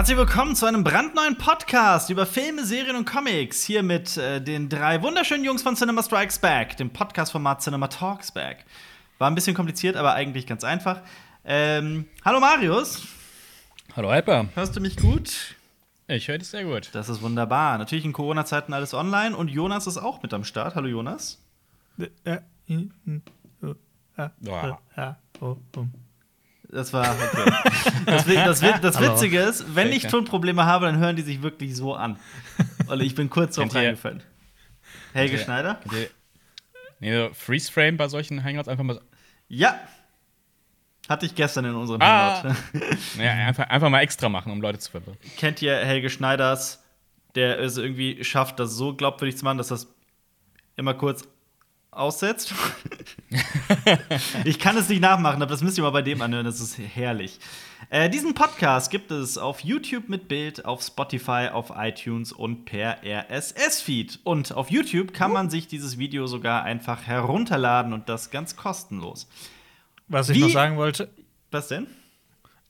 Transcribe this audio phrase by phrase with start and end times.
[0.00, 3.62] Herzlich willkommen zu einem brandneuen Podcast über Filme, Serien und Comics.
[3.64, 8.32] Hier mit äh, den drei wunderschönen Jungs von Cinema Strikes Back, dem Podcast-Format Cinema Talks
[8.32, 8.64] Back.
[9.18, 11.02] War ein bisschen kompliziert, aber eigentlich ganz einfach.
[11.44, 13.02] Ähm, hallo Marius.
[13.94, 14.48] Hallo Hyper.
[14.54, 15.54] Hörst du mich gut?
[16.08, 16.88] Ich höre dich sehr gut.
[16.94, 17.76] Das ist wunderbar.
[17.76, 20.76] Natürlich in Corona-Zeiten alles online und Jonas ist auch mit am Start.
[20.76, 21.42] Hallo Jonas.
[24.40, 24.80] Boah.
[26.72, 27.52] Das war okay.
[28.06, 29.12] Das, das, das Hallo.
[29.14, 30.06] Witzige ist, wenn ich.
[30.06, 32.18] Tonprobleme habe, dann hören die sich wirklich so an.
[32.86, 34.22] Und ich bin kurz drauf reingefallen.
[35.12, 35.74] Helge Kennt Schneider?
[35.82, 36.10] Kennt ihr-
[37.00, 39.00] Nee, Freeze Frame bei solchen Hangouts einfach mal so,
[39.48, 39.78] Ja.
[41.08, 42.42] Hatte ich gestern in unserem Ah.
[42.42, 42.56] Hangout.
[43.16, 45.16] naja, einfach, einfach mal extra machen, um Leute zu verwirren.
[45.38, 46.84] Kennt ihr Helge Schneiders,
[47.34, 49.88] der es irgendwie schafft, das so glaubwürdig zu machen, dass das
[50.76, 51.26] immer kurz
[51.90, 52.54] aussetzt?
[54.44, 56.78] ich kann es nicht nachmachen, aber das müsst ihr mal bei dem anhören, das ist
[56.78, 57.38] herrlich.
[57.88, 62.98] Äh, diesen Podcast gibt es auf YouTube mit Bild, auf Spotify, auf iTunes und per
[63.04, 64.20] RSS-Feed.
[64.24, 69.28] Und auf YouTube kann man sich dieses Video sogar einfach herunterladen und das ganz kostenlos.
[70.08, 71.08] Was ich Wie- noch sagen wollte,
[71.50, 71.86] Was denn?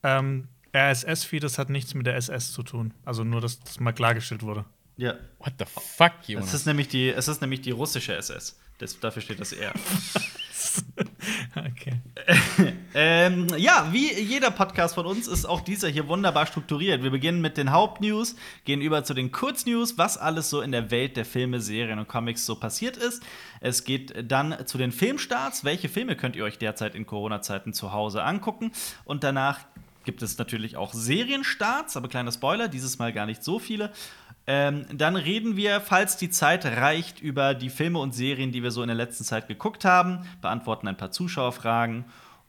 [0.02, 2.94] ähm, RSS-Feed, das hat nichts mit der SS zu tun.
[3.04, 4.64] Also nur, dass das mal klargestellt wurde.
[5.00, 5.14] Ja.
[5.38, 6.52] What the fuck, Es Jonas?
[6.52, 8.60] ist nämlich die, es ist nämlich die russische SS.
[8.76, 9.72] Das, dafür steht das R.
[11.56, 12.02] okay.
[12.94, 17.02] ähm, ja, wie jeder Podcast von uns ist auch dieser hier wunderbar strukturiert.
[17.02, 20.90] Wir beginnen mit den Hauptnews, gehen über zu den Kurznews, was alles so in der
[20.90, 23.22] Welt der Filme, Serien und Comics so passiert ist.
[23.60, 25.64] Es geht dann zu den Filmstarts.
[25.64, 28.72] Welche Filme könnt ihr euch derzeit in Corona-Zeiten zu Hause angucken?
[29.06, 29.60] Und danach
[30.04, 33.92] gibt es natürlich auch Serienstarts, aber kleiner Spoiler, dieses Mal gar nicht so viele.
[34.52, 38.72] Ähm, dann reden wir, falls die Zeit reicht, über die Filme und Serien, die wir
[38.72, 42.04] so in der letzten Zeit geguckt haben, beantworten ein paar Zuschauerfragen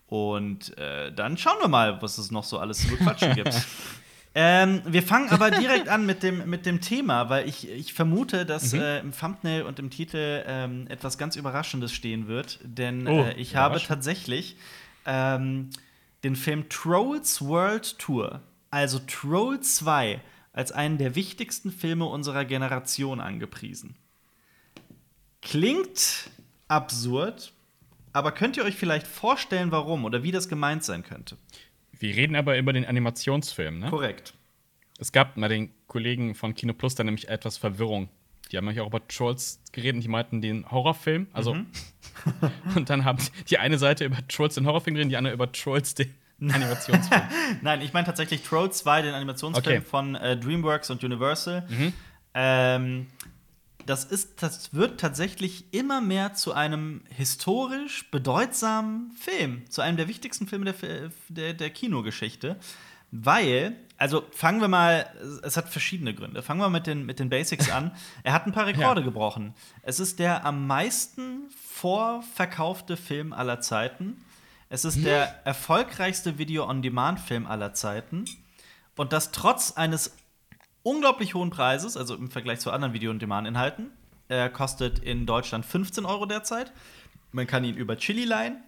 [0.08, 3.54] und äh, dann schauen wir mal, was es noch so alles zu bequatschen gibt.
[4.34, 8.46] Ähm, wir fangen aber direkt an mit dem, mit dem Thema, weil ich, ich vermute,
[8.46, 12.58] dass äh, im Thumbnail und im Titel ähm, etwas ganz Überraschendes stehen wird.
[12.64, 14.56] Denn Oh, äh, ich habe tatsächlich
[15.06, 15.70] ähm,
[16.24, 18.40] den Film Trolls World Tour,
[18.70, 20.22] also Troll 2,
[20.54, 23.96] als einen der wichtigsten Filme unserer Generation angepriesen.
[25.42, 26.30] Klingt
[26.68, 27.54] absurd,
[28.14, 31.38] aber könnt ihr euch vielleicht vorstellen, warum oder wie das gemeint sein könnte?
[31.92, 33.90] Wir reden aber über den Animationsfilm, ne?
[33.90, 34.34] Korrekt.
[35.00, 38.10] Es gab bei den Kollegen von Kino Plus da nämlich etwas Verwirrung.
[38.52, 41.28] Die haben nämlich auch über Trolls geredet und die meinten den Horrorfilm.
[41.32, 41.56] Also,
[42.76, 43.18] und dann haben
[43.50, 47.22] die eine Seite über Trolls den Horrorfilm geredet, die andere über Trolls den Animationsfilm.
[47.62, 49.86] Nein, ich meine tatsächlich Troll 2, den Animationsfilm Okay.
[49.88, 51.68] von äh, DreamWorks und Universal.
[52.34, 53.08] Ähm,
[53.86, 60.08] das, ist, das wird tatsächlich immer mehr zu einem historisch bedeutsamen Film, zu einem der
[60.08, 62.58] wichtigsten Filme der, der, der Kinogeschichte.
[63.14, 65.06] Weil, also fangen wir mal,
[65.44, 66.42] es hat verschiedene Gründe.
[66.42, 67.92] Fangen wir mit den, mit den Basics an.
[68.24, 69.06] Er hat ein paar Rekorde Ja.
[69.06, 69.54] gebrochen.
[69.84, 74.24] Es ist der am meisten vorverkaufte Film aller Zeiten.
[74.74, 78.24] Es ist der erfolgreichste Video-on-Demand-Film aller Zeiten.
[78.96, 80.16] Und das trotz eines
[80.82, 83.92] unglaublich hohen Preises, also im Vergleich zu anderen Video-on-Demand-Inhalten.
[84.30, 86.72] Er kostet in Deutschland 15 Euro derzeit.
[87.34, 88.64] Man kann ihn über Chili leihen.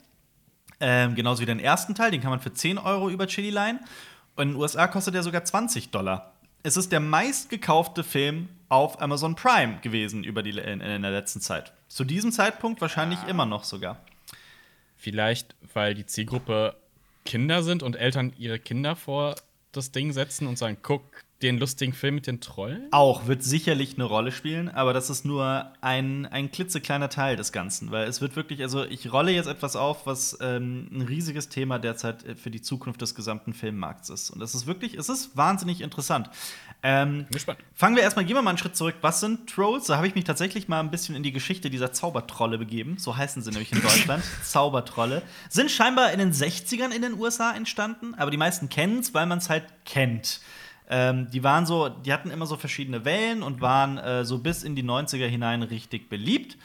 [0.82, 3.80] Ähm, genauso wie den ersten Teil, den kann man für 10 Euro über Chili leihen.
[4.36, 6.34] Und in den USA kostet er sogar 20 Dollar.
[6.64, 11.40] Es ist der meistgekaufte Film auf Amazon Prime gewesen über die, in, in der letzten
[11.40, 11.72] Zeit.
[11.88, 14.02] Zu diesem Zeitpunkt wahrscheinlich immer noch sogar.
[15.04, 16.78] Vielleicht, weil die Zielgruppe
[17.26, 19.36] Kinder sind und Eltern ihre Kinder vor
[19.74, 21.02] das Ding setzen und sagen, guck
[21.42, 22.88] den lustigen Film mit den Trollen.
[22.92, 27.52] Auch wird sicherlich eine Rolle spielen, aber das ist nur ein, ein klitzekleiner Teil des
[27.52, 31.50] Ganzen, weil es wird wirklich, also ich rolle jetzt etwas auf, was ähm, ein riesiges
[31.50, 34.30] Thema derzeit äh, für die Zukunft des gesamten Filmmarkts ist.
[34.30, 36.30] Und das ist wirklich, es ist wahnsinnig interessant.
[36.86, 37.60] Ähm, gespannt.
[37.74, 38.96] Fangen wir erstmal, gehen wir mal einen Schritt zurück.
[39.00, 39.86] Was sind Trolls?
[39.86, 42.98] Da habe ich mich tatsächlich mal ein bisschen in die Geschichte dieser Zaubertrolle begeben.
[42.98, 44.22] So heißen sie nämlich in Deutschland.
[44.44, 45.22] Zaubertrolle.
[45.48, 49.26] Sind scheinbar in den 60ern in den USA entstanden, aber die meisten kennen es, weil
[49.26, 50.42] man es halt kennt.
[50.90, 54.64] Ähm, die waren so, die hatten immer so verschiedene Wellen und waren äh, so bis
[54.64, 56.58] in die 90er hinein richtig beliebt.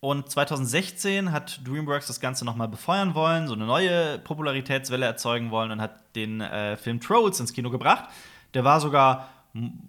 [0.00, 5.72] Und 2016 hat DreamWorks das Ganze nochmal befeuern wollen, so eine neue Popularitätswelle erzeugen wollen
[5.72, 8.04] und hat den äh, Film Trolls ins Kino gebracht.
[8.54, 9.28] Der war sogar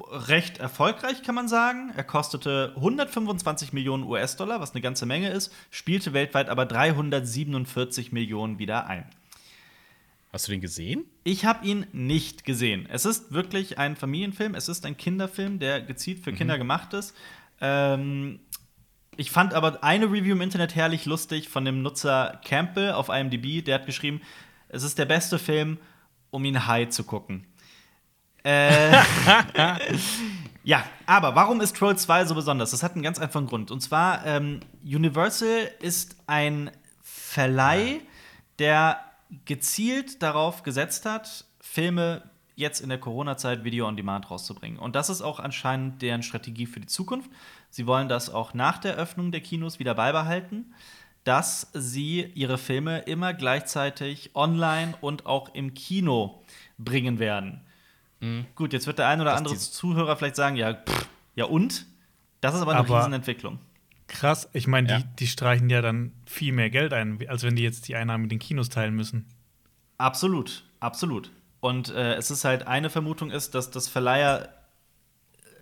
[0.10, 1.92] recht erfolgreich, kann man sagen.
[1.96, 8.60] Er kostete 125 Millionen US-Dollar, was eine ganze Menge ist, spielte weltweit aber 347 Millionen
[8.60, 9.06] wieder ein.
[10.32, 11.06] Hast du den gesehen?
[11.24, 12.88] Ich habe ihn nicht gesehen.
[12.90, 17.16] Es ist wirklich ein Familienfilm, es ist ein Kinderfilm, der gezielt für Kinder gemacht ist.
[17.62, 18.40] Ähm,
[19.18, 23.66] ich fand aber eine Review im Internet herrlich lustig von dem Nutzer Campbell auf IMDb.
[23.66, 24.22] Der hat geschrieben,
[24.70, 25.78] es ist der beste Film,
[26.30, 27.46] um ihn high zu gucken.
[28.44, 28.92] Äh,
[30.64, 32.72] ja, aber warum ist Troll 2 so besonders?
[32.72, 33.72] Das hat einen ganz einfachen Grund.
[33.72, 36.72] Und zwar, ähm, Universal ist ein
[37.02, 38.02] Verleih,
[38.60, 39.00] der
[39.46, 42.24] gezielt darauf gesetzt hat, Filme
[42.56, 44.80] jetzt in der Corona-Zeit Video on Demand rauszubringen.
[44.80, 47.30] Und das ist auch anscheinend deren Strategie für die Zukunft.
[47.70, 50.74] Sie wollen das auch nach der Öffnung der Kinos wieder beibehalten,
[51.24, 56.44] dass sie ihre Filme immer gleichzeitig online und auch im Kino
[56.78, 57.62] bringen werden.
[58.20, 58.46] Mhm.
[58.56, 61.86] Gut, jetzt wird der ein oder andere Zuhörer vielleicht sagen, ja, pff, ja und?
[62.42, 63.60] Das ist aber eine aber Riesenentwicklung.
[64.08, 64.98] Krass, ich meine, ja.
[65.00, 68.24] die, die streichen ja dann viel mehr Geld ein, als wenn die jetzt die Einnahmen
[68.24, 69.26] mit den Kinos teilen müssen.
[69.98, 71.32] Absolut, absolut.
[71.60, 74.50] Und äh, es ist halt eine Vermutung ist, dass das Verleiher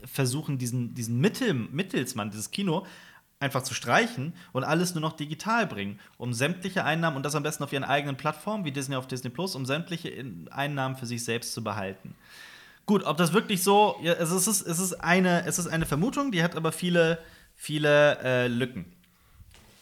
[0.05, 2.85] versuchen, diesen, diesen Mittel, Mittelsmann, dieses Kino,
[3.39, 7.43] einfach zu streichen und alles nur noch digital bringen, um sämtliche Einnahmen und das am
[7.43, 11.23] besten auf ihren eigenen Plattformen wie Disney auf Disney Plus, um sämtliche Einnahmen für sich
[11.23, 12.15] selbst zu behalten.
[12.87, 16.31] Gut, ob das wirklich so, ja, es, ist, es, ist eine, es ist eine Vermutung,
[16.31, 17.19] die hat aber viele,
[17.53, 18.93] viele äh, Lücken.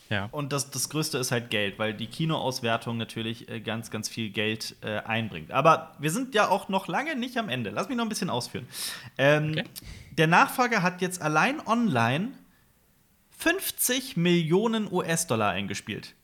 [0.10, 0.28] Ja.
[0.32, 4.32] Und das, das Größte ist halt Geld, weil die Kinoauswertung natürlich äh, ganz, ganz viel
[4.32, 5.52] Geld äh, einbringt.
[5.52, 7.70] Aber wir sind ja auch noch lange nicht am Ende.
[7.70, 8.68] Lass mich noch ein bisschen ausführen.
[9.20, 9.64] Ähm, okay.
[10.18, 12.32] Der Nachfolger hat jetzt allein online
[13.38, 16.16] 50 Millionen US-Dollar eingespielt.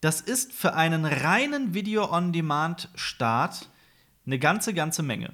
[0.00, 3.68] Das ist für einen reinen Video-on-Demand-Start
[4.26, 5.32] eine ganze, ganze Menge.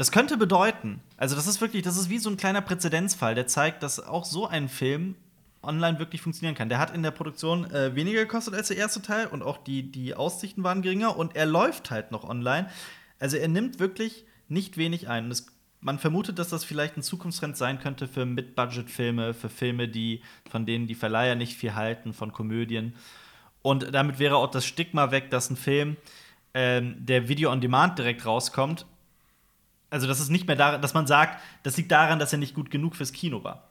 [0.00, 3.46] Das könnte bedeuten, also das ist wirklich, das ist wie so ein kleiner Präzedenzfall, der
[3.46, 5.14] zeigt, dass auch so ein Film
[5.62, 6.70] online wirklich funktionieren kann.
[6.70, 9.92] Der hat in der Produktion äh, weniger gekostet als der erste Teil und auch die,
[9.92, 12.66] die Aussichten waren geringer und er läuft halt noch online.
[13.18, 15.30] Also er nimmt wirklich nicht wenig ein.
[15.30, 15.48] Es,
[15.82, 20.64] man vermutet, dass das vielleicht ein Zukunftstrend sein könnte für Mid-Budget-Filme, für Filme, die, von
[20.64, 22.94] denen die Verleiher nicht viel halten, von Komödien.
[23.60, 25.98] Und damit wäre auch das Stigma weg, dass ein Film,
[26.54, 28.86] ähm, der Video on Demand direkt rauskommt,
[29.90, 32.54] also das ist nicht mehr daran, dass man sagt, das liegt daran, dass er nicht
[32.54, 33.68] gut genug fürs Kino war.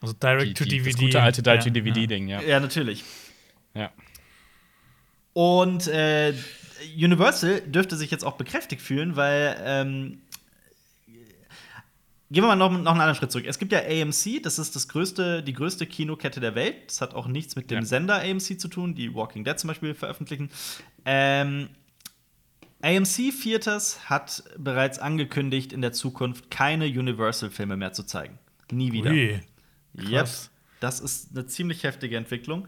[0.00, 0.90] Also Direct to DVD.
[0.90, 2.40] Das gute alte Direct to DVD-Ding, ja.
[2.42, 3.04] Ja, natürlich.
[3.74, 3.90] Ja.
[5.32, 6.34] Und äh,
[6.96, 10.18] Universal dürfte sich jetzt auch bekräftigt fühlen, weil ähm,
[12.32, 13.46] Gehen wir mal noch, noch einen anderen Schritt zurück.
[13.48, 16.76] Es gibt ja AMC, das ist das größte, die größte Kinokette der Welt.
[16.86, 17.84] Das hat auch nichts mit dem ja.
[17.84, 20.48] Sender AMC zu tun, die Walking Dead zum Beispiel veröffentlichen.
[21.04, 21.70] Ähm,
[22.82, 28.38] AMC Theaters hat bereits angekündigt, in der Zukunft keine Universal-Filme mehr zu zeigen.
[28.70, 29.10] Nie wieder.
[29.10, 29.40] Ui.
[29.98, 30.28] Yep.
[30.80, 32.66] Das ist eine ziemlich heftige Entwicklung.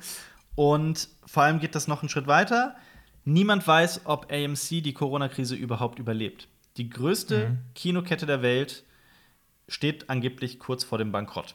[0.54, 2.76] Und vor allem geht das noch einen Schritt weiter.
[3.24, 6.48] Niemand weiß, ob AMC die Corona-Krise überhaupt überlebt.
[6.76, 7.58] Die größte mhm.
[7.74, 8.84] Kinokette der Welt
[9.68, 11.54] steht angeblich kurz vor dem Bankrott.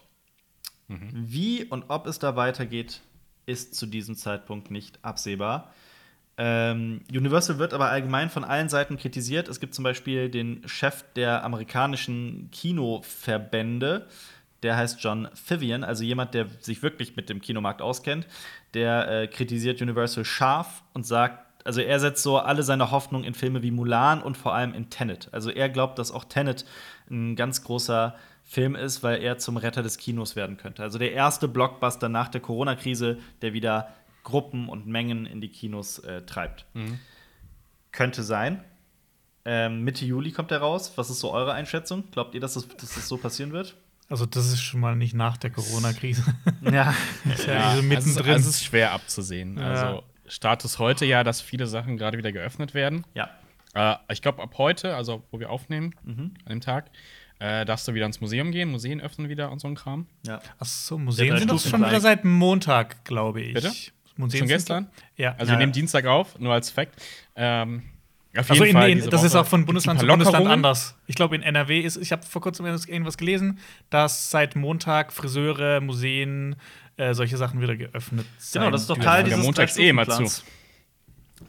[0.88, 1.10] Mhm.
[1.12, 3.02] Wie und ob es da weitergeht,
[3.46, 5.74] ist zu diesem Zeitpunkt nicht absehbar.
[6.38, 9.48] Ähm, Universal wird aber allgemein von allen Seiten kritisiert.
[9.48, 14.08] Es gibt zum Beispiel den Chef der amerikanischen Kinoverbände,
[14.64, 18.28] der heißt John Vivian, also jemand, der sich wirklich mit dem Kinomarkt auskennt.
[18.74, 23.34] Der äh, kritisiert Universal scharf und sagt, also er setzt so alle seine Hoffnung in
[23.34, 25.30] Filme wie Mulan und vor allem in Tenet.
[25.32, 26.66] Also er glaubt, dass auch Tenet
[27.10, 30.82] ein ganz großer Film ist, weil er zum Retter des Kinos werden könnte.
[30.82, 33.90] Also der erste Blockbuster nach der Corona-Krise, der wieder
[34.28, 36.66] Gruppen und Mengen in die Kinos äh, treibt.
[36.74, 37.00] Mhm.
[37.94, 38.62] Könnte sein.
[39.46, 40.92] Ähm, Mitte Juli kommt er raus.
[40.98, 42.04] Was ist so eure Einschätzung?
[42.12, 43.78] Glaubt ihr, dass das, dass das so passieren wird?
[44.10, 46.26] Also, das ist schon mal nicht nach der Corona-Krise.
[46.62, 46.94] ja.
[47.34, 48.34] ist ja, ja also mittendrin.
[48.34, 49.58] Also, es ist schwer abzusehen.
[49.58, 49.64] Ja.
[49.64, 53.06] Also, Status heute ja, dass viele Sachen gerade wieder geöffnet werden.
[53.14, 53.30] Ja.
[53.76, 56.34] Äh, ich glaube, ab heute, also wo wir aufnehmen, mhm.
[56.44, 56.92] an dem Tag,
[57.40, 58.70] äh, darfst du wieder ins Museum gehen.
[58.70, 60.08] Museen öffnen wieder und so ein Kram.
[60.26, 60.42] Ja.
[60.60, 63.54] Achso, Museen sind doch schon wieder seit Montag, glaube ich.
[63.54, 63.72] Bitte?
[64.18, 64.88] Museen schon gestern?
[65.16, 65.36] Ja.
[65.38, 67.02] Also, wir nehmen Dienstag auf, nur als Fact.
[67.36, 67.84] Ähm,
[68.36, 70.96] auf also in, in, das Woche ist auch von Bundesland zu Bundesland anders.
[71.08, 73.60] Ich glaube, in NRW ist, ich habe vor kurzem irgendwas gelesen,
[73.90, 76.56] dass seit Montag Friseure, Museen,
[76.98, 78.62] äh, solche Sachen wieder geöffnet sind.
[78.62, 80.24] Genau, das ist doch Teil dieses Montags eh immer zu.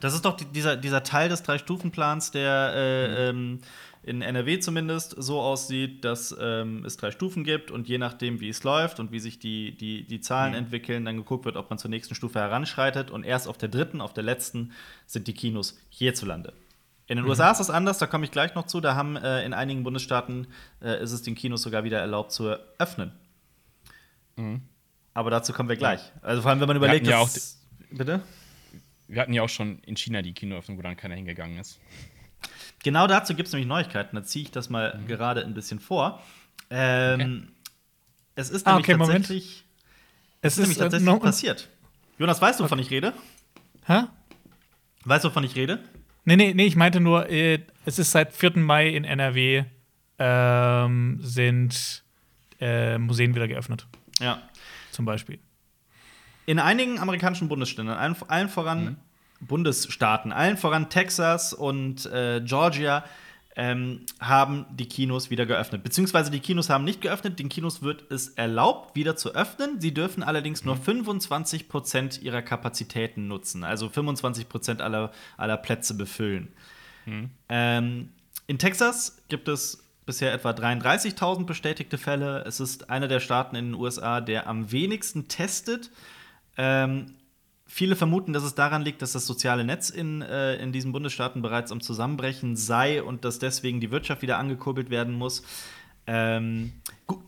[0.01, 3.61] Das ist doch dieser, dieser Teil des Drei-Stufen-Plans, der äh, ähm,
[4.09, 8.49] in NRW zumindest so aussieht, dass ähm, es drei Stufen gibt und je nachdem, wie
[8.49, 10.59] es läuft und wie sich die, die, die Zahlen mhm.
[10.59, 14.01] entwickeln, dann geguckt wird, ob man zur nächsten Stufe heranschreitet und erst auf der dritten,
[14.01, 14.73] auf der letzten
[15.07, 16.55] sind die Kinos hierzulande.
[17.07, 17.31] In den mhm.
[17.31, 18.81] USA ist das anders, da komme ich gleich noch zu.
[18.81, 20.47] Da haben äh, in einigen Bundesstaaten
[20.83, 23.13] äh, ist es den Kinos sogar wieder erlaubt zu öffnen.
[24.37, 24.63] Mhm.
[25.13, 26.01] Aber dazu kommen wir gleich.
[26.23, 27.31] Also vor allem, wenn man überlegt, wir ja auch
[27.91, 28.23] bitte.
[29.07, 31.79] Wir hatten ja auch schon in China die Kinoöffnung, wo dann keiner hingegangen ist.
[32.83, 34.17] Genau dazu gibt es nämlich Neuigkeiten.
[34.17, 35.07] Da ziehe ich das mal mhm.
[35.07, 36.23] gerade ein bisschen vor.
[36.71, 37.43] Ähm, okay.
[38.35, 39.65] Es ist ah, nämlich okay, tatsächlich, Moment.
[40.43, 41.69] es ist, nämlich tatsächlich passiert.
[42.19, 43.13] Jonas, weißt du, wovon ich rede?
[43.85, 44.05] Hä?
[45.05, 45.81] Weißt du, wovon ich rede?
[46.25, 48.59] Nee, nee, nee, ich meinte nur, äh, es ist seit 4.
[48.59, 49.65] Mai in NRW
[50.19, 52.05] ähm, sind
[52.61, 53.87] äh, Museen wieder geöffnet.
[54.21, 54.43] Ja.
[54.91, 55.39] Zum Beispiel.
[56.47, 58.97] In einigen amerikanischen Bundesständen, allen, allen voran mhm.
[59.41, 63.05] Bundesstaaten, allen voran Texas und äh, Georgia,
[63.59, 65.83] ähm, haben die Kinos wieder geöffnet.
[65.83, 69.81] Beziehungsweise die Kinos haben nicht geöffnet, den Kinos wird es erlaubt, wieder zu öffnen.
[69.81, 71.69] Sie dürfen allerdings nur 25 mhm.
[71.69, 76.53] Prozent ihrer Kapazitäten nutzen, also 25 Prozent aller, aller Plätze befüllen.
[77.05, 77.31] Mhm.
[77.49, 78.09] Ähm,
[78.47, 82.45] in Texas gibt es bisher etwa 33.000 bestätigte Fälle.
[82.47, 85.91] Es ist einer der Staaten in den USA, der am wenigsten testet.
[86.57, 87.15] Ähm,
[87.71, 91.43] Viele vermuten, dass es daran liegt, dass das soziale Netz in, äh, in diesen Bundesstaaten
[91.43, 95.43] bereits am Zusammenbrechen sei und dass deswegen die Wirtschaft wieder angekurbelt werden muss.
[96.07, 96.73] Ähm,
[97.07, 97.21] gut,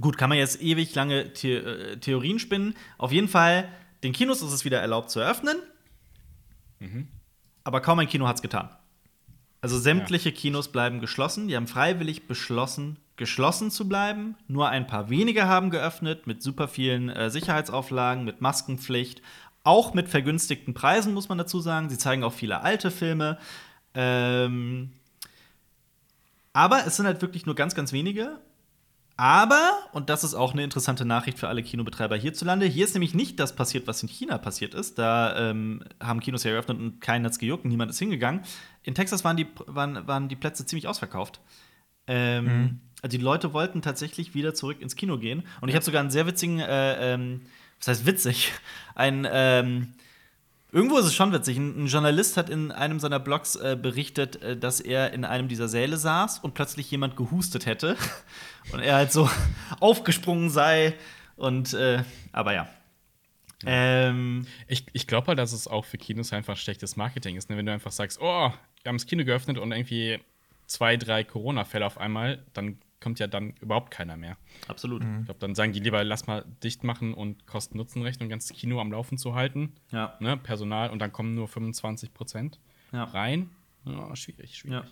[0.00, 2.74] gut, kann man jetzt ewig lange The äh, Theorien spinnen.
[2.98, 3.68] Auf jeden Fall,
[4.02, 5.56] den Kinos ist es wieder erlaubt zu eröffnen.
[6.80, 7.06] Mhm.
[7.62, 8.68] Aber kaum ein Kino hat es getan.
[9.60, 10.34] Also sämtliche ja.
[10.34, 11.46] Kinos bleiben geschlossen.
[11.46, 14.34] Die haben freiwillig beschlossen, geschlossen zu bleiben.
[14.48, 19.22] Nur ein paar wenige haben geöffnet mit super vielen äh, Sicherheitsauflagen, mit Maskenpflicht
[19.64, 21.88] auch mit vergünstigten Preisen, muss man dazu sagen.
[21.88, 23.38] Sie zeigen auch viele alte Filme.
[23.94, 24.92] Ähm,
[26.52, 28.38] aber es sind halt wirklich nur ganz, ganz wenige.
[29.16, 33.14] Aber, und das ist auch eine interessante Nachricht für alle Kinobetreiber hierzulande, hier ist nämlich
[33.14, 34.98] nicht das passiert, was in China passiert ist.
[34.98, 38.40] Da ähm, haben Kinos ja eröffnet und keinen hat's gejuckt, niemand ist hingegangen.
[38.82, 41.40] In Texas waren die, waren, waren die Plätze ziemlich ausverkauft.
[42.06, 42.80] Ähm, mhm.
[43.02, 45.42] Also die Leute wollten tatsächlich wieder zurück ins Kino gehen.
[45.60, 47.42] Und ich habe sogar einen sehr witzigen äh, ähm,
[47.82, 48.52] was heißt witzig?
[48.94, 49.94] Ein, ähm,
[50.70, 51.56] irgendwo ist es schon witzig.
[51.56, 55.48] Ein, ein, Journalist hat in einem seiner Blogs äh, berichtet, äh, dass er in einem
[55.48, 57.96] dieser Säle saß und plötzlich jemand gehustet hätte
[58.72, 59.28] und er halt so
[59.80, 60.94] aufgesprungen sei.
[61.36, 62.68] Und, äh, aber ja.
[63.64, 67.50] Ähm, ich ich glaube halt, dass es auch für Kinos einfach schlechtes Marketing ist.
[67.50, 67.56] Ne?
[67.56, 70.20] Wenn du einfach sagst, oh, wir haben das Kino geöffnet und irgendwie
[70.66, 74.36] zwei, drei Corona-Fälle auf einmal, dann kommt ja dann überhaupt keiner mehr.
[74.68, 75.04] Absolut.
[75.04, 75.20] Mhm.
[75.20, 78.92] Ich glaube, dann sagen die lieber, lass mal dicht machen und Kosten-Nutzen-Rechnung, ganz Kino am
[78.92, 79.74] Laufen zu halten.
[79.90, 80.16] Ja.
[80.20, 82.58] Ne, Personal und dann kommen nur 25 Prozent
[82.92, 83.04] ja.
[83.04, 83.50] rein.
[83.84, 84.84] Ja, schwierig, schwierig.
[84.84, 84.90] Ja.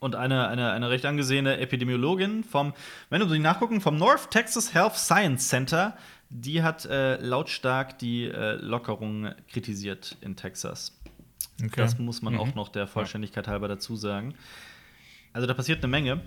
[0.00, 2.74] Und eine, eine, eine recht angesehene Epidemiologin vom,
[3.08, 5.96] wenn du sie nachgucken, vom North Texas Health Science Center,
[6.28, 10.98] die hat äh, lautstark die äh, Lockerung kritisiert in Texas.
[11.62, 11.70] Okay.
[11.76, 12.40] Das muss man mhm.
[12.40, 14.34] auch noch der Vollständigkeit halber dazu sagen.
[15.32, 16.22] Also da passiert eine Menge.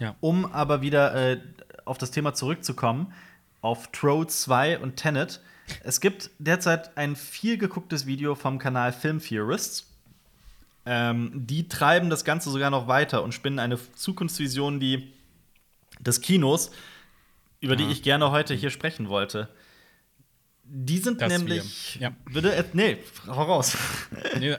[0.00, 0.16] Ja.
[0.20, 1.40] Um aber wieder äh,
[1.84, 3.12] auf das Thema zurückzukommen,
[3.60, 5.40] auf Troll 2 und Tenet.
[5.84, 9.86] Es gibt derzeit ein viel gegucktes Video vom Kanal Film Theorists.
[10.86, 15.12] Ähm, die treiben das Ganze sogar noch weiter und spinnen eine Zukunftsvision die,
[16.00, 16.70] des Kinos,
[17.60, 17.84] über ja.
[17.84, 19.48] die ich gerne heute hier sprechen wollte.
[20.64, 21.96] Die sind das nämlich.
[22.00, 22.12] Ja.
[22.32, 23.76] Bitte, äh, nee, hau raus.
[24.38, 24.56] nee,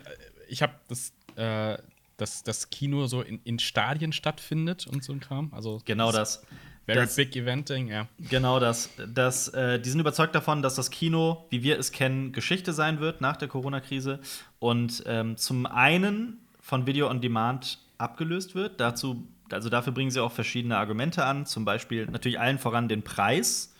[0.47, 1.77] ich habe das äh,
[2.21, 5.51] dass das Kino so in, in Stadien stattfindet und so ein Kram.
[5.53, 6.43] Also genau das.
[6.85, 8.07] Very das, big Eventing, ja.
[8.29, 8.89] Genau das.
[9.07, 12.99] das äh, die sind überzeugt davon, dass das Kino, wie wir es kennen, Geschichte sein
[12.99, 14.19] wird nach der Corona-Krise
[14.59, 18.79] und ähm, zum einen von Video on Demand abgelöst wird.
[18.79, 23.03] Dazu, also dafür bringen sie auch verschiedene Argumente an, zum Beispiel natürlich allen voran den
[23.03, 23.70] Preis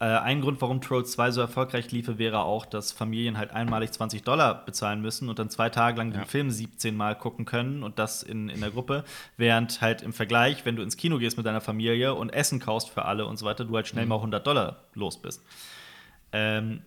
[0.00, 3.90] äh, ein Grund, warum Trolls 2 so erfolgreich liefe, wäre auch, dass Familien halt einmalig
[3.90, 6.20] 20 Dollar bezahlen müssen und dann zwei Tage lang ja.
[6.20, 9.02] den Film 17 Mal gucken können und das in, in der Gruppe.
[9.36, 12.90] Während halt im Vergleich, wenn du ins Kino gehst mit deiner Familie und Essen kaufst
[12.90, 14.10] für alle und so weiter, du halt schnell mhm.
[14.10, 15.42] mal 100 Dollar los bist.
[16.30, 16.82] Ähm,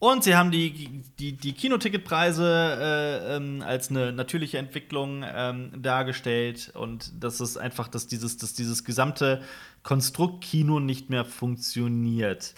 [0.00, 2.46] und sie haben die, die, die Kinoticketpreise
[2.80, 6.72] äh, ähm, als eine natürliche Entwicklung ähm, dargestellt.
[6.74, 9.42] Und das ist einfach, dass dieses, dass dieses gesamte
[9.82, 12.54] Konstrukt Kino nicht mehr funktioniert.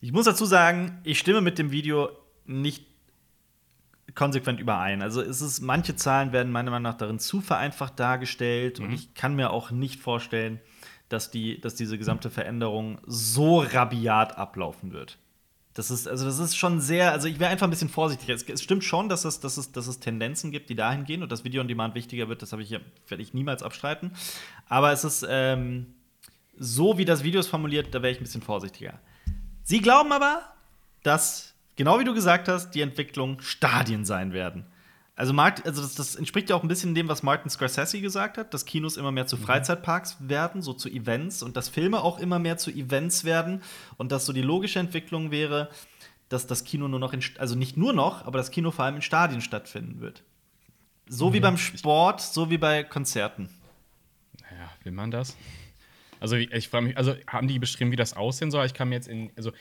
[0.00, 2.10] Ich muss dazu sagen, ich stimme mit dem Video
[2.46, 2.86] nicht
[4.14, 5.02] konsequent überein.
[5.02, 8.78] Also es ist, manche Zahlen werden meiner Meinung nach darin zu vereinfacht dargestellt.
[8.78, 8.86] Mhm.
[8.86, 10.60] Und ich kann mir auch nicht vorstellen,
[11.08, 15.18] dass, die, dass diese gesamte Veränderung so rabiat ablaufen wird.
[15.74, 18.28] Das ist, also das ist schon sehr, also ich wäre einfach ein bisschen vorsichtig.
[18.28, 21.22] Es, es, stimmt schon, dass es, dass, es, dass es Tendenzen gibt, die dahin gehen
[21.22, 24.12] und dass Video on Demand wichtiger wird, das ich werde ich niemals abstreiten.
[24.68, 25.94] Aber es ist ähm,
[26.58, 28.98] so, wie das Video ist formuliert, da wäre ich ein bisschen vorsichtiger.
[29.62, 30.42] Sie glauben aber,
[31.02, 34.66] dass, genau wie du gesagt hast, die Entwicklung Stadien sein werden.
[35.14, 38.54] Also, also das, das, entspricht ja auch ein bisschen dem, was Martin Scorsese gesagt hat,
[38.54, 39.42] dass Kinos immer mehr zu mhm.
[39.42, 43.62] Freizeitparks werden, so zu Events und dass Filme auch immer mehr zu Events werden
[43.96, 45.70] und dass so die logische Entwicklung wäre,
[46.28, 48.96] dass das Kino nur noch in, also nicht nur noch, aber das Kino vor allem
[48.96, 50.22] in Stadien stattfinden wird.
[51.08, 51.32] So mhm.
[51.32, 53.48] wie beim Sport, so wie bei Konzerten.
[54.42, 55.36] Ja, will man das?
[56.20, 58.66] Also ich frage mich, also haben die beschrieben, wie das aussehen soll?
[58.66, 59.52] Ich kann mir jetzt in, also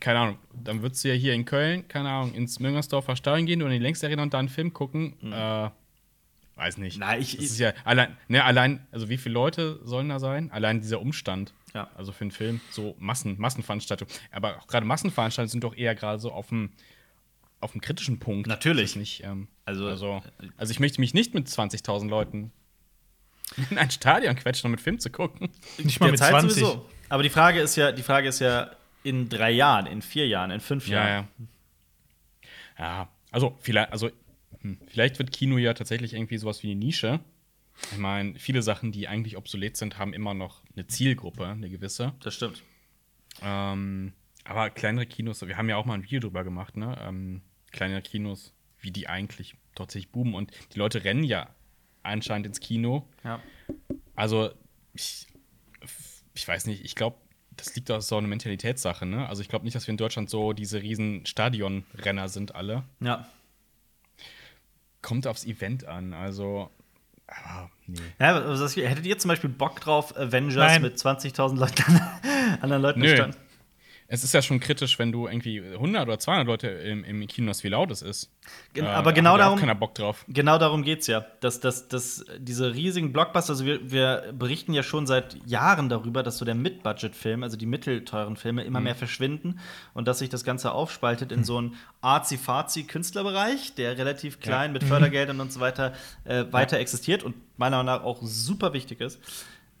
[0.00, 3.62] keine Ahnung, dann würdest du ja hier in Köln, keine Ahnung, ins Müngersdorfer Stadion gehen
[3.62, 5.14] oder in die längste Arena und da einen Film gucken.
[5.20, 5.32] Mhm.
[5.32, 5.70] Äh,
[6.56, 6.98] weiß nicht.
[6.98, 10.50] Nein, ich, das ist ja allein, ne, allein, also wie viele Leute sollen da sein?
[10.50, 11.54] Allein dieser Umstand.
[11.74, 11.90] Ja.
[11.96, 14.12] Also für einen Film, so Massen, Massenveranstaltungen.
[14.30, 16.70] Aber auch gerade Massenveranstaltungen sind doch eher gerade so auf dem
[17.60, 18.46] auf dem kritischen Punkt.
[18.46, 18.94] Natürlich.
[18.94, 20.22] Nicht, ähm, also, also,
[20.58, 22.52] also ich möchte mich nicht mit 20.000 Leuten
[23.70, 25.50] in ein Stadion quetschen, um mit Film zu gucken.
[25.78, 26.52] Nicht mal mit 20.
[26.52, 26.88] Sowieso.
[27.08, 28.70] Aber die Frage ist ja, die Frage ist ja
[29.02, 31.28] in drei Jahren, in vier Jahren, in fünf Jahren.
[32.78, 32.84] Ja, ja.
[32.84, 34.10] ja also vielleicht, also
[34.60, 37.20] hm, vielleicht wird Kino ja tatsächlich irgendwie sowas wie eine Nische.
[37.92, 42.14] Ich meine, viele Sachen, die eigentlich obsolet sind, haben immer noch eine Zielgruppe, eine gewisse.
[42.20, 42.62] Das stimmt.
[43.42, 44.12] Ähm,
[44.44, 46.96] aber kleinere Kinos, wir haben ja auch mal ein Video drüber gemacht, ne?
[47.02, 50.34] Ähm, kleinere Kinos, wie die eigentlich tatsächlich boomen.
[50.34, 51.48] Und die Leute rennen ja
[52.04, 53.08] anscheinend ins Kino.
[53.24, 53.40] Ja.
[54.14, 54.50] Also,
[54.92, 55.26] ich,
[56.34, 57.16] ich weiß nicht, ich glaube,
[57.56, 59.28] das liegt auch so eine Mentalitätssache, ne?
[59.28, 62.84] Also ich glaube nicht, dass wir in Deutschland so diese riesen Stadionrenner sind alle.
[63.00, 63.26] Ja.
[65.02, 66.70] Kommt aufs Event an, also.
[67.26, 68.00] Aber, nee.
[68.18, 70.82] Ja, also, hättet ihr zum Beispiel Bock drauf, Avengers Nein.
[70.82, 72.00] mit 20.000 Leuten,
[72.60, 73.14] anderen Leuten Nö.
[73.14, 73.38] stand?
[74.06, 77.48] Es ist ja schon kritisch, wenn du irgendwie 100 oder 200 Leute im, im Kino
[77.48, 78.30] hast, wie laut es ist.
[78.74, 79.58] Gen äh, aber genau darum.
[79.58, 80.24] keiner Bock drauf.
[80.28, 81.24] Genau darum geht's ja.
[81.40, 86.22] Dass, dass, dass diese riesigen Blockbuster, also wir, wir berichten ja schon seit Jahren darüber,
[86.22, 88.84] dass so der Mid-Budget-Film, also die mittelteuren Filme, immer mhm.
[88.84, 89.58] mehr verschwinden
[89.94, 91.44] und dass sich das Ganze aufspaltet in mhm.
[91.44, 94.72] so einen Arzi-Fazi-Künstlerbereich, der relativ klein ja.
[94.74, 95.94] mit Fördergeldern und so weiter
[96.24, 96.82] äh, weiter ja.
[96.82, 99.18] existiert und meiner Meinung nach auch super wichtig ist.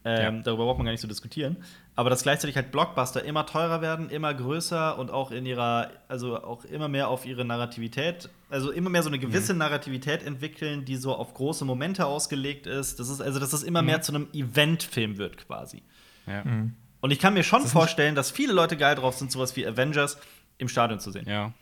[0.04, 0.42] Ähm, ja.
[0.42, 1.56] Darüber braucht man gar nicht zu so diskutieren.
[1.96, 6.42] Aber dass gleichzeitig halt Blockbuster immer teurer werden, immer größer und auch in ihrer, also
[6.42, 9.60] auch immer mehr auf ihre Narrativität, also immer mehr so eine gewisse mhm.
[9.60, 13.00] Narrativität entwickeln, die so auf große Momente ausgelegt ist.
[13.00, 13.86] Das ist also, dass das immer mhm.
[13.86, 15.82] mehr zu einem Eventfilm wird quasi.
[16.26, 16.44] Ja.
[16.44, 16.74] Mhm.
[17.00, 19.66] Und ich kann mir schon das vorstellen, dass viele Leute geil drauf sind, sowas wie
[19.66, 20.18] Avengers
[20.58, 21.26] im Stadion zu sehen.
[21.28, 21.52] Ja.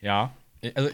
[0.00, 0.32] Ja.
[0.74, 0.90] Also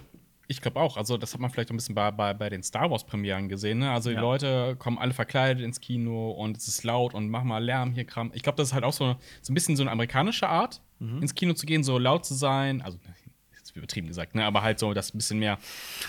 [0.47, 0.97] ich glaube auch.
[0.97, 3.79] Also, das hat man vielleicht ein bisschen bei, bei, bei den Star Wars-Premieren gesehen.
[3.79, 3.91] Ne?
[3.91, 4.21] Also, die ja.
[4.21, 8.05] Leute kommen alle verkleidet ins Kino und es ist laut und mach mal Lärm hier,
[8.05, 8.31] Kram.
[8.35, 11.23] Ich glaube, das ist halt auch so, so ein bisschen so eine amerikanische Art, mhm.
[11.23, 12.83] ins Kino zu gehen, so laut zu sein.
[12.83, 12.99] Also,
[13.63, 14.45] ist übertrieben gesagt, ne?
[14.45, 15.59] aber halt so das ein bisschen mehr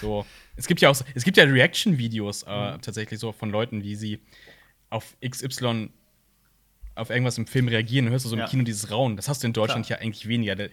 [0.02, 0.26] so.
[0.56, 2.82] Es gibt ja auch, es gibt ja Reaction-Videos äh, mhm.
[2.82, 4.20] tatsächlich so von Leuten, wie sie
[4.90, 5.90] auf XY
[6.96, 8.48] auf irgendwas im Film reagieren, dann hörst du so im ja.
[8.48, 9.18] Kino dieses Rauen.
[9.18, 10.00] Das hast du in Deutschland Klar.
[10.00, 10.56] ja eigentlich weniger.
[10.56, 10.70] Der,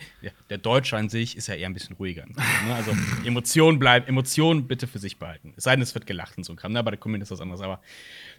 [0.48, 2.24] der, Deutsche an sich ist ja eher ein bisschen ruhiger.
[2.26, 2.74] Ne?
[2.74, 2.92] Also
[3.24, 5.52] Emotionen bleiben, Emotionen bitte für sich behalten.
[5.56, 6.72] Es sei denn, es wird gelacht und so Kram.
[6.72, 6.78] Ne?
[6.78, 7.60] Aber der Kommentar ist was anderes.
[7.60, 7.80] Aber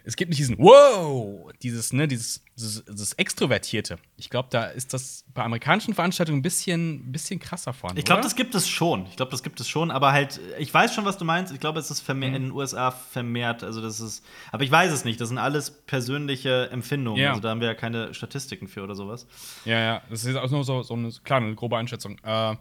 [0.06, 3.98] es gibt nicht diesen Wow, dieses, ne, dieses, dieses, dieses Extrovertierte.
[4.18, 7.98] Ich glaube, da ist das bei amerikanischen Veranstaltungen ein bisschen, bisschen krasser vorne.
[7.98, 9.06] Ich glaube, das gibt es schon.
[9.06, 9.90] Ich glaube, das gibt es schon.
[9.90, 11.54] Aber halt, ich weiß schon, was du meinst.
[11.54, 12.36] Ich glaube, es ist vermehrt, mhm.
[12.36, 13.64] in den USA vermehrt.
[13.64, 15.20] Also, das ist, aber ich weiß es nicht.
[15.20, 17.20] Das sind alles persönliche Empfindungen.
[17.20, 17.30] Ja.
[17.30, 19.26] Also, da haben wir ja keine Statistiken für oder sowas.
[19.64, 20.02] Ja, ja.
[20.10, 22.18] Das ist auch nur so, so eine, klar, eine grobe Einschätzung.
[22.22, 22.56] Äh,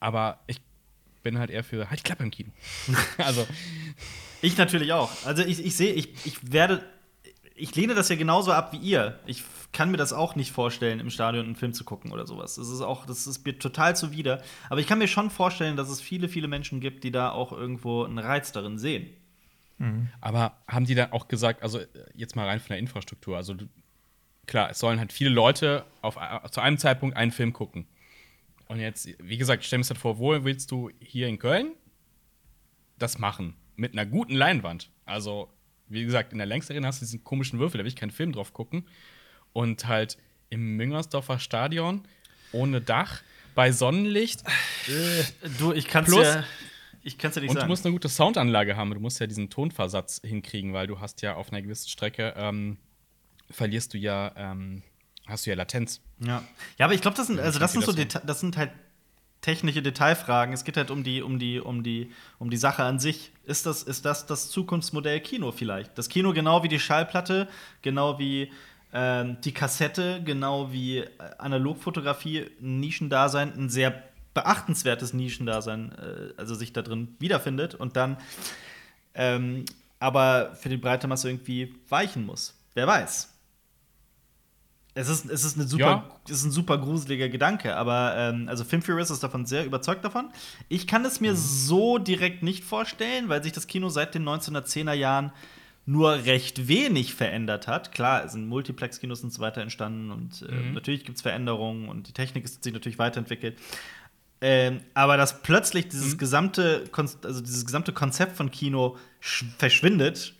[0.00, 0.60] aber ich
[1.22, 2.50] bin halt eher für halt die Klappe im Kino.
[3.18, 3.46] also.
[4.40, 5.10] Ich natürlich auch.
[5.24, 6.82] Also ich, ich sehe, ich, ich werde,
[7.54, 9.20] ich lehne das ja genauso ab wie ihr.
[9.26, 12.56] Ich kann mir das auch nicht vorstellen, im Stadion einen Film zu gucken oder sowas.
[12.56, 14.42] Das ist auch, das ist mir total zuwider.
[14.68, 17.52] Aber ich kann mir schon vorstellen, dass es viele, viele Menschen gibt, die da auch
[17.52, 19.08] irgendwo einen Reiz darin sehen.
[19.78, 20.08] Mhm.
[20.20, 21.80] Aber haben die dann auch gesagt, also
[22.14, 23.54] jetzt mal rein von der Infrastruktur, also
[24.46, 26.18] klar, es sollen halt viele Leute auf,
[26.50, 27.86] zu einem Zeitpunkt einen Film gucken.
[28.72, 31.72] Und jetzt, wie gesagt, stell mir das vor, wo willst du hier in Köln
[32.98, 33.54] das machen?
[33.76, 34.88] Mit einer guten Leinwand.
[35.04, 35.52] Also,
[35.88, 38.32] wie gesagt, in der Längsteren hast du diesen komischen Würfel, da will ich keinen Film
[38.32, 38.88] drauf gucken.
[39.52, 40.16] Und halt
[40.48, 42.08] im Müngersdorfer Stadion
[42.52, 43.20] ohne Dach,
[43.54, 44.42] bei Sonnenlicht.
[44.88, 46.44] Äh, du, ich kann's Plus, ja.
[47.02, 47.66] Ich kann's ja nicht und sagen.
[47.66, 48.94] du musst eine gute Soundanlage haben.
[48.94, 52.78] Du musst ja diesen Tonversatz hinkriegen, weil du hast ja auf einer gewissen Strecke ähm,
[53.50, 54.82] verlierst du ja ähm,
[55.32, 56.00] hast du ja Latenz.
[56.20, 56.42] Ja,
[56.78, 58.70] ja aber ich glaube, das sind, also das sind so, das sind halt
[59.40, 60.54] technische Detailfragen.
[60.54, 63.32] Es geht halt um die, um die, um die, um die Sache an sich.
[63.44, 65.98] Ist das, ist das das Zukunftsmodell Kino vielleicht?
[65.98, 67.48] Das Kino genau wie die Schallplatte,
[67.82, 68.52] genau wie
[68.92, 76.54] ähm, die Kassette, genau wie äh, Analogfotografie, ein Nischendasein, ein sehr beachtenswertes Nischendasein, äh, also
[76.54, 78.16] sich da drin wiederfindet und dann
[79.14, 79.64] ähm,
[79.98, 82.54] aber für die breite Masse irgendwie weichen muss.
[82.74, 83.31] Wer weiß.
[84.94, 86.18] Es ist, es ist, eine super, ja.
[86.28, 90.28] ist ein super gruseliger Gedanke, aber ähm, also Film Furious ist davon sehr überzeugt davon.
[90.68, 91.36] Ich kann es mir mhm.
[91.36, 95.32] so direkt nicht vorstellen, weil sich das Kino seit den 1910er Jahren
[95.86, 97.92] nur recht wenig verändert hat.
[97.92, 100.74] Klar, es sind Multiplex-Kinos und so weiter entstanden und äh, mhm.
[100.74, 103.58] natürlich gibt es Veränderungen und die Technik ist sich natürlich weiterentwickelt.
[104.42, 106.18] Ähm, aber dass plötzlich dieses mhm.
[106.18, 110.34] gesamte, also dieses gesamte Konzept von Kino verschwindet,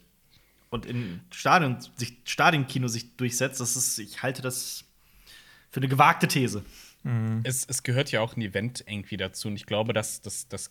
[0.72, 4.84] und in Stadion, sich, Stadionkino sich durchsetzt, das ist, ich halte das
[5.70, 6.64] für eine gewagte These.
[7.02, 7.40] mhm.
[7.44, 9.48] es, es gehört ja auch ein Event irgendwie dazu.
[9.48, 10.70] Und ich glaube, dass das, das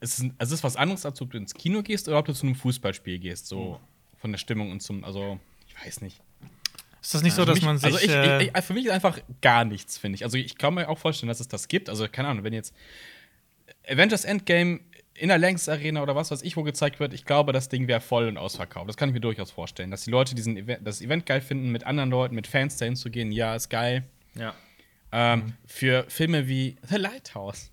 [0.00, 2.34] es ist, es ist was anderes, als ob du ins Kino gehst oder ob du
[2.34, 3.46] zu einem Fußballspiel gehst.
[3.46, 4.18] So mhm.
[4.18, 6.20] von der Stimmung und zum, also, ich weiß nicht.
[7.00, 7.86] Ist das nicht so, also dass mich, man sich.
[7.86, 10.24] Also ich, äh ich, ich, für mich ist einfach gar nichts, finde ich.
[10.24, 11.88] Also ich kann mir auch vorstellen, dass es das gibt.
[11.88, 12.74] Also, keine Ahnung, wenn jetzt
[13.88, 14.80] Avengers Endgame
[15.18, 17.88] in der Langs Arena oder was weiß ich, wo gezeigt wird, ich glaube, das Ding
[17.88, 18.88] wäre voll und ausverkauft.
[18.88, 19.90] Das kann ich mir durchaus vorstellen.
[19.90, 22.96] Dass die Leute diesen Event, das Event geil finden, mit anderen Leuten, mit Fans dahin
[22.96, 24.04] zu gehen, ja, ist geil.
[24.34, 24.54] Ja.
[25.12, 25.52] Ähm, mhm.
[25.66, 27.70] Für Filme wie The Lighthouse.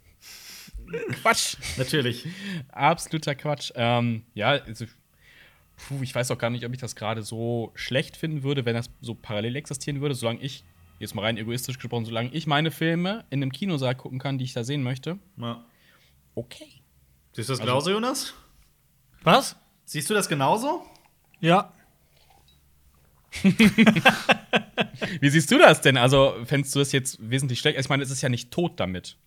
[1.21, 1.57] Quatsch.
[1.77, 2.25] Natürlich.
[2.69, 3.71] Absoluter Quatsch.
[3.75, 4.85] Ähm, ja, also,
[5.87, 8.75] puh, ich weiß auch gar nicht, ob ich das gerade so schlecht finden würde, wenn
[8.75, 10.63] das so parallel existieren würde, solange ich,
[10.99, 14.45] jetzt mal rein egoistisch gesprochen, solange ich meine Filme in einem Kinosaal gucken kann, die
[14.45, 15.17] ich da sehen möchte.
[15.37, 15.65] Ja.
[16.35, 16.82] Okay.
[17.33, 18.33] Siehst du das also, genauso, Jonas?
[19.23, 19.55] Was?
[19.85, 20.85] Siehst du das genauso?
[21.39, 21.73] Ja.
[25.19, 25.97] Wie siehst du das denn?
[25.97, 27.79] Also, fändest du das jetzt wesentlich schlecht?
[27.79, 29.17] Ich meine, es ist ja nicht tot damit.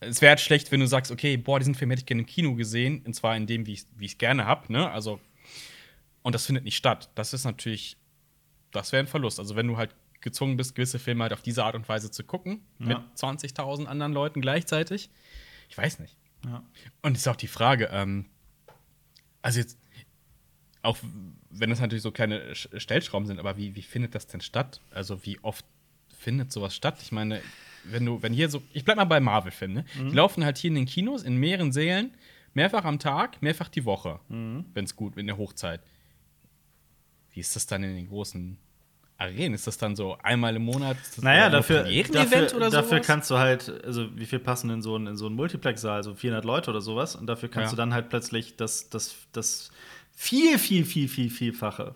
[0.00, 2.26] Es wäre halt schlecht, wenn du sagst, okay, boah, diesen Film hätte ich gerne im
[2.26, 4.90] Kino gesehen, und zwar in dem, wie ich es gerne habe, ne?
[4.90, 5.20] Also,
[6.22, 7.10] und das findet nicht statt.
[7.14, 7.96] Das ist natürlich,
[8.72, 9.38] das wäre ein Verlust.
[9.38, 12.24] Also, wenn du halt gezwungen bist, gewisse Filme halt auf diese Art und Weise zu
[12.24, 12.86] gucken, ja.
[12.86, 15.08] mit 20.000 anderen Leuten gleichzeitig,
[15.68, 16.16] ich weiß nicht.
[16.46, 16.62] Ja.
[17.02, 18.26] Und ist auch die Frage, ähm,
[19.42, 19.78] also jetzt,
[20.82, 20.98] auch
[21.50, 24.80] wenn das natürlich so kleine Stellschrauben sind, aber wie, wie findet das denn statt?
[24.90, 25.64] Also wie oft
[26.16, 26.98] findet sowas statt?
[27.02, 27.42] Ich meine,
[27.84, 29.84] wenn du, wenn hier so, ich bleib mal bei Marvel-Filmen, ne?
[29.98, 30.10] Mhm.
[30.10, 32.14] Die laufen halt hier in den Kinos, in mehreren Sälen,
[32.54, 34.64] mehrfach am Tag, mehrfach die Woche, mhm.
[34.74, 35.80] wenn es gut, in der Hochzeit.
[37.30, 38.58] Wie ist das dann in den großen
[39.18, 39.54] Arenen?
[39.54, 40.96] Ist das dann so einmal im Monat?
[41.20, 45.06] naja, dafür, dafür, oder dafür kannst du halt, also wie viel passen in so einen,
[45.06, 47.16] in so einen Multiplex-Saal, so 400 Leute oder sowas.
[47.16, 47.70] Und dafür kannst ja.
[47.70, 49.70] du dann halt plötzlich das, das, das
[50.14, 51.94] viel, viel, viel, viel, vielfache.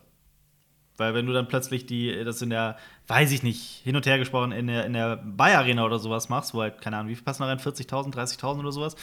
[0.97, 4.19] Weil wenn du dann plötzlich die, das in der, weiß ich nicht, hin und her
[4.19, 7.25] gesprochen, in der, in der Bayer-Arena oder sowas machst, wo halt, keine Ahnung, wie viel
[7.25, 7.59] passen da rein?
[7.59, 8.97] 40.000, 30.000 oder sowas,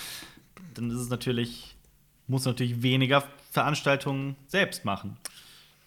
[0.75, 1.75] dann ist es natürlich,
[2.27, 5.17] muss natürlich weniger Veranstaltungen selbst machen.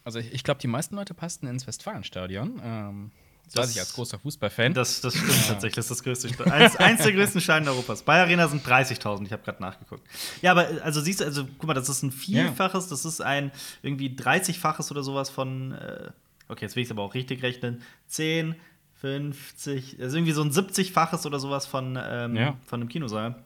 [0.03, 2.61] Also ich, ich glaube, die meisten Leute passten ins Westfalenstadion.
[2.63, 3.11] Ähm,
[3.45, 4.73] das, das weiß ich als großer Fußballfan.
[4.73, 5.75] Das, das stimmt tatsächlich.
[5.75, 8.01] Das ist das größte eins, eins der größten Stadien Europas.
[8.03, 9.25] Bayer Arena sind 30.000.
[9.25, 10.07] Ich habe gerade nachgeguckt.
[10.41, 12.87] Ja, aber also siehst du, also guck mal, das ist ein Vielfaches.
[12.87, 15.73] Das ist ein irgendwie 30-faches oder sowas von.
[15.73, 16.11] Äh,
[16.47, 17.81] okay, jetzt will ich es aber auch richtig rechnen.
[18.07, 18.55] 10,
[19.01, 22.57] 50, also irgendwie so ein 70-faches oder sowas von, ähm, ja.
[22.65, 23.43] von einem Kinosaal.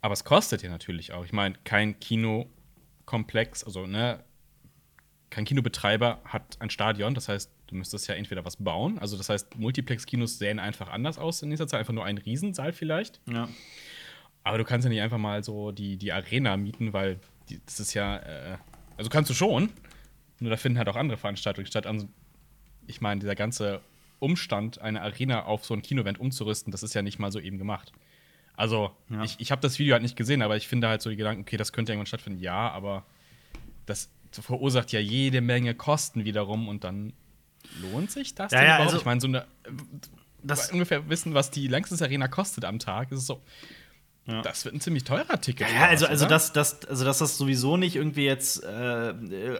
[0.00, 1.24] Aber es kostet ja natürlich auch.
[1.24, 4.22] Ich meine, kein Kinokomplex, also ne,
[5.30, 7.14] kein Kinobetreiber hat ein Stadion.
[7.14, 8.98] Das heißt, du müsstest ja entweder was bauen.
[8.98, 11.80] Also, das heißt, Multiplex-Kinos sehen einfach anders aus in dieser Zeit.
[11.80, 13.20] Einfach nur ein Riesensaal vielleicht.
[13.26, 13.48] Ja.
[14.44, 17.80] Aber du kannst ja nicht einfach mal so die, die Arena mieten, weil die, das
[17.80, 18.16] ist ja.
[18.18, 18.58] Äh,
[18.96, 19.70] also kannst du schon.
[20.40, 21.86] Nur da finden halt auch andere Veranstaltungen statt.
[21.86, 22.08] Also,
[22.86, 23.80] ich meine, dieser ganze
[24.18, 27.58] Umstand, eine Arena auf so ein Kinoevent umzurüsten, das ist ja nicht mal so eben
[27.58, 27.92] gemacht.
[28.56, 29.22] Also, ja.
[29.22, 31.42] ich, ich habe das Video halt nicht gesehen, aber ich finde halt so die Gedanken,
[31.42, 32.40] okay, das könnte irgendwann stattfinden.
[32.40, 33.04] Ja, aber
[33.86, 37.12] das verursacht ja jede Menge Kosten wiederum und dann
[37.80, 38.92] lohnt sich das ja, denn ja, überhaupt?
[38.92, 39.46] Also, ich meine, so eine
[40.42, 43.42] das ungefähr wissen, was die Längstes Arena kostet am Tag, ist es so.
[44.26, 44.42] Ja.
[44.42, 45.68] Das wird ein ziemlich teurer Ticket.
[45.72, 49.14] Ja, also, also, das, das, also, dass das sowieso nicht irgendwie jetzt äh,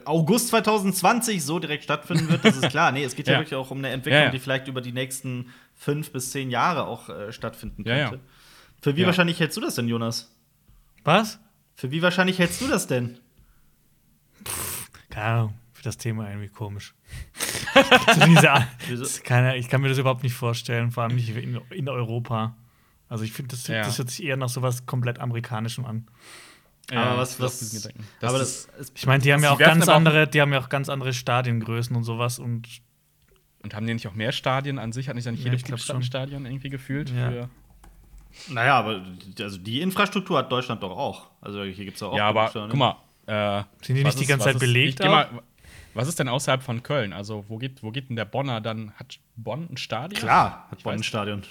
[0.04, 2.92] August 2020 so direkt stattfinden wird, das ist klar.
[2.92, 4.92] Nee, es geht ja, ja wirklich auch um eine Entwicklung, ja, die vielleicht über die
[4.92, 8.20] nächsten fünf bis zehn Jahre auch äh, stattfinden könnte.
[8.80, 10.30] Für wie wahrscheinlich hältst du das denn, Jonas?
[11.02, 11.40] Was?
[11.74, 13.18] Für wie wahrscheinlich hältst du das denn?
[15.18, 16.94] Keine Ahnung, für das Thema irgendwie komisch.
[18.26, 22.56] diese, keine, ich kann mir das überhaupt nicht vorstellen, vor allem nicht in, in Europa.
[23.08, 23.82] Also ich finde, das, ja.
[23.82, 26.06] das hört sich eher nach sowas komplett Amerikanischem an.
[26.90, 27.88] Ja, aber was, was das,
[28.22, 30.88] aber das, ich meine, die haben ja auch ganz andere, die haben ja auch ganz
[30.88, 32.66] andere Stadiengrößen und sowas und
[33.62, 35.08] und haben die nicht auch mehr Stadien an sich?
[35.08, 37.10] Hat nicht dann jede ja, Stadt ein Stadion irgendwie gefühlt?
[37.10, 37.50] Ja.
[38.48, 39.04] Naja, aber
[39.40, 41.28] also die Infrastruktur hat Deutschland doch auch.
[41.40, 42.16] Also hier gibt es auch.
[42.16, 42.96] Ja, aber guck mal,
[43.28, 45.04] äh, Sind die nicht die ganze Zeit belegt?
[45.04, 45.28] Mal,
[45.94, 47.12] was ist denn außerhalb von Köln?
[47.12, 48.92] Also, wo geht, wo geht denn der Bonner dann?
[48.92, 50.20] Hat Bonn ein Stadion?
[50.20, 51.42] Klar, hat Bonn ein Stadion.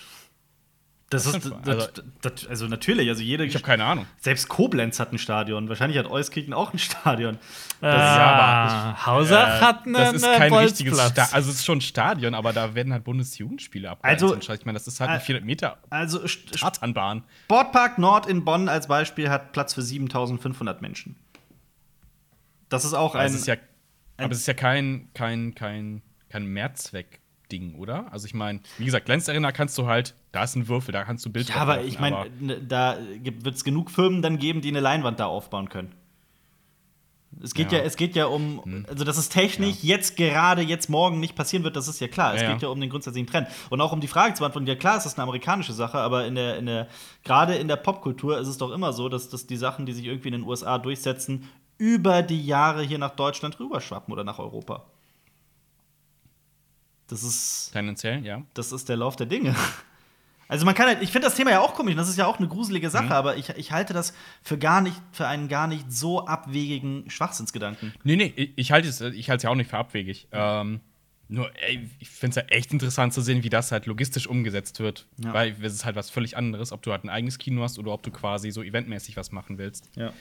[1.09, 3.45] Das, das ist, das, das, also natürlich, also jede.
[3.45, 4.05] Ich habe keine Ahnung.
[4.19, 5.69] Selbst Koblenz hat ein Stadion.
[5.69, 7.37] Wahrscheinlich hat Euskirchen auch ein Stadion.
[7.79, 11.27] Das, ah, ja, aber Hausach äh, hat eine, Das ist kein richtiges Stadion.
[11.31, 14.25] Also es ist schon ein Stadion, aber da werden halt Bundesjugendspiele abgehalten.
[14.25, 17.23] Also, ich meine, das ist halt eine 400 Meter also Startanbahn.
[17.45, 21.15] Sportpark Nord in Bonn als Beispiel hat Platz für 7500 Menschen.
[22.69, 23.25] Das ist auch ein.
[23.27, 28.11] Es ist ja, ein aber es ist ja kein, kein, kein, kein Mehrzweck-Ding, oder?
[28.11, 31.25] Also ich meine, wie gesagt, Arena kannst du halt, da ist ein Würfel, da kannst
[31.25, 34.69] du Bild Ja, aber ich meine, ne, da wird es genug Firmen dann geben, die
[34.69, 35.93] eine Leinwand da aufbauen können.
[37.41, 38.85] Es geht ja, ja es geht ja um, hm.
[38.89, 39.95] also dass es technisch ja.
[39.95, 42.33] jetzt gerade, jetzt morgen nicht passieren wird, das ist ja klar.
[42.33, 43.47] Es ja, geht ja um den grundsätzlichen Trend.
[43.69, 46.25] Und auch um die Frage zu beantworten, ja klar, es ist eine amerikanische Sache, aber
[46.25, 46.87] in der, in der,
[47.23, 50.05] gerade in der Popkultur ist es doch immer so, dass, dass die Sachen, die sich
[50.05, 51.47] irgendwie in den USA durchsetzen,
[51.77, 54.85] über die Jahre hier nach Deutschland rüberschwappen oder nach Europa.
[57.07, 57.71] Das ist.
[57.71, 58.41] Tendenziell, ja.
[58.53, 59.55] Das ist der Lauf der Dinge.
[60.49, 62.39] Also man kann halt, ich finde das Thema ja auch komisch, das ist ja auch
[62.39, 63.11] eine gruselige Sache, mhm.
[63.11, 67.93] aber ich, ich halte das für gar nicht, für einen gar nicht so abwegigen Schwachsinnsgedanken.
[68.03, 70.29] Nee, nee, ich, ich halte es ich ja auch nicht für abwegig.
[70.31, 70.79] Ähm,
[71.29, 74.79] nur, ey, ich finde es ja echt interessant zu sehen, wie das halt logistisch umgesetzt
[74.79, 75.05] wird.
[75.21, 75.33] Ja.
[75.33, 77.91] Weil es ist halt was völlig anderes, ob du halt ein eigenes Kino hast oder
[77.91, 79.89] ob du quasi so eventmäßig was machen willst.
[79.95, 80.13] Ja.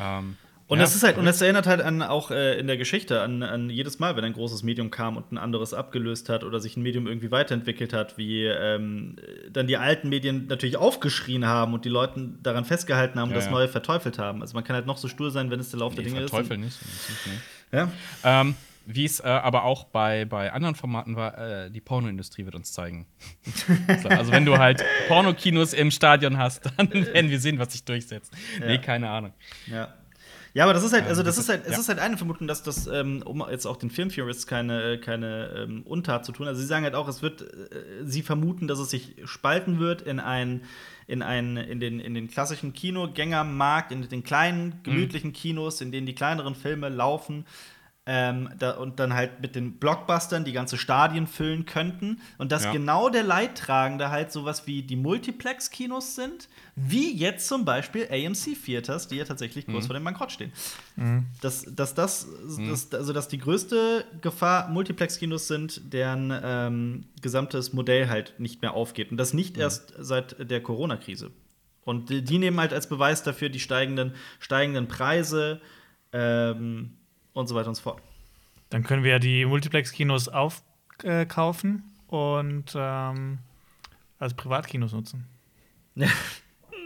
[0.00, 0.84] Ähm, und ja.
[0.84, 3.68] das ist halt, und das erinnert halt an auch äh, in der Geschichte an, an
[3.68, 6.82] jedes Mal, wenn ein großes Medium kam und ein anderes abgelöst hat oder sich ein
[6.82, 9.16] Medium irgendwie weiterentwickelt hat, wie ähm,
[9.50, 13.40] dann die alten Medien natürlich aufgeschrien haben und die Leute daran festgehalten haben und ja,
[13.40, 14.40] das Neue verteufelt haben.
[14.40, 16.20] Also man kann halt noch so stur sein, wenn es der Lauf nee, der Dinge
[16.22, 16.30] ist.
[16.30, 16.78] Verteufeln nicht.
[17.70, 17.90] Ja.
[18.22, 18.54] Ähm,
[18.86, 22.72] wie es äh, aber auch bei, bei anderen Formaten war, äh, die Pornoindustrie wird uns
[22.72, 23.06] zeigen.
[24.02, 27.84] so, also, wenn du halt Pornokinos im Stadion hast, dann werden wir sehen, was sich
[27.84, 28.32] durchsetzt.
[28.60, 28.66] Ja.
[28.66, 29.32] Nee, keine Ahnung.
[29.66, 29.94] Ja.
[30.54, 31.78] Ja, aber das ist halt, also das ist halt, es ja.
[31.80, 35.82] ist halt eine Vermutung, dass das, ähm, um jetzt auch den Filmtheorists keine, keine ähm,
[35.82, 38.88] Untat zu tun, also sie sagen halt auch, es wird, äh, sie vermuten, dass es
[38.88, 40.62] sich spalten wird in ein,
[41.08, 44.82] in ein, in den, in den klassischen Kinogängermarkt, in den kleinen, mhm.
[44.84, 45.32] gemütlichen.
[45.32, 47.44] Kinos, in denen die kleineren Filme laufen,
[48.06, 52.20] ähm, da, und dann halt mit den Blockbustern die ganze Stadien füllen könnten.
[52.36, 52.72] Und dass ja.
[52.72, 59.08] genau der Leidtragende halt sowas wie die Multiplex-Kinos sind, wie jetzt zum Beispiel AMC Theaters,
[59.08, 59.86] die ja tatsächlich kurz mhm.
[59.86, 60.52] vor dem Bankrott stehen.
[60.96, 61.26] Mhm.
[61.40, 62.68] Dass, dass das, mhm.
[62.68, 68.74] dass, also dass die größte Gefahr Multiplex-Kinos sind, deren ähm, gesamtes Modell halt nicht mehr
[68.74, 69.12] aufgeht.
[69.12, 69.62] Und das nicht mhm.
[69.62, 71.30] erst seit der Corona-Krise.
[71.84, 75.60] Und die, die, nehmen halt als Beweis dafür die steigenden, steigenden Preise.
[76.12, 76.96] Ähm,
[77.34, 78.00] und so weiter und so fort.
[78.70, 83.38] Dann können wir ja die Multiplex-Kinos aufkaufen äh, und ähm,
[84.18, 85.26] als Privatkinos nutzen.
[85.94, 86.06] Ja.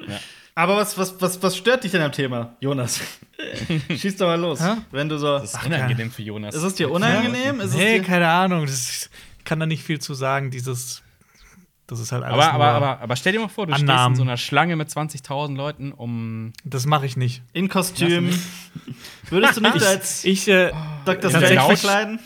[0.07, 0.19] ja.
[0.55, 3.01] Aber was, was, was, was stört dich denn am Thema, Jonas?
[3.89, 4.61] Schieß doch mal los.
[4.91, 5.39] Wenn du so.
[5.39, 6.55] Das ist unangenehm für Jonas.
[6.55, 7.59] Ist es dir unangenehm?
[7.59, 7.65] Ja.
[7.65, 8.67] Ist nee, keine Ahnung.
[8.67, 9.09] Das,
[9.39, 10.51] ich kann da nicht viel zu sagen.
[10.51, 11.03] Dieses
[11.89, 12.45] das ist halt alles.
[12.47, 13.99] Aber, aber, aber, aber stell dir mal vor, du Annahmen.
[13.99, 16.53] stehst in so einer Schlange mit 20.000 Leuten, um.
[16.63, 17.43] Das mache ich nicht.
[17.55, 18.29] In Kostüm.
[19.31, 20.71] Würdest du nicht ich, als ich, äh,
[21.07, 21.31] Dr.
[21.31, 22.21] Strange verkleiden?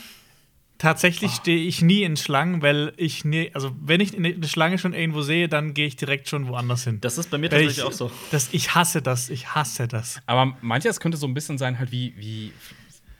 [0.78, 1.36] Tatsächlich oh.
[1.36, 5.22] stehe ich nie in Schlangen, weil ich nie, also wenn ich eine Schlange schon irgendwo
[5.22, 7.00] sehe, dann gehe ich direkt schon woanders hin.
[7.00, 8.10] Das ist bei mir tatsächlich ich, auch so.
[8.32, 10.20] Das, ich hasse das, ich hasse das.
[10.26, 12.52] Aber manches könnte so ein bisschen sein, halt wie, wie,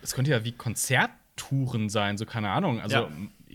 [0.03, 2.81] es könnte ja wie Konzerttouren sein, so keine Ahnung.
[2.81, 3.09] Also ja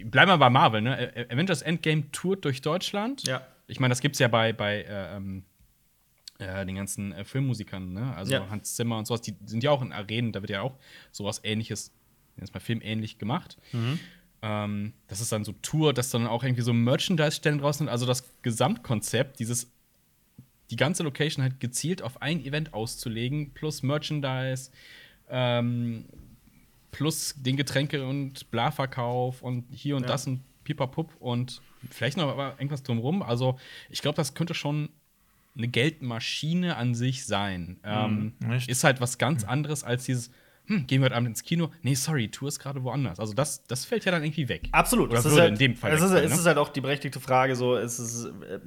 [0.06, 1.28] bleiben wir bei Marvel, ne?
[1.30, 3.28] Avengers Endgame tourt durch Deutschland.
[3.28, 3.46] Ja.
[3.68, 5.44] Ich meine, das gibt's ja bei, bei äh, ähm,
[6.40, 8.16] äh, den ganzen äh, Filmmusikern, ne?
[8.16, 8.50] Also ja.
[8.50, 10.78] Hans Zimmer und sowas, die sind ja auch in Arenen, da wird ja auch
[11.12, 11.92] sowas ähnliches,
[12.40, 13.58] jetzt mal filmähnlich gemacht.
[13.72, 14.00] Mhm.
[14.42, 17.90] Ähm, das ist dann so Tour, dass dann auch irgendwie so Merchandise-Stellen draußen sind.
[17.90, 19.72] Also das Gesamtkonzept, dieses
[20.70, 24.72] die ganze Location halt gezielt auf ein Event auszulegen, plus Merchandise,
[25.30, 26.06] ähm,
[26.98, 30.08] plus den Getränke- und Bla-Verkauf und hier und ja.
[30.08, 33.22] das und pipapup und vielleicht noch irgendwas drumherum.
[33.22, 34.90] Also, ich glaube, das könnte schon
[35.56, 37.80] eine Geldmaschine an sich sein.
[37.84, 40.32] Mhm, ähm, ist halt was ganz anderes als dieses,
[40.66, 41.72] hm, gehen wir heute Abend ins Kino?
[41.84, 43.20] Nee, sorry, Tour ist gerade woanders.
[43.20, 44.68] Also das, das fällt ja dann irgendwie weg.
[44.72, 45.14] Absolut.
[45.14, 45.94] Das würde halt, in dem Fall.
[45.94, 46.34] Es ist, sein, ne?
[46.34, 48.60] ist halt auch die berechtigte Frage, so, es ist, äh,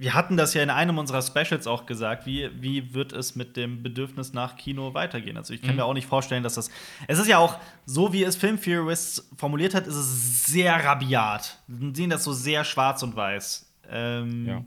[0.00, 3.56] wir hatten das ja in einem unserer Specials auch gesagt, wie, wie wird es mit
[3.56, 5.36] dem Bedürfnis nach Kino weitergehen?
[5.36, 5.78] Also ich kann mhm.
[5.78, 6.70] mir auch nicht vorstellen, dass das.
[7.08, 11.58] Es ist ja auch, so wie es Film Theorists formuliert hat, ist es sehr rabiat.
[11.66, 13.74] Wir sehen das so sehr schwarz und weiß.
[13.90, 14.64] Ähm, ja.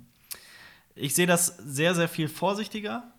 [0.95, 3.13] Ich sehe das sehr, sehr viel vorsichtiger,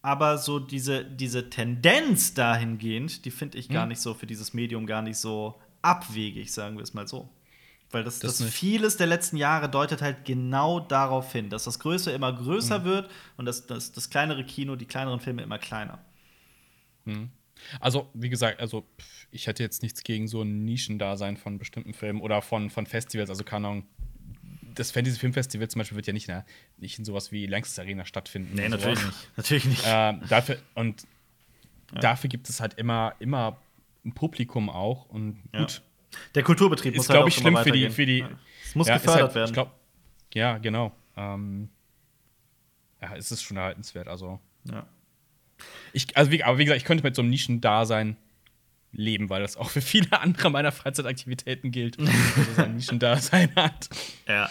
[0.00, 3.90] aber so diese, diese Tendenz dahingehend, die finde ich gar mhm.
[3.90, 7.28] nicht so für dieses Medium gar nicht so abwegig, sagen wir es mal so.
[7.92, 11.80] Weil das, das, das vieles der letzten Jahre deutet halt genau darauf hin, dass das
[11.80, 12.84] Größere immer größer mhm.
[12.84, 15.98] wird und das, das, das kleinere Kino, die kleineren Filme immer kleiner.
[17.04, 17.30] Mhm.
[17.80, 18.86] Also, wie gesagt, also
[19.30, 23.28] ich hätte jetzt nichts gegen so ein Nischendasein von bestimmten Filmen oder von, von Festivals,
[23.28, 23.86] also keine Ahnung.
[24.74, 26.42] Das Fantasy Filmfestival zum Beispiel wird ja nicht, in,
[26.78, 28.54] nicht in sowas wie Längstes Arena stattfinden.
[28.54, 29.36] Nee, natürlich nicht.
[29.36, 29.84] Natürlich nicht.
[29.84, 31.06] Äh, dafür, und
[31.92, 32.00] ja.
[32.00, 33.58] dafür gibt es halt immer, immer
[34.04, 35.06] ein Publikum auch.
[35.06, 35.82] Und gut, ja.
[36.34, 38.24] Der Kulturbetrieb muss ist, halt glaube ich, schlimm für die, für die.
[38.64, 39.52] Es muss ja, gefördert halt, werden.
[39.52, 39.74] Glaub,
[40.34, 40.92] ja, genau.
[41.16, 41.70] Ähm,
[43.00, 44.08] ja, es ist schon erhaltenswert.
[44.08, 44.40] Also.
[44.64, 44.86] Ja.
[45.92, 48.16] Ich, also wie, aber wie gesagt, ich könnte mit so einem Nischendasein
[48.92, 52.08] leben, weil das auch für viele andere meiner Freizeitaktivitäten gilt, dass
[52.52, 53.88] es ein Nischendasein hat.
[54.26, 54.50] Ja.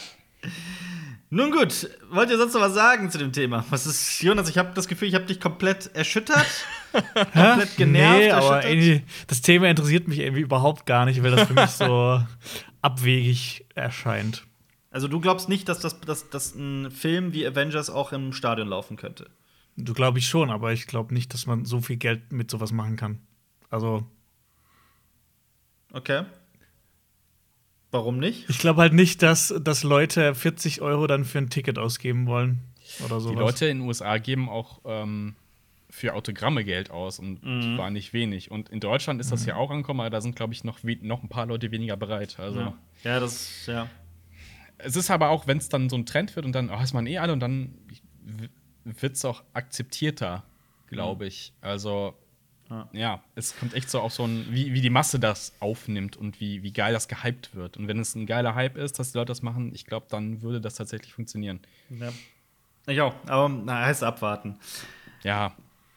[1.32, 3.64] Nun gut, wollt ihr sonst noch was sagen zu dem Thema?
[3.70, 6.48] Was ist, Jonas, ich habe das Gefühl, ich habe dich komplett erschüttert.
[6.92, 8.20] komplett genervt.
[8.20, 11.70] Nee, aber ey, das Thema interessiert mich irgendwie überhaupt gar nicht, weil das für mich
[11.70, 12.24] so
[12.82, 14.46] abwegig erscheint.
[14.90, 18.68] Also du glaubst nicht, dass, das, dass, dass ein Film wie Avengers auch im Stadion
[18.68, 19.30] laufen könnte?
[19.78, 22.72] Du glaube ich schon, aber ich glaube nicht, dass man so viel Geld mit sowas
[22.72, 23.20] machen kann.
[23.70, 24.04] Also.
[25.92, 26.24] Okay.
[27.92, 28.48] Warum nicht?
[28.50, 32.60] Ich glaube halt nicht, dass, dass Leute 40 Euro dann für ein Ticket ausgeben wollen.
[33.06, 33.36] Oder sowas.
[33.36, 35.36] Die Leute in den USA geben auch ähm,
[35.90, 37.78] für Autogramme Geld aus und mhm.
[37.78, 38.52] war nicht wenig.
[38.52, 39.50] Und in Deutschland ist das mhm.
[39.50, 42.40] ja auch angekommen, aber da sind, glaube ich, noch, noch ein paar Leute weniger bereit.
[42.40, 42.78] Also, ja.
[43.04, 43.90] ja, das, ja.
[44.78, 46.94] Es ist aber auch, wenn es dann so ein Trend wird und dann, oh, ist
[46.94, 47.74] man eh alle und dann
[48.84, 50.44] wird es auch akzeptierter,
[50.88, 51.30] glaube mhm.
[51.30, 51.54] ich.
[51.62, 52.14] Also,
[52.92, 53.22] ja.
[53.36, 56.64] es kommt echt so auf so ein, wie, wie die Masse das aufnimmt und wie,
[56.64, 57.78] wie geil das gehypt wird.
[57.78, 60.42] Und wenn es ein geiler Hype ist, dass die Leute das machen, ich glaube, dann
[60.42, 61.60] würde das tatsächlich funktionieren.
[61.90, 62.12] Ja.
[62.88, 64.58] Ich auch, aber na, heißt abwarten.
[65.24, 65.54] Ja.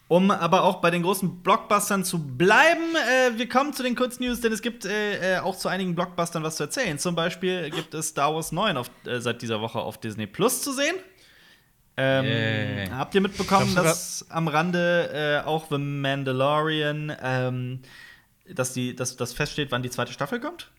[0.08, 4.42] Um aber auch bei den großen Blockbustern zu bleiben, äh, wir kommen zu den Kurznews,
[4.42, 6.98] denn es gibt äh, äh, auch zu einigen Blockbustern was zu erzählen.
[6.98, 10.60] Zum Beispiel gibt es Star Wars 9 auf, äh, seit dieser Woche auf Disney Plus
[10.60, 10.96] zu sehen.
[11.96, 12.96] Ähm, yeah.
[12.96, 17.80] Habt ihr mitbekommen, dass am Rande äh, auch The Mandalorian, ähm,
[18.48, 20.70] dass, die, dass das feststeht, wann die zweite Staffel kommt?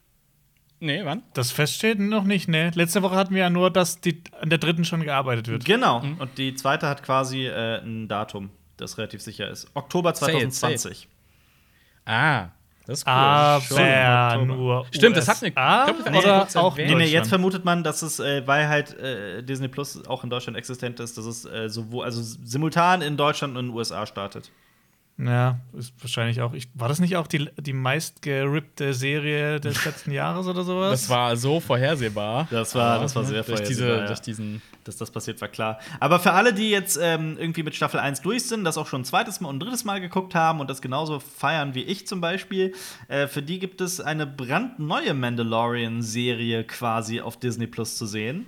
[0.80, 1.24] Nee, wann?
[1.34, 2.72] Das feststeht noch nicht, ne.
[2.74, 5.66] Letzte Woche hatten wir ja nur, dass die, an der dritten schon gearbeitet wird.
[5.66, 6.02] Genau.
[6.02, 6.18] Mhm.
[6.18, 9.68] Und die zweite hat quasi äh, ein Datum, das relativ sicher ist.
[9.76, 10.54] Oktober 2020.
[10.60, 11.08] Say it, say it.
[12.06, 12.50] Ah.
[12.86, 13.14] Das ist cool.
[13.14, 17.84] Aber nur Stimmt, das hat eine ah, glaub, oder auch nee, nee, jetzt vermutet man,
[17.84, 21.46] dass es, äh, weil halt äh, Disney Plus auch in Deutschland existent ist, dass es
[21.46, 24.52] äh, sowohl, also simultan in Deutschland und in den USA startet.
[25.18, 26.54] Ja, ist wahrscheinlich auch.
[26.54, 31.02] Ich, war das nicht auch die, die meist gerippte Serie des letzten Jahres oder sowas?
[31.02, 32.48] Das war so vorhersehbar.
[32.50, 33.88] Das war, das war sehr durch vorhersehbar.
[33.88, 34.08] Diese, ja.
[34.08, 35.80] durch diesen Dass das passiert, war klar.
[36.00, 39.02] Aber für alle, die jetzt ähm, irgendwie mit Staffel 1 durch sind, das auch schon
[39.02, 42.08] ein zweites Mal und ein drittes Mal geguckt haben und das genauso feiern wie ich
[42.08, 42.74] zum Beispiel,
[43.08, 48.48] äh, für die gibt es eine brandneue Mandalorian-Serie quasi auf Disney Plus zu sehen.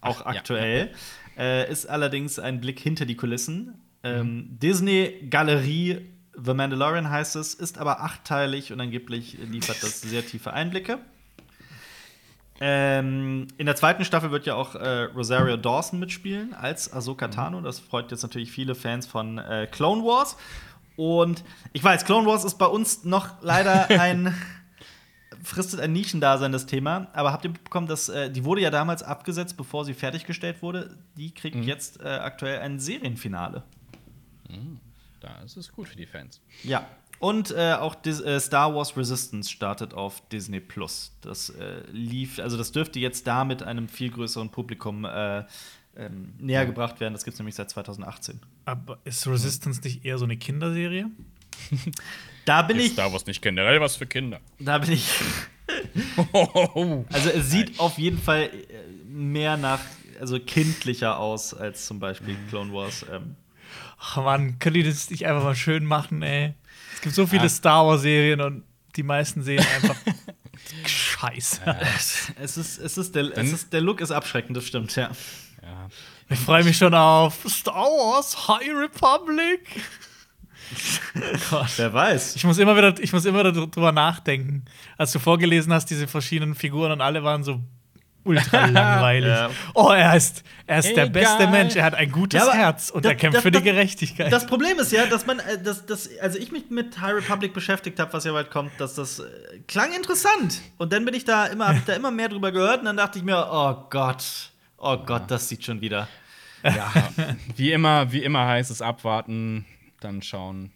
[0.00, 0.92] Auch Ach, aktuell.
[1.36, 1.62] Ja, ja.
[1.64, 4.58] Äh, ist allerdings ein Blick hinter die Kulissen ähm.
[4.60, 6.06] Disney Galerie
[6.40, 10.98] The Mandalorian heißt es, ist aber achtteilig und angeblich liefert das sehr tiefe Einblicke.
[12.60, 17.32] Ähm, in der zweiten Staffel wird ja auch äh, Rosario Dawson mitspielen als Ahsoka mhm.
[17.32, 17.60] Tano.
[17.60, 20.36] Das freut jetzt natürlich viele Fans von äh, Clone Wars.
[20.96, 24.34] Und ich weiß, Clone Wars ist bei uns noch leider ein
[25.42, 27.06] fristet ein Nischendasein das Thema.
[27.12, 30.98] Aber habt ihr mitbekommen, dass äh, die wurde ja damals abgesetzt, bevor sie fertiggestellt wurde?
[31.16, 31.62] Die kriegt mhm.
[31.62, 33.62] jetzt äh, aktuell ein Serienfinale.
[34.48, 34.80] Mhm.
[35.20, 36.40] Das ist gut für die Fans.
[36.62, 36.86] Ja.
[37.18, 41.12] Und äh, auch Dis äh, Star Wars Resistance startet auf Disney Plus.
[41.20, 45.44] Das äh, lief, also das dürfte jetzt damit einem viel größeren Publikum äh,
[45.96, 47.14] ähm, näher gebracht werden.
[47.14, 48.40] Das gibt es nämlich seit 2018.
[48.66, 51.10] Aber ist Resistance nicht eher so eine Kinderserie?
[52.44, 52.92] da bin ist ich.
[52.92, 54.40] Star Wars nicht generell was für Kinder.
[54.60, 55.10] Da bin ich.
[56.32, 57.80] also es sieht Nein.
[57.80, 59.80] auf jeden Fall äh, mehr nach,
[60.20, 63.04] also kindlicher aus als zum Beispiel Clone Wars.
[63.10, 63.34] Ähm,
[63.98, 66.54] ach man, können die das nicht einfach mal schön machen, ey?
[66.94, 67.48] Es gibt so viele ja.
[67.48, 68.64] Star Wars-Serien und
[68.96, 69.96] die meisten sehen einfach
[70.86, 71.60] scheiße.
[71.64, 71.78] Ja.
[72.40, 75.10] Es, ist, es, ist der, es ist, der Look ist abschreckend, das stimmt, ja.
[75.62, 75.88] ja.
[76.28, 79.60] Ich freue mich schon auf Star Wars High Republic.
[81.50, 81.70] Gott.
[81.76, 82.36] Wer weiß.
[82.36, 84.64] Ich muss immer wieder, ich muss immer drüber nachdenken.
[84.98, 87.60] Als du vorgelesen hast, diese verschiedenen Figuren und alle waren so
[88.28, 89.30] ultra langweilig.
[89.30, 89.50] ja.
[89.74, 93.04] Oh, er ist, er ist der beste Mensch, er hat ein gutes ja, Herz und
[93.04, 94.32] das, er kämpft das, für die Gerechtigkeit.
[94.32, 97.54] Das Problem ist ja, dass man, äh, dass, dass, also ich mich mit High Republic
[97.54, 99.24] beschäftigt habe, was ja bald kommt, dass das äh,
[99.66, 100.60] klang interessant.
[100.76, 103.18] Und dann bin ich da immer, hab da immer mehr drüber gehört und dann dachte
[103.18, 106.08] ich mir, oh Gott, oh Gott, das sieht schon wieder.
[106.62, 106.92] Ja,
[107.56, 109.64] wie immer, wie immer heißt es abwarten,
[110.00, 110.72] dann schauen.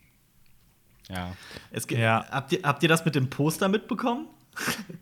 [1.08, 1.32] Ja.
[1.70, 2.24] Es, ja.
[2.30, 4.26] Habt, ihr, habt ihr das mit dem Poster mitbekommen?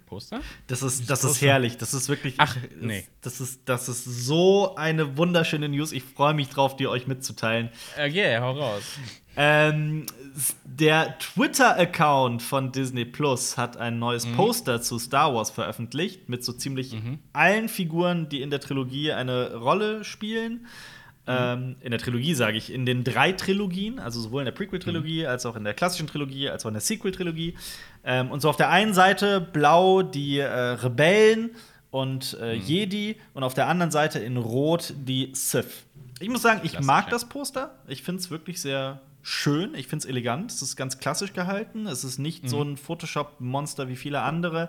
[0.06, 0.40] Poster?
[0.66, 1.76] Das ist, das ist herrlich.
[1.76, 2.34] Das ist wirklich.
[2.38, 3.06] Ach, nee.
[3.20, 5.92] Das ist, das ist so eine wunderschöne News.
[5.92, 7.70] Ich freue mich drauf, die euch mitzuteilen.
[7.94, 8.82] Okay, hau raus.
[9.36, 10.06] Ähm,
[10.64, 14.36] der Twitter-Account von Disney Plus hat ein neues mhm.
[14.36, 17.18] Poster zu Star Wars veröffentlicht, mit so ziemlich mhm.
[17.32, 20.66] allen Figuren, die in der Trilogie eine Rolle spielen.
[21.26, 25.22] Ähm, in der Trilogie sage ich, in den drei Trilogien, also sowohl in der Prequel-Trilogie,
[25.22, 25.28] mhm.
[25.28, 27.54] als auch in der klassischen Trilogie, als auch in der Sequel-Trilogie.
[28.04, 31.50] Ähm, und so auf der einen Seite blau die äh, Rebellen
[31.90, 32.62] und äh, mhm.
[32.62, 35.84] Jedi und auf der anderen Seite in Rot die Sith.
[36.20, 37.78] Ich muss sagen, ich mag das Poster.
[37.88, 41.86] Ich finde es wirklich sehr, schön, ich finde es elegant, es ist ganz klassisch gehalten,
[41.86, 42.48] es ist nicht mhm.
[42.48, 44.68] so ein Photoshop-Monster wie viele andere.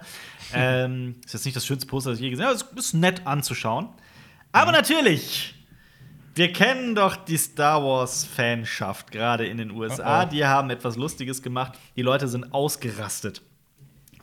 [0.53, 3.25] ähm, ist jetzt nicht das schönste Poster, das ich je gesehen habe, es ist nett
[3.25, 3.89] anzuschauen.
[4.51, 4.77] Aber mhm.
[4.77, 5.55] natürlich,
[6.41, 10.23] wir kennen doch die Star Wars-Fanschaft, gerade in den USA.
[10.23, 10.29] Oh oh.
[10.31, 11.77] Die haben etwas Lustiges gemacht.
[11.95, 13.43] Die Leute sind ausgerastet.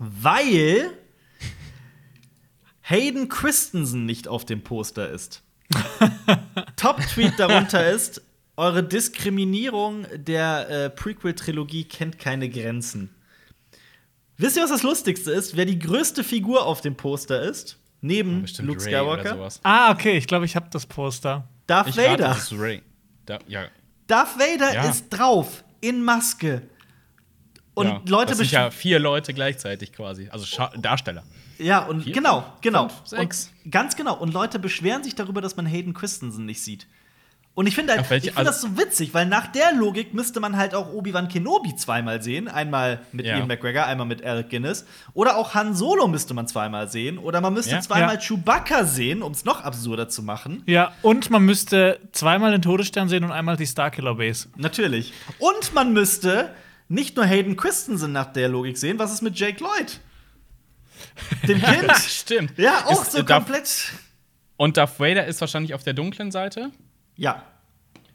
[0.00, 0.90] Weil
[2.82, 5.44] Hayden Christensen nicht auf dem Poster ist.
[6.76, 8.20] Top-Tweet darunter ist:
[8.56, 13.14] Eure Diskriminierung der äh, Prequel-Trilogie kennt keine Grenzen.
[14.38, 15.56] Wisst ihr, was das Lustigste ist?
[15.56, 17.78] Wer die größte Figur auf dem Poster ist?
[18.00, 19.50] Neben ja, Luke Skywalker.
[19.62, 21.48] Ah, okay, ich glaube, ich habe das Poster.
[21.68, 22.30] Darth ich Vader.
[22.30, 22.82] Rate, Ray.
[23.26, 23.66] Da, ja.
[24.08, 24.90] Darth Vader ja.
[24.90, 26.62] ist drauf, in Maske.
[27.74, 31.22] Und ja, Leute das sind ja vier Leute gleichzeitig quasi, also Scha Darsteller.
[31.58, 32.88] Ja, und Vier, genau, genau.
[32.88, 33.52] Fünf, sechs.
[33.64, 34.16] Und ganz genau.
[34.16, 36.88] Und Leute beschweren sich darüber, dass man Hayden Christensen nicht sieht.
[37.58, 40.38] Und ich finde halt, ich find also das so witzig, weil nach der Logik müsste
[40.38, 42.46] man halt auch Obi-Wan Kenobi zweimal sehen.
[42.46, 43.36] Einmal mit ja.
[43.36, 44.86] Ian McGregor, einmal mit Alec Guinness.
[45.12, 47.18] Oder auch Han Solo müsste man zweimal sehen.
[47.18, 47.80] Oder man müsste ja.
[47.80, 48.20] zweimal ja.
[48.20, 50.62] Chewbacca sehen, um es noch absurder zu machen.
[50.66, 54.46] Ja, und man müsste zweimal den Todesstern sehen und einmal die Starkiller Base.
[54.54, 55.12] Natürlich.
[55.40, 56.54] Und man müsste
[56.86, 59.98] nicht nur Hayden Christensen nach der Logik sehen, was ist mit Jake Lloyd?
[61.48, 61.92] Dem Kind.
[62.06, 62.56] Stimmt.
[62.56, 63.94] Ja, auch ist, so komplett.
[64.56, 66.70] Und Darth Vader ist wahrscheinlich auf der dunklen Seite?
[67.18, 67.42] Ja.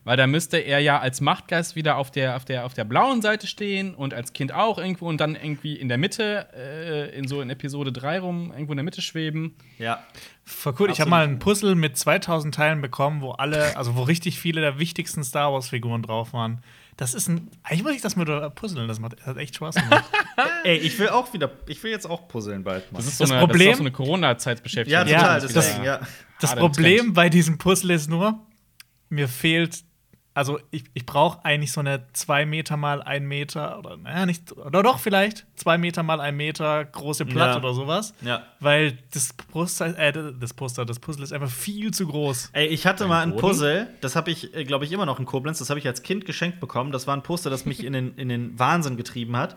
[0.06, 3.22] Weil da müsste er ja als Machtgeist wieder auf der, auf der, auf der blauen
[3.22, 7.28] Seite stehen und als Kind auch irgendwo und dann irgendwie in der Mitte, äh, in
[7.28, 9.56] so in Episode 3 rum, irgendwo in der Mitte schweben.
[9.78, 10.04] Ja.
[10.44, 10.92] Voll cool.
[10.92, 14.60] Ich habe mal ein Puzzle mit 2000 Teilen bekommen, wo alle, also wo richtig viele
[14.60, 16.62] der wichtigsten Star Wars-Figuren drauf waren.
[16.98, 17.50] Das ist ein.
[17.64, 20.04] Eigentlich muss ich das mit puzzeln, das macht das hat echt Spaß gemacht.
[20.66, 22.98] Ey, ich will auch wieder, ich will jetzt auch puzzeln bald mal.
[22.98, 25.08] Das ist so das eine, Problem, das ist so eine Corona-Zeitbeschäftigung.
[25.08, 26.02] Ja, total, deswegen, ja.
[26.42, 28.38] Das Problem bei diesem Puzzle ist nur,
[29.14, 29.84] mir fehlt
[30.36, 34.52] also ich, ich brauche eigentlich so eine 2 Meter mal 1 Meter oder naja, nicht,
[34.58, 37.58] oder doch vielleicht 2 Meter mal 1 Meter große Platte ja.
[37.58, 38.14] oder sowas.
[38.22, 38.44] Ja.
[38.60, 42.50] Weil das Poster, äh, das Poster, das Puzzle ist einfach viel zu groß.
[42.54, 45.20] Ey, ich hatte ein mal ein Puzzle, das habe ich, äh, glaube ich, immer noch
[45.20, 46.92] in Koblenz, das habe ich als Kind geschenkt bekommen.
[46.92, 49.56] Das war ein Poster, das mich in den, in den Wahnsinn getrieben hat.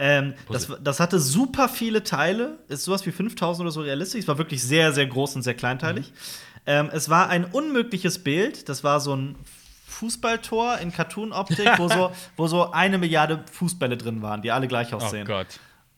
[0.00, 4.20] Ähm, das, das, hatte super viele Teile, ist sowas wie 5000 oder so realistisch.
[4.20, 6.10] Es war wirklich sehr, sehr groß und sehr kleinteilig.
[6.10, 6.14] Mhm.
[6.68, 8.68] Ähm, es war ein unmögliches Bild.
[8.68, 9.36] Das war so ein
[9.86, 14.92] Fußballtor in Cartoon-Optik, wo, so, wo so eine Milliarde Fußbälle drin waren, die alle gleich
[14.92, 15.26] aussehen.
[15.26, 15.46] Oh Gott.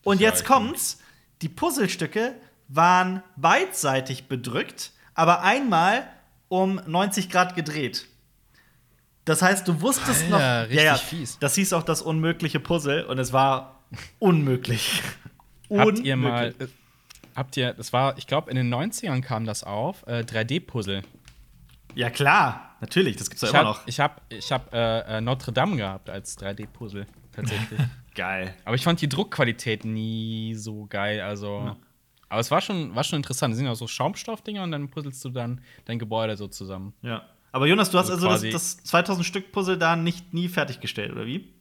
[0.04, 1.00] Und jetzt kommt's:
[1.42, 2.36] Die Puzzlestücke
[2.68, 6.06] waren beidseitig bedrückt, aber einmal
[6.48, 8.06] um 90 Grad gedreht.
[9.24, 10.68] Das heißt, du wusstest Alter, noch.
[10.68, 11.36] Richtig ja, ja, fies.
[11.40, 13.80] Das hieß auch das unmögliche Puzzle und es war
[14.20, 15.02] unmöglich.
[15.68, 16.54] Habt ihr mal.
[17.34, 21.02] Habt ihr, das war, ich glaube, in den 90ern kam das auf, äh, 3D-Puzzle.
[21.94, 23.86] Ja, klar, natürlich, das gibt's ja ich immer noch.
[23.86, 27.80] Ich habe ich hab, äh, äh, Notre Dame gehabt als 3D-Puzzle, tatsächlich.
[28.14, 28.54] geil.
[28.64, 31.62] Aber ich fand die Druckqualität nie so geil, also.
[31.64, 31.76] Ja.
[32.28, 33.52] Aber es war schon, war schon interessant.
[33.52, 36.94] Es sind ja so Schaumstoffdinger und dann puzzelst du dann dein Gebäude so zusammen.
[37.02, 37.22] Ja.
[37.50, 41.10] Aber Jonas, du hast also, also das, das 2000 Stück Puzzle da nicht nie fertiggestellt,
[41.10, 41.52] oder wie?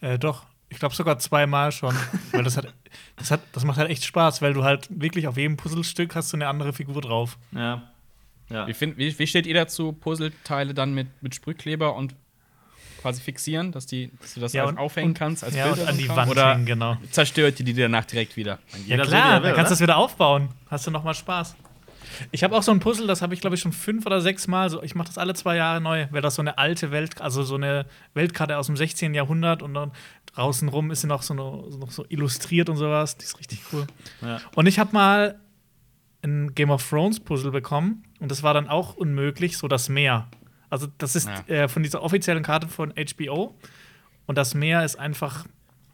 [0.00, 0.46] Äh, doch.
[0.70, 1.94] Ich glaube sogar zweimal schon.
[2.32, 2.72] weil das hat,
[3.16, 6.32] das hat, das macht halt echt Spaß, weil du halt wirklich auf jedem Puzzlestück hast
[6.32, 7.36] du eine andere Figur drauf.
[7.52, 7.82] Ja.
[8.48, 8.66] Ja.
[8.66, 12.16] Wie, find, wie, wie, steht ihr dazu, Puzzleteile dann mit, mit Sprühkleber und
[13.00, 15.96] quasi fixieren, dass, die, dass du das ja, und, aufhängen kannst als ja, Bild an
[15.96, 16.96] die Wand oder hängen, genau.
[17.10, 18.58] zerstört die die danach direkt wieder?
[18.86, 20.48] Ja klar, dann kannst du das wieder aufbauen.
[20.68, 21.56] Hast du noch mal Spaß.
[22.30, 24.46] Ich habe auch so ein Puzzle, das habe ich glaube ich schon fünf oder sechs
[24.46, 24.70] Mal.
[24.70, 27.42] So, ich mache das alle zwei Jahre neu, weil das so eine alte Welt, also
[27.42, 29.14] so eine Weltkarte aus dem 16.
[29.14, 29.92] Jahrhundert und dann
[30.34, 31.42] draußen rum ist sie noch so, eine,
[31.78, 33.16] noch so illustriert und sowas.
[33.16, 33.86] Die ist richtig cool.
[34.22, 34.40] Ja.
[34.54, 35.40] Und ich habe mal
[36.22, 40.28] ein Game of Thrones Puzzle bekommen und das war dann auch unmöglich, so das Meer.
[40.68, 41.54] Also das ist ja.
[41.54, 43.56] äh, von dieser offiziellen Karte von HBO
[44.26, 45.46] und das Meer ist einfach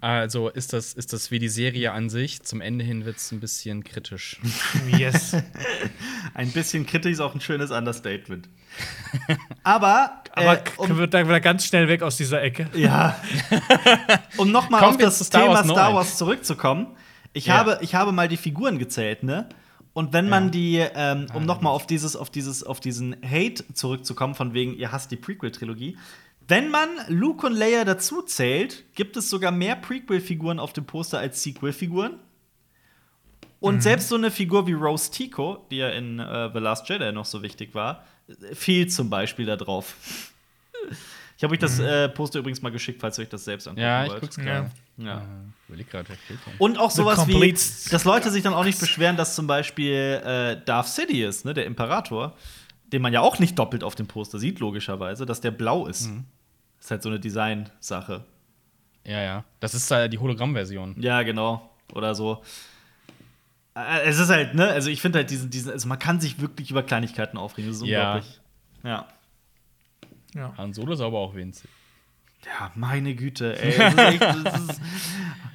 [0.06, 2.42] also ist das, ist das wie die Serie an sich.
[2.42, 4.40] Zum Ende hin wird es ein bisschen kritisch.
[4.96, 5.36] Yes.
[6.34, 8.48] ein bisschen kritisch ist auch ein schönes Understatement.
[9.64, 12.68] Aber, Aber äh, um, wird da ganz schnell weg aus dieser Ecke.
[12.74, 13.20] Ja.
[14.36, 16.88] um nochmal auf das Star Thema Star Wars zurückzukommen.
[17.32, 17.54] Ich, ja.
[17.54, 19.48] habe, ich habe mal die Figuren gezählt, ne?
[19.92, 20.50] Und wenn man ja.
[20.50, 24.74] die, ähm, um ah, nochmal auf dieses, auf dieses, auf diesen Hate zurückzukommen, von wegen,
[24.74, 25.96] ihr hasst die Prequel-Trilogie,
[26.48, 31.18] wenn man Luke und Leia dazu zählt, gibt es sogar mehr Prequel-Figuren auf dem Poster
[31.18, 32.20] als Sequel-Figuren.
[33.58, 33.80] Und mhm.
[33.80, 37.24] selbst so eine Figur wie Rose Tico, die ja in äh, The Last Jedi noch
[37.24, 38.04] so wichtig war,
[38.52, 39.96] fehlt zum Beispiel da drauf.
[41.36, 41.84] Ich habe euch das mhm.
[41.84, 44.14] äh, Poster übrigens mal geschickt, falls ihr euch das selbst angucken ja, wollt.
[44.14, 45.18] Ich guck's ja, ja.
[45.18, 45.22] Äh,
[46.58, 50.64] Und auch sowas wie, dass Leute sich dann auch nicht beschweren, dass zum Beispiel äh,
[50.64, 52.36] Darth Sidious, ne, der Imperator,
[52.92, 56.08] den man ja auch nicht doppelt auf dem Poster sieht, logischerweise, dass der blau ist.
[56.08, 56.24] Mhm.
[56.86, 58.24] Ist halt so eine Design-Sache.
[59.04, 59.44] Ja, ja.
[59.60, 60.94] Das ist äh, die Hologramm-Version.
[61.00, 61.68] Ja, genau.
[61.92, 62.42] Oder so.
[63.74, 66.40] Äh, Es ist halt, ne, also ich finde halt diesen, diesen, also man kann sich
[66.40, 67.70] wirklich über Kleinigkeiten aufregen.
[67.70, 68.14] Das ist Ja.
[68.14, 68.40] unglaublich.
[68.84, 69.08] Ja.
[70.34, 70.54] Ja.
[70.56, 71.68] Han Solo ist aber auch winzig.
[72.44, 73.76] Ja, meine Güte, ey.
[73.78, 74.80] Das ist echt, das ist,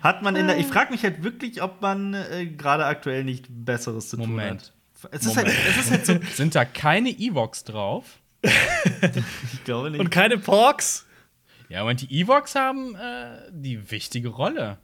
[0.02, 0.58] hat man in der.
[0.58, 4.74] Ich frage mich halt wirklich, ob man äh, gerade aktuell nicht Besseres zu tun Moment.
[5.02, 5.12] hat.
[5.14, 6.20] Es ist, halt, es ist halt so.
[6.34, 8.20] Sind da keine Evox drauf?
[9.54, 10.00] Ich glaube nicht.
[10.00, 11.06] Und keine Porks?
[11.72, 14.78] Ja, und die Evox haben äh, die wichtige Rolle.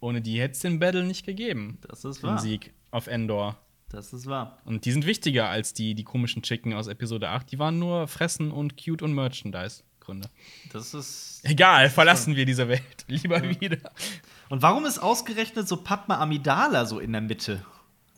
[0.00, 1.78] Ohne die hätte es den Battle nicht gegeben.
[1.88, 2.38] das ist Den wahr.
[2.38, 3.58] Sieg auf Endor.
[3.90, 4.58] Das ist wahr.
[4.64, 7.50] Und die sind wichtiger als die, die komischen Chicken aus Episode 8.
[7.50, 10.28] Die waren nur Fressen und Cute und Merchandise-Gründe.
[10.72, 11.40] Das ist.
[11.42, 12.82] Egal, verlassen wir diese Welt.
[13.08, 13.78] Lieber wieder.
[14.50, 17.64] Und warum ist ausgerechnet so Padma Amidala so in der Mitte?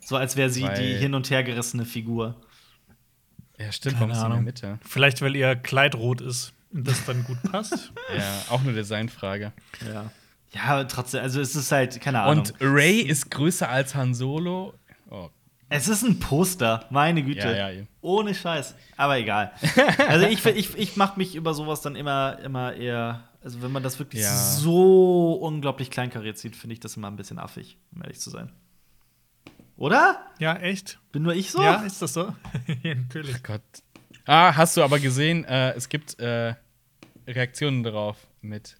[0.04, 2.36] So als wäre sie Weil- die hin und her gerissene Figur.
[3.58, 4.44] Ja, stimmt, Keine warum ist die in der Ahnung.
[4.44, 4.78] Mitte?
[4.86, 7.92] Vielleicht, weil ihr Kleid rot ist und das dann gut passt.
[8.16, 9.52] Ja, auch eine Designfrage.
[9.84, 10.10] Ja.
[10.52, 12.38] Ja, aber trotzdem, also es ist halt, keine Ahnung.
[12.46, 14.74] Und Ray ist größer als Han Solo.
[15.10, 15.28] Oh,
[15.68, 17.40] Es ist ein Poster, meine Güte.
[17.40, 17.88] Ja, ja, eben.
[18.00, 18.74] Ohne Scheiß.
[18.96, 19.52] Aber egal.
[20.08, 23.24] also ich, ich, ich mache mich über sowas dann immer, immer eher.
[23.42, 24.34] Also wenn man das wirklich Ja.
[24.36, 28.52] so unglaublich kleinkariert sieht, finde ich das immer ein bisschen affig, um ehrlich zu sein.
[29.76, 30.20] Oder?
[30.38, 30.98] ja, echt?
[31.12, 31.62] Bin nur ich so?
[31.62, 32.34] Ja, ist das so?
[32.82, 33.42] ja, natürlich.
[33.42, 33.60] Gott.
[34.24, 36.54] Ah, hast du aber gesehen, äh, es gibt äh,
[37.26, 38.76] Reaktionen darauf mit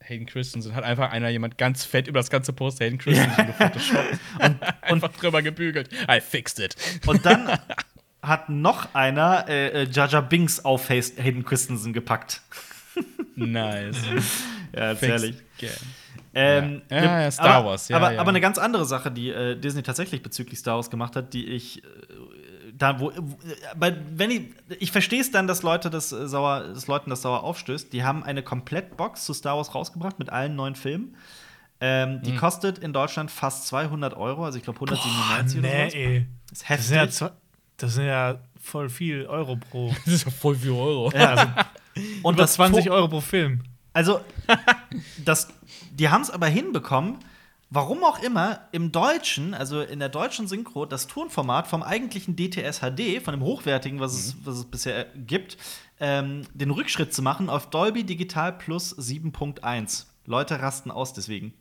[0.00, 0.74] Hayden Christensen.
[0.74, 5.12] Hat einfach einer jemand ganz fett über das ganze Poster Hayden Christensen gefotoshoppt und einfach
[5.12, 5.90] drüber gebügelt.
[6.08, 6.76] I fixed it.
[7.06, 7.58] Und dann
[8.22, 12.42] hat noch einer äh, äh, Jaja Binks auf Hayden Christensen gepackt.
[13.36, 13.96] Nice.
[14.74, 15.36] Ja, herrlich.
[15.58, 15.70] again.
[16.34, 17.04] Ähm, Ja.
[17.04, 18.20] Ja, ja, Star aber, Wars, ja, aber, ja.
[18.20, 21.46] aber eine ganz andere Sache, die äh, Disney tatsächlich bezüglich Star Wars gemacht hat, die
[21.46, 21.86] ich äh,
[22.76, 23.38] da wo, wo
[23.78, 24.42] bei, wenn ich
[24.80, 27.92] ich verstehe es dann, dass Leute das äh, sauer, dass Leuten das sauer aufstößt.
[27.92, 31.16] Die haben eine Komplettbox zu Star Wars rausgebracht mit allen neuen Filmen.
[31.80, 32.22] Ähm, Mhm.
[32.22, 35.94] die kostet in Deutschland fast 200 Euro, also ich glaube 197 nee, oder sowas.
[35.94, 36.26] ey.
[36.50, 37.16] Das ist Das sind, ja, heftig.
[37.18, 37.30] zwei-
[37.76, 39.92] das sind ja voll viel Euro pro.
[40.04, 41.10] Das ist ja voll viel Euro.
[41.12, 41.46] Ja, also,
[42.22, 43.62] und Über das 20 Fo- Euro pro Film.
[43.92, 44.20] Also,
[45.24, 45.48] das,
[45.92, 47.18] die haben es aber hinbekommen,
[47.70, 52.80] warum auch immer, im Deutschen, also in der deutschen Synchro, das Tonformat vom eigentlichen DTS
[52.80, 55.56] HD, von dem hochwertigen, was, es, was es bisher gibt,
[56.00, 60.06] ähm, den Rückschritt zu machen auf Dolby Digital Plus 7.1.
[60.26, 61.54] Leute rasten aus deswegen.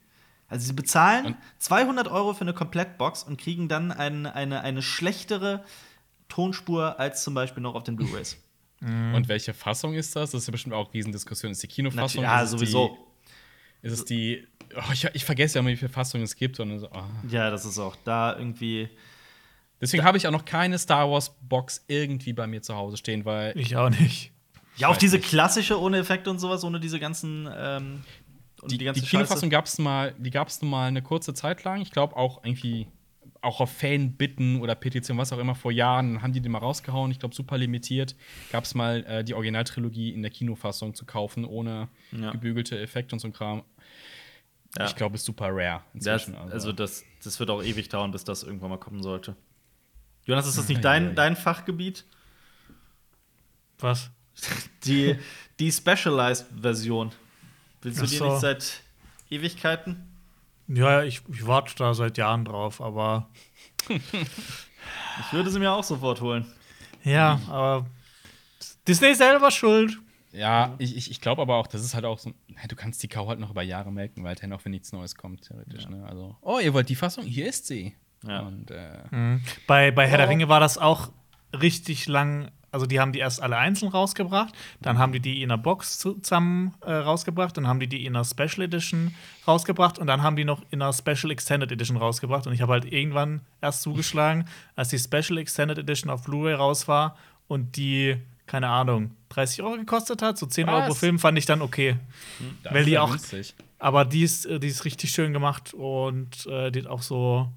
[0.47, 4.81] Also sie bezahlen Und- 200 Euro für eine Komplettbox und kriegen dann ein, eine, eine
[4.81, 5.63] schlechtere
[6.29, 8.37] Tonspur als zum Beispiel noch auf den Blu-rays.
[8.81, 10.31] Und welche Fassung ist das?
[10.31, 11.53] Das ist ja bestimmt auch Riesendiskussion.
[11.53, 12.21] Ist die Kinofassung?
[12.23, 12.97] Ja, ist es sowieso.
[13.83, 14.47] Die, ist es die.
[14.75, 16.59] Oh, ich, ich vergesse ja immer, wie viele Fassungen es gibt.
[16.59, 17.03] Und so, oh.
[17.29, 18.89] Ja, das ist auch da irgendwie.
[19.79, 23.25] Deswegen habe ich auch noch keine Star Wars Box irgendwie bei mir zu Hause stehen,
[23.25, 24.31] weil Ich auch nicht.
[24.77, 25.27] Ja, auch diese nicht.
[25.27, 27.47] klassische ohne Effekte und sowas, ohne diese ganzen.
[27.55, 28.03] Ähm,
[28.61, 31.65] und die, die, ganze Kinofassung gab es mal, die gab es mal eine kurze Zeit
[31.65, 31.81] lang.
[31.81, 32.87] Ich glaube auch irgendwie
[33.41, 37.11] auch auf Fanbitten oder Petition, was auch immer, vor Jahren haben die den mal rausgehauen.
[37.11, 38.15] Ich glaube, super limitiert.
[38.53, 42.31] Gab es mal äh, die Originaltrilogie in der Kinofassung zu kaufen, ohne Ja.
[42.31, 43.63] gebügelte Effekte und so ein Kram.
[44.77, 44.85] Ja.
[44.85, 46.35] Ich glaube, ist super rare Das, inzwischen.
[46.51, 49.35] also, das, das wird auch ewig dauern, bis das irgendwann mal kommen sollte.
[50.25, 52.05] Jonas, ist das nicht dein, dein Fachgebiet?
[53.79, 54.09] Was?
[54.85, 55.17] Die,
[55.59, 57.11] die Specialized-Version.
[57.83, 58.29] Willst du Ach die so.
[58.31, 58.81] nicht seit
[59.29, 60.09] Ewigkeiten?
[60.67, 63.29] Ja, ja, ich, ich warte da seit Jahren drauf, aber
[63.89, 66.45] Ich würde sie mir auch sofort holen.
[67.03, 67.85] ja, aber
[68.87, 69.97] Disney ist selber schuld.
[70.33, 72.31] Ja, ich, ich, ich glaube aber auch, das ist halt auch so.
[72.47, 75.15] Ja, du kannst die Kau halt noch über Jahre melken, weiterhin, auch wenn nichts Neues
[75.15, 75.87] kommt, theoretisch.
[75.87, 76.03] Ne?
[76.07, 77.23] Also, oh, ihr wollt die Fassung?
[77.23, 77.93] Hier ist sie.
[78.25, 78.39] Ja.
[78.41, 80.29] Und äh, Bei, bei Herr der Oh.
[80.29, 81.11] Ringe war das auch
[81.61, 82.49] richtig lang.
[82.71, 85.99] Also, die haben die erst alle einzeln rausgebracht, dann haben die die in einer Box
[85.99, 89.13] zusammen äh, rausgebracht, dann haben die die in einer Special Edition
[89.47, 92.47] rausgebracht und dann haben die noch in einer Special Extended Edition rausgebracht.
[92.47, 96.87] Und ich habe halt irgendwann erst zugeschlagen, als die Special Extended Edition auf Blu-ray raus
[96.87, 97.15] war
[97.47, 98.17] und die,
[98.53, 100.87] keine Ahnung, 30 Euro gekostet hat, so 10 Euro Was?
[100.89, 101.95] pro Film, fand ich dann okay.
[102.61, 103.55] das Weil die ja auch- günstig.
[103.79, 107.49] Aber die ist, äh, die ist richtig schön gemacht und äh, die hat auch so,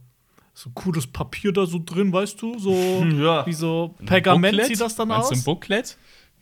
[0.55, 2.59] so cooles Papier da so drin, weißt du?
[2.59, 2.73] So
[3.21, 3.45] Ja.
[3.45, 4.69] wie so Pergament Booklet?
[4.69, 5.45] sieht das dann Meinst du ein aus.
[5.45, 5.99] Booklet?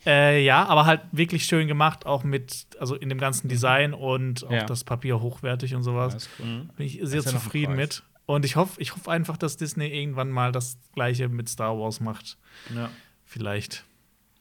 [0.06, 4.46] Äh, ja, aber halt wirklich schön gemacht, auch mit, also in dem ganzen Design und
[4.46, 4.64] auch Ja.
[4.66, 6.28] das Papier hochwertig und sowas.
[6.38, 6.68] Ja, cool.
[6.76, 7.88] Bin ich sehr ja zufrieden Preis.
[7.88, 8.02] mit.
[8.26, 11.98] Und ich hoffe ich hoff einfach, dass Disney irgendwann mal das gleiche mit Star Wars
[11.98, 12.38] macht.
[12.72, 12.88] Ja,
[13.26, 13.84] Vielleicht.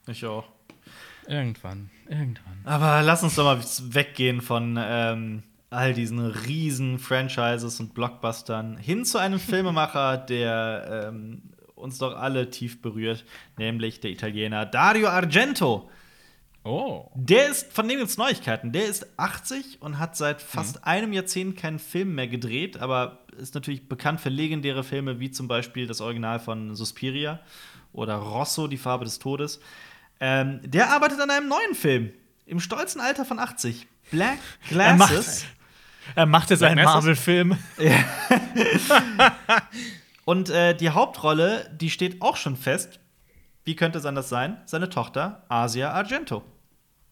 [0.07, 0.45] Ich auch.
[1.27, 2.59] Irgendwann, irgendwann.
[2.65, 9.05] Aber lass uns doch mal weggehen von ähm, all diesen riesen Franchises und Blockbustern hin
[9.05, 11.43] zu einem Filmemacher, der ähm,
[11.75, 13.25] uns doch alle tief berührt,
[13.57, 15.89] nämlich der Italiener Dario Argento.
[16.65, 17.09] Oh.
[17.13, 18.71] Der ist, von dem gibt es Neuigkeiten.
[18.71, 20.83] Der ist 80 und hat seit fast mhm.
[20.83, 25.47] einem Jahrzehnt keinen Film mehr gedreht, aber ist natürlich bekannt für legendäre Filme wie zum
[25.47, 27.41] Beispiel das Original von Suspiria
[27.91, 29.59] oder Rosso, die Farbe des Todes.
[30.25, 32.13] Ähm, der arbeitet an einem neuen Film
[32.45, 33.85] im stolzen Alter von 80.
[34.09, 34.37] Black
[34.69, 35.43] Glasses.
[36.15, 37.57] Er macht jetzt einen Marvel-Film.
[37.77, 38.05] Ja.
[40.25, 43.01] und äh, die Hauptrolle, die steht auch schon fest.
[43.65, 44.61] Wie könnte es anders sein?
[44.65, 46.41] Seine Tochter Asia Argento.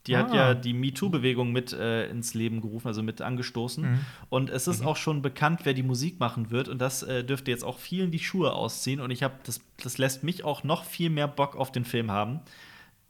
[0.07, 0.19] Die ah.
[0.19, 3.91] hat ja die MeToo-Bewegung mit äh, ins Leben gerufen, also mit angestoßen.
[3.91, 3.99] Mhm.
[4.29, 4.87] Und es ist mhm.
[4.87, 6.69] auch schon bekannt, wer die Musik machen wird.
[6.69, 9.01] Und das äh, dürfte jetzt auch vielen die Schuhe ausziehen.
[9.01, 12.09] Und ich habe, das, das lässt mich auch noch viel mehr Bock auf den Film
[12.09, 12.39] haben.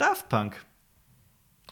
[0.02, 0.66] Daft Punk.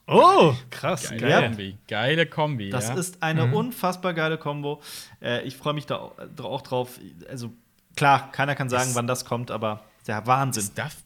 [0.05, 1.09] Oh, krass.
[1.09, 1.49] Geile geil.
[1.49, 1.77] Kombi.
[1.87, 2.69] Geile Kombi.
[2.69, 2.93] Das ja.
[2.93, 3.55] ist eine mhm.
[3.55, 4.83] unfassbar geile Kombo.
[5.19, 6.99] Äh, ich freue mich da auch drauf.
[7.27, 7.51] Also,
[7.95, 10.61] klar, keiner kann sagen, ist, wann das kommt, aber der Wahnsinn.
[10.61, 10.99] Ist Daft,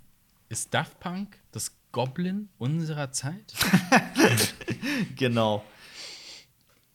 [0.50, 3.54] ist Daft Punk das Goblin unserer Zeit?
[5.16, 5.64] genau.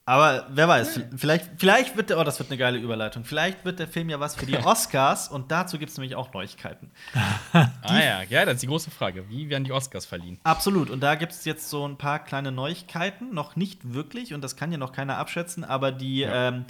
[0.09, 3.25] Aber wer weiß, vielleicht, vielleicht wird der, oh, das wird eine geile Überleitung.
[3.25, 6.33] Vielleicht wird der Film ja was für die Oscars und dazu gibt es nämlich auch
[6.33, 6.91] Neuigkeiten.
[7.53, 9.29] ah ja, ja, das ist die große Frage.
[9.29, 10.39] Wie werden die Oscars verliehen?
[10.45, 10.89] Absolut.
[10.89, 13.35] Und da gibt es jetzt so ein paar kleine Neuigkeiten.
[13.35, 16.49] Noch nicht wirklich, und das kann ja noch keiner abschätzen, aber die ja.
[16.49, 16.65] ähm,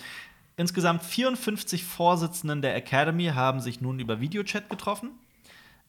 [0.57, 5.11] insgesamt 54 Vorsitzenden der Academy haben sich nun über Videochat getroffen.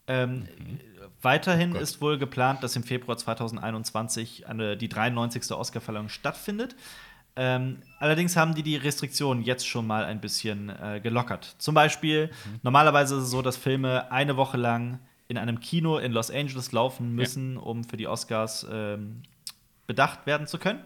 [0.05, 0.79] Ähm, mhm.
[1.23, 5.51] Weiterhin oh ist wohl geplant, dass im Februar 2021 eine, die 93.
[5.51, 6.75] Oscarverleihung stattfindet.
[7.41, 11.55] Ähm, allerdings haben die die Restriktionen jetzt schon mal ein bisschen äh, gelockert.
[11.57, 12.59] Zum Beispiel, mhm.
[12.63, 16.73] normalerweise ist es so, dass Filme eine Woche lang in einem Kino in Los Angeles
[16.73, 17.61] laufen müssen, ja.
[17.61, 19.23] um für die Oscars ähm,
[19.87, 20.83] bedacht werden zu können.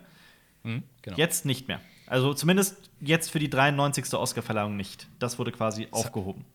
[0.61, 1.17] Mhm, genau.
[1.17, 1.79] Jetzt nicht mehr.
[2.05, 4.13] Also zumindest jetzt für die 93.
[4.13, 5.07] Oscarverleihung nicht.
[5.17, 6.45] Das wurde quasi das aufgehoben.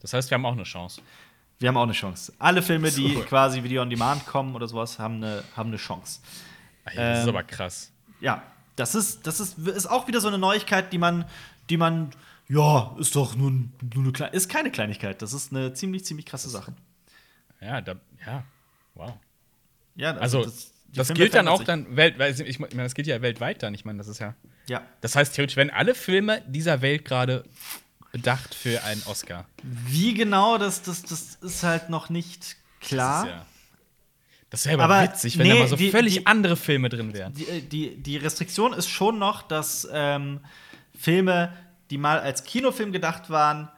[0.00, 1.00] Das heißt, wir haben auch eine Chance.
[1.60, 2.32] Wir haben auch eine Chance.
[2.40, 3.20] Alle Filme, die so.
[3.20, 6.22] quasi Video on Demand kommen oder sowas, haben eine, haben eine Chance.
[6.86, 7.92] Ey, das ähm, ist aber krass.
[8.20, 8.42] Ja,
[8.78, 11.24] das ist, das ist, ist auch wieder so eine Neuigkeit, die man,
[11.68, 12.10] die man,
[12.48, 15.20] ja, ist doch nur, nur eine kleine, ist keine Kleinigkeit.
[15.20, 16.72] Das ist eine ziemlich, ziemlich krasse Sache.
[17.60, 18.44] Ja, da, ja,
[18.94, 19.14] wow.
[19.96, 20.72] Ja, also, also das,
[21.08, 22.38] das gilt dann auch dann weltweit.
[22.40, 23.74] Ich meine, das gilt ja weltweit dann.
[23.74, 24.34] Ich meine, das ist ja.
[24.68, 24.82] Ja.
[25.00, 27.44] Das heißt, theoretisch werden alle Filme dieser Welt gerade
[28.12, 29.46] bedacht für einen Oscar.
[29.62, 33.24] Wie genau, das, das, das ist halt noch nicht klar.
[33.24, 33.46] Das ist ja
[34.50, 36.88] das wäre aber, aber witzig, wenn nee, da mal so die, völlig die, andere Filme
[36.88, 37.34] drin wären.
[37.34, 40.40] Die, äh, die, die, Restriktion ist schon noch, dass ähm,
[40.96, 41.52] Filme,
[41.90, 43.68] die mal als Kinofilm gedacht waren,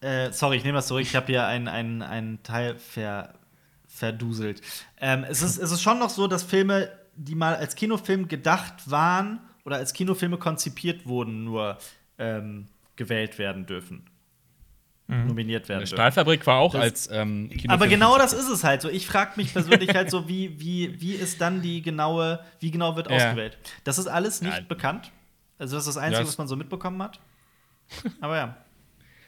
[0.00, 3.34] äh, sorry, ich nehme das zurück, ich habe hier einen ein Teil ver,
[3.86, 4.62] verduselt.
[5.00, 8.90] Ähm, es, ist, es ist schon noch so, dass Filme, die mal als Kinofilm gedacht
[8.90, 11.78] waren oder als Kinofilme konzipiert wurden, nur
[12.18, 14.09] ähm, gewählt werden dürfen
[15.10, 15.26] mhm.
[15.26, 15.80] nominiert werden.
[15.80, 18.88] Die Stahlfabrik war auch das, als ähm, Kinofilm Aber genau das ist es halt so.
[18.88, 22.96] Ich frage mich persönlich halt so, wie, wie, wie ist dann die genaue, wie genau
[22.96, 23.16] wird ja.
[23.16, 23.58] ausgewählt?
[23.84, 24.64] Das ist alles nicht ja.
[24.66, 25.10] bekannt.
[25.58, 27.20] Also das ist das Einzige, das was man so mitbekommen hat.
[28.20, 28.56] Aber ja.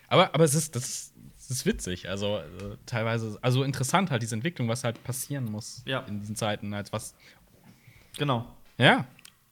[0.09, 2.07] Aber, aber es ist, das ist, das ist witzig.
[2.07, 6.01] Also, also, teilweise, also interessant halt diese Entwicklung, was halt passieren muss ja.
[6.01, 7.15] in diesen Zeiten, als was.
[8.19, 8.47] Genau.
[8.77, 9.07] Ja.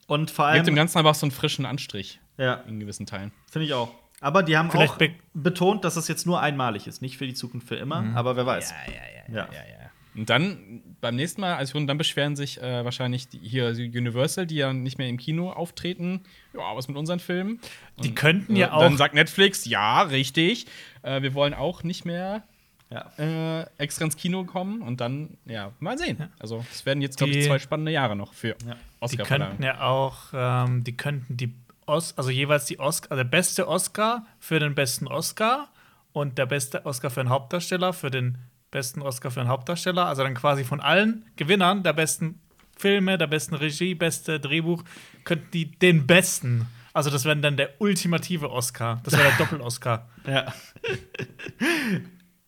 [0.06, 0.56] Und vor allem.
[0.56, 2.20] Gibt dem Ganzen aber auch so einen frischen Anstrich.
[2.36, 2.56] Ja.
[2.66, 3.32] In gewissen Teilen.
[3.50, 3.90] Finde ich auch.
[4.20, 7.26] Aber die haben Vielleicht auch be betont, dass es jetzt nur einmalig ist, nicht für
[7.26, 8.16] die Zukunft für immer, mhm.
[8.16, 8.70] aber wer weiß.
[8.70, 9.68] Ja, ja, ja, ja, ja.
[9.82, 9.90] ja.
[10.14, 14.56] Und dann beim nächsten Mal, also dann beschweren sich äh, wahrscheinlich die, hier Universal, die
[14.56, 16.22] ja nicht mehr im Kino auftreten.
[16.52, 17.60] Ja, was mit unseren Filmen?
[17.96, 18.80] Und, die könnten ja äh, auch.
[18.80, 20.66] Dann sagt Netflix, ja, richtig.
[21.02, 22.42] Äh, wir wollen auch nicht mehr
[22.90, 23.12] ja.
[23.18, 26.16] äh, extra ins Kino kommen und dann, ja, mal sehen.
[26.18, 26.28] Ja.
[26.40, 28.76] Also, es werden jetzt, glaube ich, zwei spannende Jahre noch für ja.
[28.98, 29.16] Oscar.
[29.16, 31.54] Die könnten ja auch, ähm, die könnten die
[31.90, 35.68] Os also jeweils die Oscar, also der beste Oscar für den besten Oscar
[36.12, 38.38] und der beste Oscar für einen Hauptdarsteller für den
[38.70, 40.06] besten Oscar für einen Hauptdarsteller.
[40.06, 42.40] Also dann quasi von allen Gewinnern der besten
[42.76, 44.84] Filme, der besten Regie, beste Drehbuch,
[45.24, 46.66] könnten die den besten.
[46.92, 49.00] Also das wäre dann der ultimative Oscar.
[49.04, 50.08] Das wäre der Doppel-Oscar.
[50.26, 50.46] ja.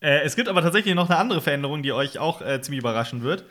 [0.01, 3.21] äh, es gibt aber tatsächlich noch eine andere Veränderung, die euch auch äh, ziemlich überraschen
[3.21, 3.45] wird.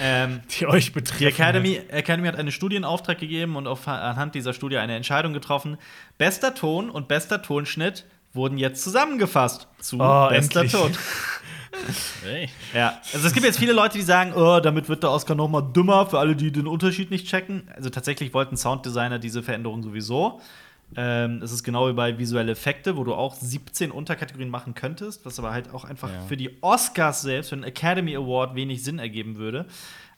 [0.00, 1.20] Ähm, die euch betrifft.
[1.20, 5.78] Die Academy, Academy hat einen Studienauftrag gegeben und auf, anhand dieser Studie eine Entscheidung getroffen.
[6.18, 10.72] Bester Ton und bester Tonschnitt wurden jetzt zusammengefasst zu oh, bester endlich.
[10.72, 10.92] Ton.
[12.22, 12.48] Hey.
[12.74, 15.48] Ja, also es gibt jetzt viele Leute, die sagen, oh, damit wird der Oscar noch
[15.48, 17.68] mal dümmer für alle, die den Unterschied nicht checken.
[17.74, 20.40] Also tatsächlich wollten Sounddesigner diese Veränderung sowieso.
[20.94, 25.26] Ähm, es ist genau wie bei visuelle Effekte, wo du auch 17 Unterkategorien machen könntest,
[25.26, 26.22] was aber halt auch einfach ja.
[26.22, 29.66] für die Oscars selbst, für den Academy Award wenig Sinn ergeben würde.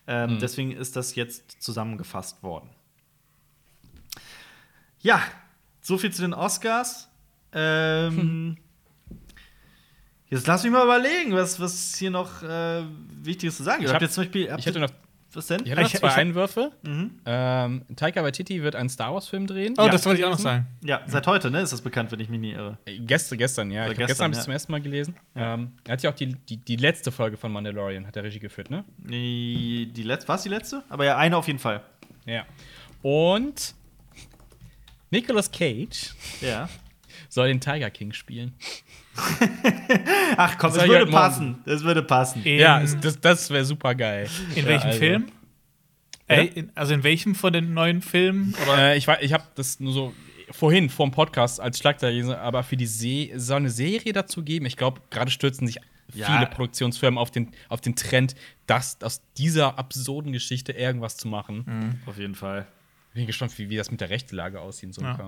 [0.07, 0.39] Ähm, mhm.
[0.39, 2.69] Deswegen ist das jetzt zusammengefasst worden.
[5.01, 5.23] Ja,
[5.81, 7.09] so viel zu den Oscars.
[7.53, 8.57] Ähm, hm.
[10.31, 12.83] Jetzt lass mich mal überlegen, was, was hier noch äh,
[13.23, 13.89] Wichtiges zu sagen gibt.
[13.89, 14.91] Ich, hab, jetzt zum Beispiel, ich hätte noch
[15.35, 15.61] Was denn?
[15.65, 16.73] Ich habe noch Ich- zwei ich- Einwürfe.
[17.27, 19.75] Ähm, Taika Waititi wird einen Star Wars-Film drehen.
[19.77, 19.89] Oh, Ja.
[19.91, 20.67] das wollte ich auch noch sagen.
[20.83, 21.61] Ja, seit heute, ne?
[21.61, 22.79] Ist das bekannt, wenn ich mich nie irre.
[22.87, 23.83] Äh, Gestern, gestern, ja.
[23.83, 24.41] Oder Ich gestern, gestern habe ich ja.
[24.41, 25.17] es zum ersten Mal gelesen.
[25.37, 28.39] Ähm, er hat ja auch die, die, die letzte Folge von Mandalorian, hat er Regie
[28.39, 28.85] geführt, ne?
[28.99, 30.83] Die, die letzte, war es die letzte?
[30.89, 31.83] Aber ja, eine auf jeden Fall.
[32.25, 32.47] Ja.
[33.03, 33.75] Und
[35.11, 36.69] Nicolas Cage Ja.
[37.29, 38.55] soll den Tiger King spielen.
[40.37, 41.59] Ach komm, Das ich würde passen.
[41.65, 42.43] Es würde passen.
[42.45, 44.29] In, ja, das, das wäre super geil.
[44.55, 44.99] in ja, welchem also.
[44.99, 45.27] Film?
[46.29, 48.55] Äh, in, also in welchem von den neuen Filmen?
[48.63, 48.93] Oder?
[48.93, 50.15] Äh, ich ich habe das nur so
[50.51, 54.43] vorhin vor dem Podcast als Schlagzeile gelesen, aber für die Se soll eine Serie dazu
[54.43, 54.67] geben.
[54.67, 55.79] Ich glaube, gerade stürzen sich
[56.15, 56.27] Ja.
[56.27, 58.35] viele Produktionsfirmen auf den, auf den Trend,
[58.67, 62.01] das aus dieser absurden Geschichte irgendwas zu machen.
[62.07, 62.67] Auf jeden Fall.
[63.15, 64.95] Bin gespannt, wie, wie das mit der Rechtlage aussieht.
[64.95, 65.03] So.
[65.03, 65.19] Ja.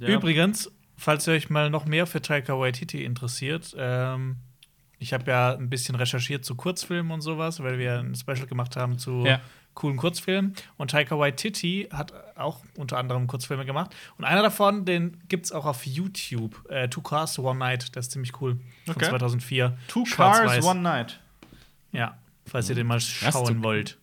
[0.00, 4.36] Übrigens, falls ihr euch mal noch mehr für Taika Waititi interessiert, ähm,
[4.98, 8.76] ich habe ja ein bisschen recherchiert zu Kurzfilmen und sowas, weil wir ein Special gemacht
[8.76, 9.40] haben zu Ja.
[9.74, 10.54] coolen Kurzfilmen.
[10.76, 13.94] Und Taika Waititi hat auch unter anderem Kurzfilme gemacht.
[14.18, 16.68] Und einer davon, den gibt es auch auf YouTube.
[16.68, 17.94] Äh, Two Cars, One Night.
[17.94, 18.58] Der ist ziemlich cool.
[18.86, 19.08] Von Okay.
[19.08, 19.78] 2004.
[19.86, 20.02] Two.
[20.02, 21.20] Cars, One Night.
[21.92, 23.98] Ja, falls ihr den mal schauen wollt.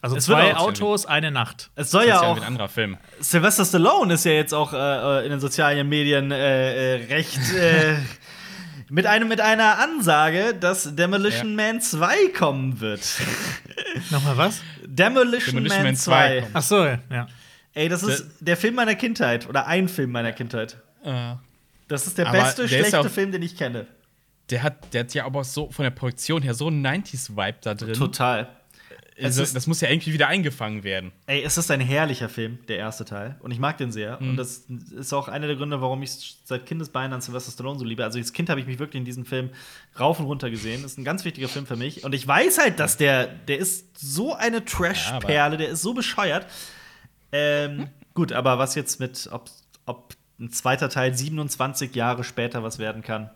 [0.00, 1.70] Also Es zwei Autos, eine Nacht.
[1.74, 2.36] Es soll Das ja ist ja auch.
[2.36, 2.96] ein anderer Film.
[3.20, 7.38] Sylvester Stallone ist ja jetzt auch äh, äh, in den sozialen Medien äh, äh, recht.
[7.54, 7.96] Äh,
[8.90, 13.00] mit, einem, mit einer Ansage, dass Demolition Man 2 kommen wird.
[14.10, 14.62] Nochmal was?
[14.86, 16.12] Demolition, Demolition Man, Man 2.
[16.12, 16.50] 2 kommt.
[16.54, 17.26] Ach so, ja.
[17.74, 19.48] Ey, das ist der Film meiner Kindheit.
[19.48, 20.76] Oder ein Film meiner Kindheit.
[21.04, 21.34] Äh,
[21.88, 23.86] Das ist der Aber beste, der schlechte auch- Film, den ich kenne.
[24.50, 27.74] der, hat, der hat ja aber so von der Produktion her so einen 90s-Vibe da
[27.74, 27.92] drin.
[27.94, 28.48] Total.
[29.24, 31.12] Also, ist- das muss ja irgendwie wieder eingefangen werden.
[31.26, 33.36] Ey, es ist ein herrlicher Film, der erste Teil.
[33.40, 34.20] Und ich mag den sehr.
[34.20, 34.30] Mhm.
[34.30, 34.64] Und das
[34.96, 38.04] ist auch einer der Gründe, warum ich seit Kindesbeinen an Sylvester Stallone so liebe.
[38.04, 39.50] Also als Kind habe ich mich wirklich in diesem Film
[39.98, 40.82] rauf und runter gesehen.
[40.82, 42.04] Das ist ein ganz wichtiger Film für mich.
[42.04, 46.46] Und ich weiß halt, dass der, der ist so eine Trash-Perle, der ist so bescheuert.
[47.32, 49.50] Ähm, gut, aber was jetzt mit, ob,
[49.86, 53.30] ob ein zweiter Teil 27 Jahre später was werden kann,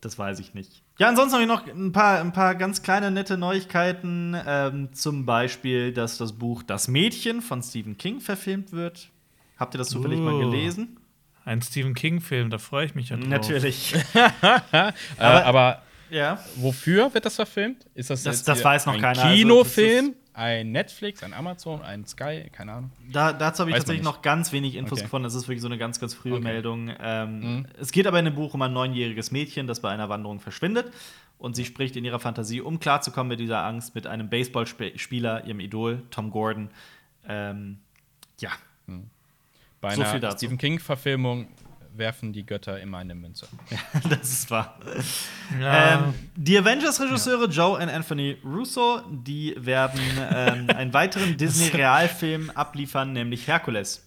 [0.00, 0.82] das weiß ich nicht.
[1.00, 4.36] Ja, ansonsten habe ich noch ein paar, ein paar ganz kleine nette Neuigkeiten.
[4.46, 9.08] Ähm, zum Beispiel, dass das Buch Das Mädchen von Stephen King verfilmt wird.
[9.58, 10.38] Habt ihr das zufällig mal Oh.
[10.50, 10.98] gelesen?
[11.46, 13.26] Ein Stephen King-Film, da freue ich mich ja drauf.
[13.28, 13.94] Natürlich.
[14.42, 16.38] Aber, Aber- äh, aber ja.
[16.56, 17.86] wofür wird das verfilmt?
[17.94, 19.22] Ist das, Das- das weiß noch ein keiner.
[19.24, 22.90] Also, Kinofilm, ein Netflix, ein Amazon, ein Sky, keine Ahnung.
[23.12, 25.02] Da, dazu habe ich Weiß tatsächlich noch ganz wenig Infos Okay.
[25.04, 25.26] gefunden.
[25.26, 26.42] Es ist wirklich so eine ganz, ganz frühe Okay.
[26.44, 26.90] Meldung.
[27.00, 27.66] Ähm, Mhm.
[27.80, 30.92] Es geht aber in dem Buch um ein neunjähriges Mädchen, das bei einer Wanderung verschwindet.
[31.38, 35.60] Und sie spricht in ihrer Fantasie, um klarzukommen mit dieser Angst, mit einem Baseballspieler, ihrem
[35.60, 36.68] Idol, Tom Gordon.
[37.26, 37.78] Ähm,
[38.40, 38.50] ja,
[39.80, 40.36] Bei So einer viel dazu.
[40.36, 41.48] Stephen King-Verfilmung
[42.00, 43.46] werfen die Götter immer eine Münze.
[44.08, 44.76] das ist wahr.
[45.60, 46.06] Ja.
[46.06, 50.00] Ähm, die Avengers-Regisseure Joe und Anthony Russo, die werden
[50.34, 54.04] ähm, einen weiteren Disney-Realfilm abliefern, nämlich Herkules.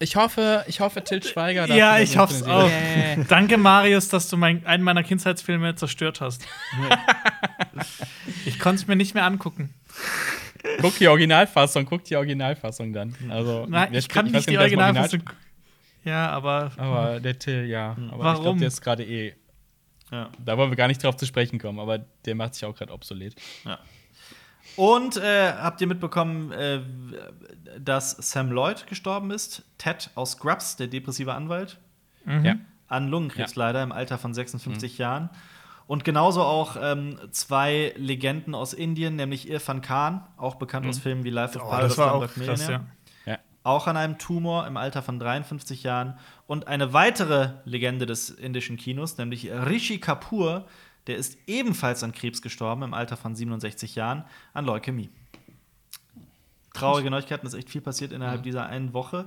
[0.00, 1.66] Ich hoffe, ich hoffe, Til Schweiger.
[1.72, 2.68] ja, ich hoffe es auch.
[2.68, 3.26] synchronisieren.
[3.28, 6.44] Danke, Marius, dass du mein, einen meiner Kindheitsfilme zerstört hast.
[8.44, 9.72] ich konnte es mir nicht mehr angucken.
[10.80, 13.14] Guck die Originalfassung, guck die Originalfassung dann.
[13.30, 15.30] Also, Nein, ich kann nicht die im Original- Originalfassung.
[16.04, 17.90] Ja, aber Aber der Till, ja.
[17.92, 18.42] Aber ich Warum?
[18.42, 19.34] glaube, der ist gerade eh.
[20.10, 20.30] Ja.
[20.44, 22.92] Da wollen wir gar nicht drauf zu sprechen kommen, aber der macht sich auch gerade
[22.92, 23.34] obsolet.
[23.64, 23.78] Ja.
[24.76, 26.80] Und äh, habt ihr mitbekommen, äh,
[27.78, 29.62] dass Sam Lloyd gestorben ist?
[29.78, 31.78] Ted aus Scrubs, der depressive Anwalt.
[32.26, 32.56] Ja.
[32.88, 35.30] An Lungenkrebs leider im Alter von 56 Jahren.
[35.86, 41.24] Und genauso auch ähm, zwei Legenden aus Indien, nämlich Irfan Khan, auch bekannt aus Filmen
[41.24, 42.84] wie Life of oh, Pi das war auch krass, ja.
[43.26, 43.38] Ja.
[43.64, 46.18] Auch an einem Tumor im Alter von 53 Jahren.
[46.46, 50.64] Und eine weitere Legende des indischen Kinos, nämlich Rishi Kapoor,
[51.06, 54.24] der ist ebenfalls an Krebs gestorben im Alter von 67 Jahren
[54.54, 55.10] an Leukämie.
[56.72, 59.26] Traurige Neuigkeiten, ist echt viel passiert innerhalb dieser einen Woche.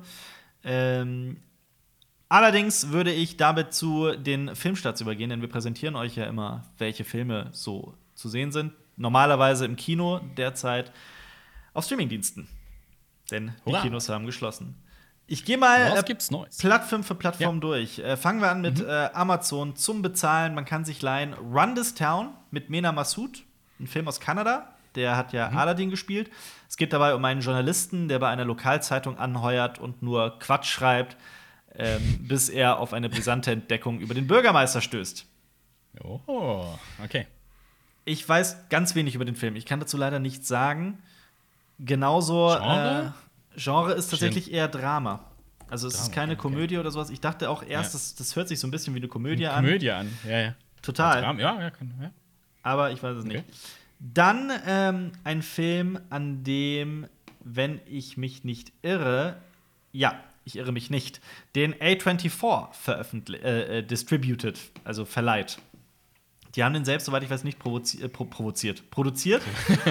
[0.63, 1.37] Ähm,
[2.29, 7.03] allerdings würde ich damit zu den Filmstarts übergehen, denn wir präsentieren euch ja immer, welche
[7.03, 8.73] Filme so zu sehen sind.
[8.95, 10.91] Normalerweise im Kino, derzeit
[11.73, 12.47] auf Streamingdiensten.
[13.29, 13.81] Denn die Hurra.
[13.81, 14.75] Kinos haben geschlossen.
[15.27, 16.03] Ich gehe mal äh?
[16.57, 17.99] Plattform für Plattform durch.
[17.99, 18.85] Äh, fangen wir an mit Mhm.
[18.87, 20.55] äh, Amazon zum Bezahlen.
[20.55, 23.43] Man kann sich leihen Run This Town mit Mena Massoud,
[23.79, 24.73] ein Film aus Kanada.
[24.95, 25.57] Der hat ja Mhm.
[25.57, 26.31] Aladdin gespielt.
[26.69, 31.17] Es geht dabei um einen Journalisten, der bei einer Lokalzeitung anheuert und nur Quatsch schreibt,
[31.77, 35.25] ähm, bis er auf eine brisante Entdeckung über den Bürgermeister stößt.
[36.03, 36.65] Oh,
[37.03, 37.27] okay.
[38.05, 39.55] Ich weiß ganz wenig über den Film.
[39.55, 40.97] Ich kann dazu leider nichts sagen.
[41.79, 43.13] Genauso Genre?
[43.55, 45.25] Äh, Genre ist tatsächlich eher Drama.
[45.69, 46.41] Also es ist Drama, keine okay.
[46.41, 47.09] Komödie oder sowas.
[47.09, 47.99] Ich dachte auch erst, Ja.
[47.99, 49.63] das, das hört sich so ein bisschen wie eine Komödie an.
[49.65, 50.09] Komödie an.
[50.27, 50.55] Ja, ja.
[50.81, 51.21] Total.
[51.39, 52.11] Ja, ja, kann, ja.
[52.63, 53.37] Aber ich weiß es Okay.
[53.37, 53.45] nicht.
[53.99, 57.07] Dann ähm, ein Film, an dem,
[57.43, 59.37] wenn ich mich nicht irre,
[59.91, 61.19] ja, ich irre mich nicht,
[61.55, 65.59] den A24 veröffentlicht, äh, äh, distributed, also verleiht.
[66.55, 69.43] Die haben den selbst, soweit ich weiß, nicht provozi äh, pro provoziert, produziert.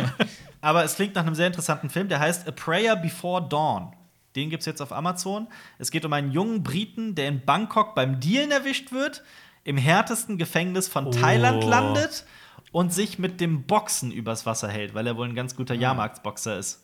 [0.62, 3.92] Aber es klingt nach einem sehr interessanten Film, der heißt A Prayer Before Dawn.
[4.34, 5.46] Den gibt es jetzt auf Amazon.
[5.78, 9.22] Es geht um einen jungen Briten, der in Bangkok beim Dealen erwischt wird,
[9.64, 11.10] im härtesten Gefängnis von Oh.
[11.10, 12.24] Thailand landet
[12.72, 16.58] und sich mit dem Boxen übers Wasser hält, weil er wohl ein ganz guter Jahrmarktsboxer
[16.58, 16.82] ist.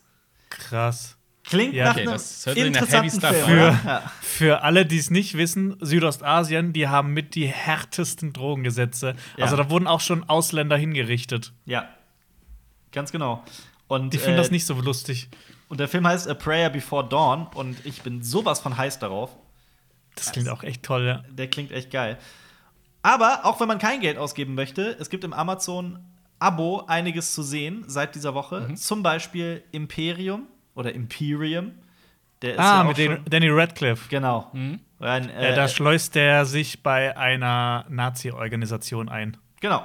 [0.49, 1.17] Krass.
[1.45, 1.85] Klingt Ja.
[1.85, 3.59] nach Okay, einem das hört sich nach heavy interessanten stuff Film.
[3.59, 3.67] an.
[3.69, 3.79] oder?
[3.85, 4.11] Ja.
[4.21, 9.15] Für alle, die es nicht wissen, Südostasien, die haben mit die härtesten Drogengesetze.
[9.37, 9.43] Ja.
[9.45, 11.51] Also da wurden auch schon Ausländer hingerichtet.
[11.65, 11.87] ja,
[12.91, 13.43] ganz genau.
[13.87, 15.29] Und, Die finden äh, das nicht so lustig.
[15.67, 19.31] Und der Film heißt A Prayer Before Dawn und ich bin sowas von heiß darauf.
[20.15, 21.23] Das klingt auch echt toll, ja.
[21.29, 22.17] Der klingt echt geil.
[23.01, 27.83] Aber auch wenn man kein Geld ausgeben möchte, es gibt im Amazon-Abo einiges zu sehen
[27.87, 28.61] seit dieser Woche.
[28.69, 28.75] Mhm.
[28.77, 31.71] Zum Beispiel Imperium oder Imperium.
[32.41, 34.09] Der ist Ah, ja mit den, Danny Radcliffe.
[34.09, 34.49] Genau.
[34.53, 34.79] Mhm.
[34.99, 39.37] Ein, Äh, da schleust der sich bei einer Nazi-Organisation ein.
[39.59, 39.83] genau.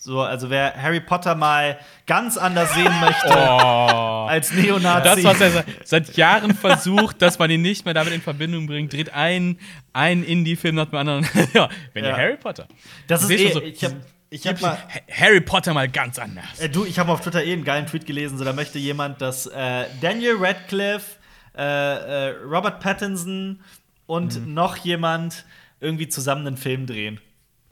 [0.00, 1.76] So, also wer Harry Potter mal
[2.06, 4.26] ganz anders sehen möchte Oh.
[4.28, 5.22] als Neonazi.
[5.22, 8.68] Das, was er se- seit Jahren versucht, dass man ihn nicht mehr damit in Verbindung
[8.68, 9.58] bringt, dreht einen,
[9.92, 11.26] einen Indie-Film nach dem anderen.
[11.52, 12.10] ja, wenn Ja.
[12.10, 12.68] ihr Harry Potter.
[13.08, 13.92] das ist eh, so- ich hab,
[14.30, 16.58] ich hab mal Ha- Harry Potter mal ganz anders.
[16.60, 19.20] Äh, du, ich habe auf Twitter eh einen geilen Tweet gelesen, so da möchte jemand,
[19.20, 21.16] dass äh, Daniel Radcliffe,
[21.56, 23.60] äh, äh, Robert Pattinson
[24.06, 24.54] und Mhm.
[24.54, 25.44] noch jemand
[25.80, 27.20] irgendwie zusammen einen Film drehen.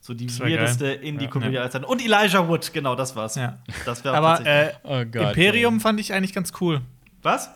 [0.00, 0.86] So die weirdeste.
[0.86, 1.62] Indie-Komödie Ja.
[1.62, 1.84] aller Zeiten.
[1.84, 3.34] Und Elijah Wood, genau, das war's.
[3.34, 3.58] Ja.
[3.84, 5.36] Das wäre Aber äh, Oh Gott.
[5.36, 6.80] Imperium fand ich eigentlich ganz cool.
[7.22, 7.50] Was?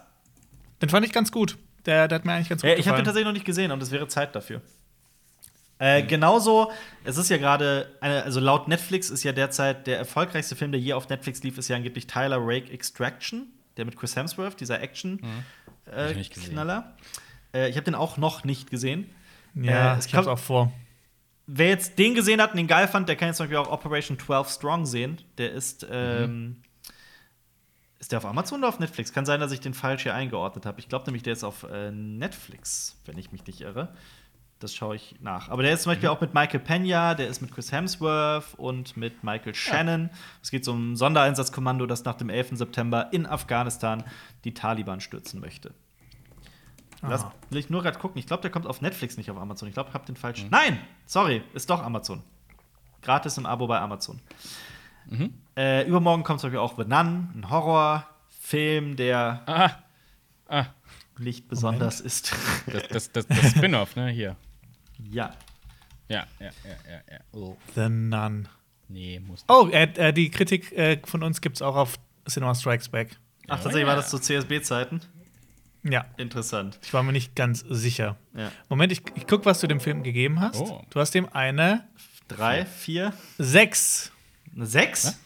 [0.82, 1.57] Den fand ich ganz gut.
[1.86, 3.05] Der, der hat mir eigentlich ganz gut Ja, ich habe den gefallen.
[3.05, 4.61] tatsächlich noch nicht gesehen und es wäre Zeit dafür.
[5.80, 6.70] Äh, genauso,
[7.04, 10.92] es ist ja gerade, also laut Netflix ist ja derzeit der erfolgreichste Film, der je
[10.92, 13.46] auf Netflix lief, ist ja angeblich Tyler Rake Extraction,
[13.78, 16.50] der mit Chris Hemsworth, dieser Hab ich nicht gesehen.
[16.50, 16.96] Action-Knaller.
[17.54, 19.08] Äh, ich habe den auch noch nicht gesehen.
[19.54, 20.70] Ja, Äh, es ich hab's auch vor.
[21.46, 23.72] Wer jetzt den gesehen hat und den geil fand, der kann jetzt zum Beispiel auch
[23.72, 25.18] Operation 12 Strong sehen.
[25.38, 26.62] Der ist, ähm,
[27.98, 29.14] ist der auf Amazon oder auf Netflix?
[29.14, 30.78] Kann sein, dass ich den falsch hier eingeordnet habe.
[30.78, 33.94] Ich glaube nämlich, der ist auf äh, Netflix, wenn ich mich nicht irre.
[34.61, 35.48] Das schaue ich nach.
[35.48, 38.94] Aber der ist zum Beispiel auch mit Michael Pena, der ist mit Chris Hemsworth und
[38.94, 40.11] mit Michael Shannon.
[40.42, 42.58] Es geht so um ein Sondereinsatzkommando, das nach dem 11.
[42.58, 44.04] September in Afghanistan
[44.44, 45.72] die Taliban stürzen möchte.
[47.02, 47.32] Aha.
[47.48, 48.18] will ich nur gerade gucken.
[48.18, 49.66] Ich glaube, der kommt auf Netflix, nicht auf Amazon.
[49.68, 50.50] Ich glaube, ich habe den falschen.
[50.50, 50.78] Nein!
[51.06, 52.22] Sorry, ist doch Amazon.
[53.00, 54.20] Gratis im Abo bei Amazon.
[55.56, 59.70] Äh, übermorgen kommt zum Beispiel auch The Nun, ein Horrorfilm, der Ah,
[60.48, 60.66] ah,
[61.18, 62.34] nicht besonders ist.
[62.66, 64.11] das, das, das, das Spin-off, ne?
[64.11, 64.36] Hier.
[65.11, 65.32] Ja.
[66.09, 67.18] Ja, ja, ja, ja, ja.
[67.32, 67.57] Oh.
[67.76, 68.48] The Nun.
[68.88, 69.51] Nee, muss nicht.
[69.51, 71.98] Oh, äh, die Kritik äh, von uns gibt's auch auf
[72.28, 73.16] Cinema Strikes Back.
[73.46, 75.01] Ach, tatsächlich war das zu CSB-Zeiten.
[75.82, 76.78] Ja, Interessant.
[76.82, 78.16] ich war mir nicht ganz sicher.
[78.36, 78.51] Ja.
[78.68, 80.61] Moment, ich, ich guck, was du dem Film gegeben hast.
[80.61, 80.82] Oh.
[80.90, 81.88] Du hast ihm eine
[82.28, 84.12] Drei, vier, 6.
[84.55, 85.18] eine sechs?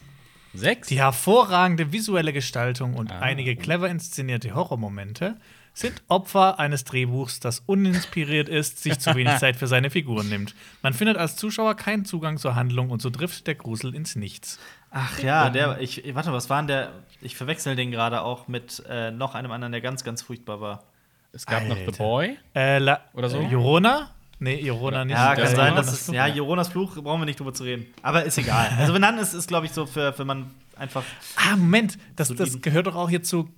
[0.54, 0.88] Sechs?
[0.88, 3.18] Die hervorragende visuelle Gestaltung und Ah.
[3.20, 5.36] einige clever inszenierte Horrormomente
[5.74, 10.54] sind Opfer eines Drehbuchs, das uninspiriert ist, sich zu wenig Zeit für seine Figuren nimmt.
[10.82, 14.58] Man findet als Zuschauer keinen Zugang zur Handlung und so driftet der Grusel ins Nichts.
[14.90, 16.92] Ach ja, der, ich, warte, was war denn der?
[17.20, 20.84] Ich verwechsel den gerade auch mit äh, noch einem anderen, der ganz, ganz furchtbar war.
[21.32, 21.92] Es gab noch Alter.
[21.92, 22.38] The Boy.
[22.54, 23.40] Äh, La Oder so?
[23.40, 24.10] Äh, Jorona?
[24.38, 25.16] Nee, Jorona nicht.
[25.16, 26.14] Ja, kann sein, Jonas dass es, Fluch.
[26.14, 27.86] ja, Jonas Fluch brauchen wir nicht drüber zu reden.
[28.02, 28.68] Aber ist egal.
[28.78, 31.02] Also, Venan ist, ist glaube ich, so für, für man einfach.
[31.36, 33.48] Ah, Moment, das, das gehört doch auch hier zu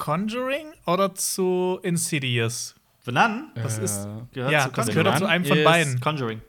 [0.00, 2.74] Conjuring oder zu Insidious?
[3.04, 4.08] Venan Das ist.
[4.32, 6.00] gehört ja, zu das gehört doch zu einem von beiden.
[6.00, 6.40] Conjuring.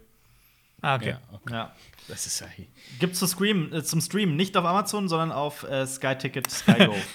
[0.82, 1.10] Ah, okay.
[1.12, 1.54] Ja, okay.
[1.54, 1.76] Ja.
[2.08, 2.66] Das ist ja hier.
[2.99, 6.86] Gibt's zu Scream, äh, zum Streamen nicht auf Amazon, sondern auf äh, Sky Ticket, Sky
[6.88, 6.95] Go.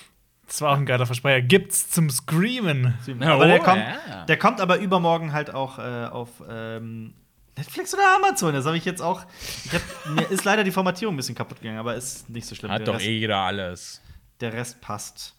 [0.47, 1.43] Das war auch ein geiler Versprecher.
[1.43, 2.95] Gibt's zum Screamen?
[3.20, 4.24] aber der Oh, kommt, ja.
[4.26, 7.14] der kommt aber übermorgen halt auch äh, auf ähm,
[7.57, 8.55] Netflix oder Amazon.
[8.55, 9.24] Das habe ich jetzt auch.
[9.64, 9.82] Ich hab,
[10.14, 12.70] mir ist leider die Formatierung ein bisschen kaputt gegangen, aber ist nicht so schlimm.
[12.70, 14.01] Hat der, doch Rest, eh jeder alles.
[14.41, 15.34] der Rest passt.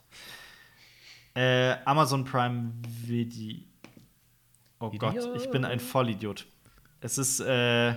[1.38, 2.72] Äh, Amazon Prime
[3.06, 3.60] Video.
[4.80, 5.12] Oh Video.
[5.12, 6.48] Gott, ich bin ein Vollidiot.
[7.00, 7.94] Es ist äh,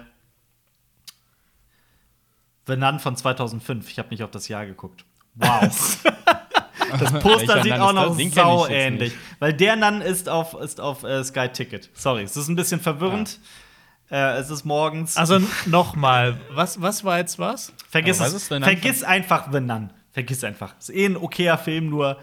[2.67, 3.91] The Nun von 2005.
[3.91, 5.07] Ich habe nicht auf das Jahr geguckt.
[5.35, 6.05] Wow.
[6.99, 9.13] Das Poster sieht Nun auch ist noch sau ähnlich.
[9.39, 11.89] Weil der Nun ist auf, ist auf äh, Sky Ticket.
[11.95, 13.39] Sorry, es ist ein bisschen verwirrend.
[14.11, 15.17] Äh, es ist morgens.
[15.17, 17.73] Also nochmal, was, was war jetzt was?
[17.89, 18.49] vergiss was es.
[18.49, 19.93] Vergiss einfach The Nun.
[20.11, 20.77] Vergiss einfach.
[20.81, 22.19] Ist eh ein okayer Film, nur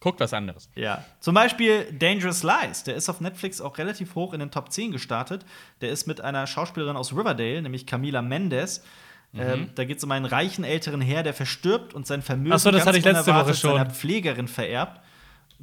[0.00, 0.70] Guckt was anderes.
[0.76, 1.04] ja.
[1.20, 2.84] Zum Beispiel Dangerous Lies.
[2.84, 5.44] Der ist auf Netflix auch relativ hoch in den Top 10 gestartet.
[5.80, 8.84] Der ist mit einer Schauspielerin aus Riverdale, nämlich Camila Mendes.
[9.32, 9.40] Mhm.
[9.40, 12.58] Ähm, da geht es um einen reichen älteren Herr, der verstirbt und sein Vermögen Ach
[12.58, 13.72] so, das hatte ich letzte Woche schon.
[13.76, 15.00] seiner Pflegerin vererbt.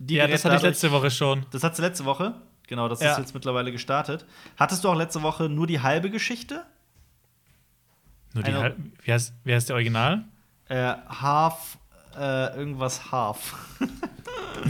[0.08, 1.46] ja, das hatte ich letzte Woche schon.
[1.52, 2.36] Das hattest du letzte Woche?
[2.68, 3.12] Genau, das ja.
[3.12, 4.26] ist jetzt mittlerweile gestartet.
[4.58, 6.66] Hattest du auch letzte Woche nur die halbe Geschichte?
[8.34, 8.76] Nur die halbe?
[9.04, 10.26] Wie heißt, wie heißt der Original?
[10.68, 11.78] Äh, half,
[12.18, 13.56] äh, irgendwas Half.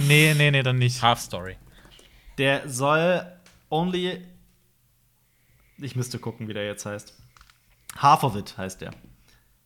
[0.07, 1.01] nee, nee, nee, dann nicht.
[1.01, 1.57] Half Story.
[2.37, 3.25] Der soll
[3.69, 4.25] only.
[5.77, 7.13] Ich müsste gucken, wie der jetzt heißt.
[7.97, 8.91] Half of It heißt der.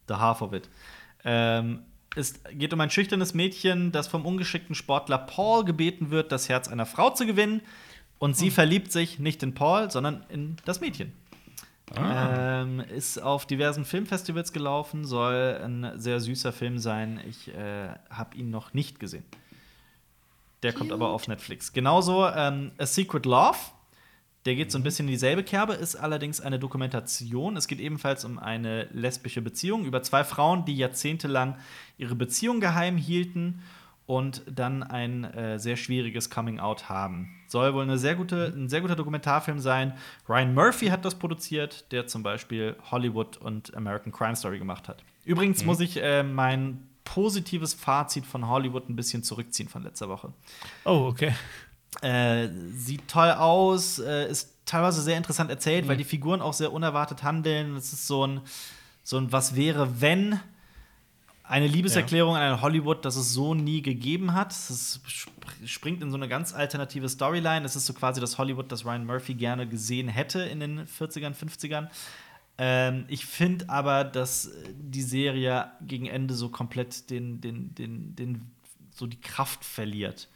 [0.08, 0.70] The Half of It.
[1.24, 1.84] Ähm,
[2.16, 6.68] es geht um ein schüchternes Mädchen, das vom ungeschickten Sportler Paul gebeten wird, das Herz
[6.68, 7.62] einer Frau zu gewinnen.
[8.18, 8.54] Und sie hm.
[8.54, 11.14] verliebt sich nicht in Paul, sondern in das Mädchen.
[11.96, 12.62] Ah.
[12.62, 17.20] Ähm, ist auf diversen Filmfestivals gelaufen, soll ein sehr süßer Film sein.
[17.28, 19.24] Ich äh, habe ihn noch nicht gesehen.
[20.64, 21.72] Der kommt aber auf Netflix.
[21.74, 23.58] Genauso ähm, A Secret Love
[24.46, 27.58] der geht so ein bisschen in dieselbe Kerbe, ist allerdings eine Dokumentation.
[27.58, 31.58] Es geht ebenfalls um eine lesbische Beziehung über zwei Frauen, die jahrzehntelang
[31.98, 33.62] ihre Beziehung geheim hielten
[34.06, 37.36] und dann ein äh, sehr schwieriges Coming-out haben.
[37.48, 39.94] Soll wohl eine sehr gute, ein sehr guter Dokumentarfilm sein.
[40.28, 45.04] Ryan Murphy hat das produziert, der zum Beispiel Hollywood und American Crime Story gemacht hat.
[45.26, 45.68] Übrigens mhm.
[45.68, 50.32] muss ich äh, mein positives Fazit von Hollywood ein bisschen zurückziehen von letzter Woche.
[50.86, 51.34] Oh, okay.
[52.04, 55.90] Äh, sieht toll aus, äh, ist teilweise sehr interessant erzählt, mhm.
[55.90, 57.76] weil die Figuren auch sehr unerwartet handeln.
[57.76, 58.42] Es ist so ein,
[59.04, 60.40] so ein Was wäre, wenn
[61.44, 62.54] eine Liebeserklärung ja.
[62.54, 64.52] an Hollywood, das es so nie gegeben hat.
[64.52, 65.02] Es
[65.66, 67.66] springt in so eine ganz alternative Storyline.
[67.66, 71.34] Es ist so quasi das Hollywood, das Ryan Murphy gerne gesehen hätte in den 40ern,
[71.34, 71.88] 50ern.
[72.62, 78.52] Ähm, ich finde aber, dass die Serie gegen Ende so komplett den, den, den, den,
[78.94, 80.28] so die Kraft verliert.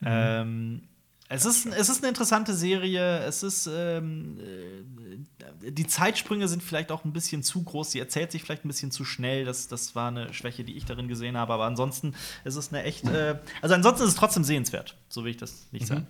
[0.00, 0.06] Mhm.
[0.06, 0.82] Ähm,
[1.30, 3.18] es ist, es ist eine interessante Serie.
[3.20, 7.92] Es ist ähm, äh, die Zeitsprünge sind vielleicht auch ein bisschen zu groß.
[7.92, 9.44] Sie erzählt sich vielleicht ein bisschen zu schnell.
[9.44, 11.52] Das, das war eine Schwäche, die ich darin gesehen habe.
[11.52, 13.06] Aber ansonsten ist es eine echt.
[13.08, 14.96] Äh, also ansonsten ist es trotzdem sehenswert.
[15.08, 16.06] So will ich das nicht mhm.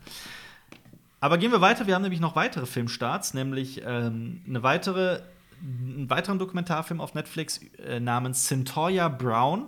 [1.20, 1.86] Aber gehen wir weiter.
[1.86, 5.22] Wir haben nämlich noch weitere Filmstarts, nämlich ähm, eine weitere,
[5.60, 9.66] einen weiteren Dokumentarfilm auf Netflix äh, namens Centoya Brown.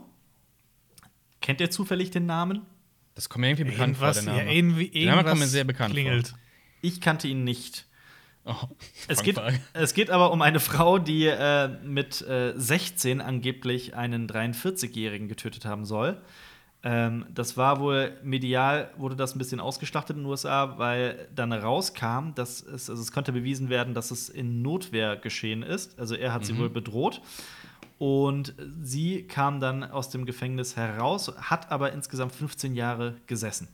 [1.41, 2.67] Kennt ihr zufällig den Namen?
[3.15, 4.45] Das kommt mir irgendwie bekannt vor, der Name.
[4.45, 6.29] Ja, irgendwie, der Name kommt mir sehr bekannt klingelt.
[6.29, 6.39] vor.
[6.83, 7.87] Ich kannte ihn nicht.
[8.45, 8.55] Oh,
[9.07, 9.39] es, geht,
[9.75, 15.67] es geht aber um eine Frau, die äh, mit äh, 16 angeblich einen 43-Jährigen getötet
[15.67, 16.21] haben soll.
[16.83, 21.53] Ähm, das war wohl medial, wurde das ein bisschen ausgeschlachtet in den USA, weil dann
[21.53, 25.99] rauskam, dass es, also es konnte bewiesen werden, dass es in Notwehr geschehen ist.
[25.99, 26.47] Also er hat mhm.
[26.47, 27.21] sie wohl bedroht.
[27.99, 33.69] Und sie kam dann aus dem Gefängnis heraus, hat aber insgesamt 15 Jahre gesessen.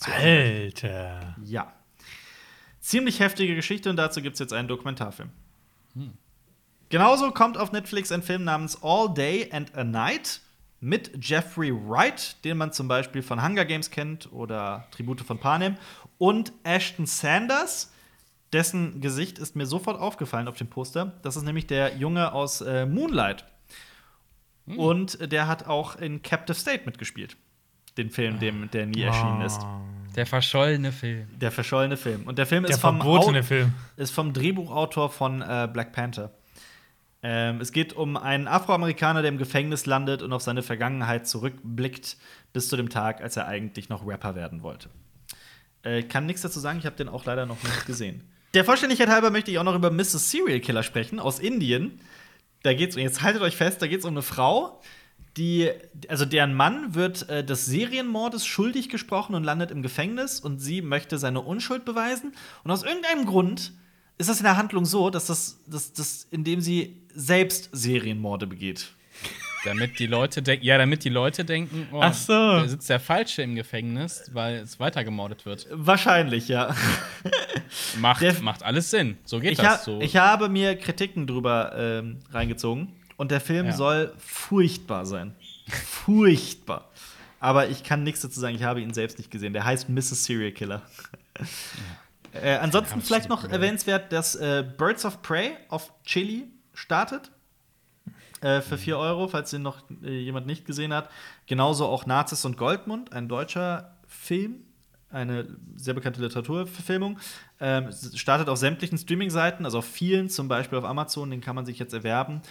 [0.00, 1.36] Alter.
[1.44, 1.72] Ja.
[2.80, 5.28] Ziemlich heftige Geschichte und dazu gibt es jetzt einen Dokumentarfilm.
[5.92, 6.14] Hm.
[6.88, 10.40] Genauso kommt auf Netflix ein Film namens All Day and a Night
[10.84, 15.76] mit Jeffrey Wright, den man zum Beispiel von Hunger Games kennt oder Tribute von Panem,
[16.18, 17.90] und Ashton Sanders
[18.52, 21.14] dessen Gesicht ist mir sofort aufgefallen auf dem Poster.
[21.22, 23.46] Das ist nämlich der Junge aus äh, Moonlight.
[24.66, 24.78] Hm.
[24.78, 27.36] Und der hat auch in Captive State mitgespielt.
[27.96, 29.60] Den Film, dem, der nie erschienen ist.
[30.16, 31.26] Der verschollene Film.
[31.40, 32.24] Der verschollene Film.
[32.24, 33.72] Und der Film der ist, vom verbotene Film.
[33.96, 36.30] ist vom Drehbuchautor von äh, Black Panther.
[37.26, 42.18] Ähm, es geht um einen Afroamerikaner, der im Gefängnis landet und auf seine Vergangenheit zurückblickt,
[42.52, 44.90] bis zu dem Tag, als er eigentlich noch Rapper werden wollte.
[45.82, 48.22] Äh, kann nichts dazu sagen, ich habe den auch leider noch nicht gesehen.
[48.52, 50.30] Der Vollständigkeit halber möchte ich auch noch über Mrs.
[50.30, 51.98] Serial Killer sprechen aus Indien.
[52.62, 54.82] Da geht's, jetzt haltet euch fest, da geht es um eine Frau,
[55.38, 55.70] die,
[56.08, 60.82] also deren Mann wird äh, des Serienmordes schuldig gesprochen und landet im Gefängnis und sie
[60.82, 62.32] möchte seine Unschuld beweisen.
[62.64, 63.72] Und aus irgendeinem Grund
[64.18, 68.92] ist das in der Handlung so, dass das, dass, dass indem sie selbst Serienmorde begeht.
[69.64, 72.32] Damit die Leute denken, ja, damit die Leute denken, oh, Ach so.
[72.32, 75.66] da sitzt der Falsche im Gefängnis, weil es weiter gemordet wird.
[75.70, 76.74] Wahrscheinlich, ja.
[77.98, 79.16] macht, der, macht alles Sinn.
[79.24, 79.66] So geht das.
[79.66, 80.00] Ha so.
[80.02, 83.72] Ich habe mir Kritiken drüber ähm, reingezogen und der Film ja.
[83.72, 85.34] soll furchtbar sein.
[85.70, 86.90] furchtbar.
[87.40, 89.54] Aber ich kann nichts dazu sagen, ich habe ihn selbst nicht gesehen.
[89.54, 90.24] Der heißt Mrs.
[90.24, 90.82] Serial Killer.
[91.38, 91.46] Ja.
[92.42, 97.30] Äh, ansonsten vielleicht noch erwähnenswert, dass äh, Birds of Prey auf Chili startet
[98.40, 101.10] äh, für 4 Euro, falls den noch äh, jemand nicht gesehen hat.
[101.46, 104.64] Genauso auch Nazis und Goldmund, ein deutscher Film,
[105.10, 107.18] eine sehr bekannte Literaturverfilmung.
[107.60, 111.64] Ähm, startet auf sämtlichen Streaming-Seiten, also auf vielen, zum Beispiel auf Amazon, den kann man
[111.64, 112.42] sich jetzt erwerben.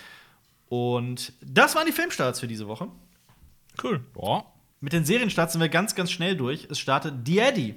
[0.70, 2.88] Und das waren die Filmstarts für diese Woche.
[3.84, 4.00] Cool.
[4.14, 4.46] Boah.
[4.80, 6.68] Mit den Serienstarts sind wir ganz, ganz schnell durch.
[6.70, 7.76] Es startet The Eddie.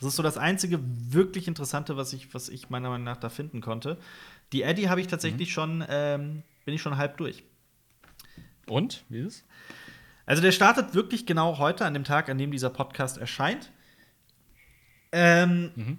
[0.00, 3.28] Das ist so das einzige wirklich Interessante, was ich, was ich meiner Meinung nach da
[3.28, 3.98] finden konnte.
[4.52, 5.52] Die Eddie habe ich tatsächlich mhm.
[5.52, 7.42] schon ähm, bin ich schon halb durch.
[8.66, 9.04] Und?
[9.08, 9.44] Wie ist es?
[10.26, 13.72] Also der startet wirklich genau heute, an dem Tag, an dem dieser Podcast erscheint.
[15.10, 15.98] Ähm, mhm.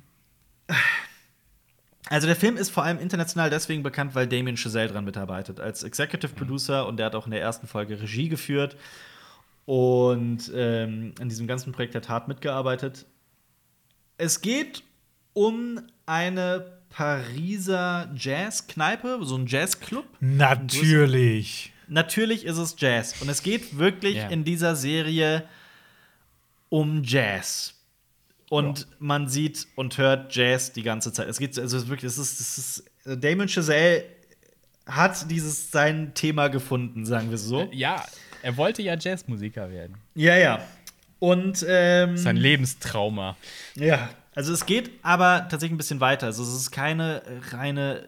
[2.09, 5.83] Also der Film ist vor allem international deswegen bekannt, weil Damien Chazelle dran mitarbeitet als
[5.83, 8.77] Executive Producer und der hat auch in der ersten Folge Regie geführt
[9.65, 13.05] und ähm, an diesem ganzen Projekt der Tat mitgearbeitet.
[14.21, 14.83] Es geht
[15.33, 20.05] um eine Pariser Jazzkneipe, so ein Jazzclub.
[20.19, 21.73] Natürlich.
[21.87, 24.29] Natürlich ist es Jazz und es geht wirklich yeah.
[24.29, 25.45] in dieser Serie
[26.69, 27.73] um Jazz.
[28.47, 28.85] Und ja.
[28.99, 31.27] man sieht und hört Jazz die ganze Zeit.
[31.27, 32.91] Es geht also wirklich, es ist, es ist
[33.23, 34.05] Damon Chazelle
[34.85, 37.67] hat dieses sein Thema gefunden, sagen wir so.
[37.71, 38.05] Ja,
[38.43, 39.97] er wollte ja Jazzmusiker werden.
[40.13, 40.63] Ja, ja.
[41.21, 43.37] Und ähm, sein Lebenstrauma.
[43.75, 46.25] Ja, also es geht aber tatsächlich ein bisschen weiter.
[46.25, 48.07] Also es ist keine reine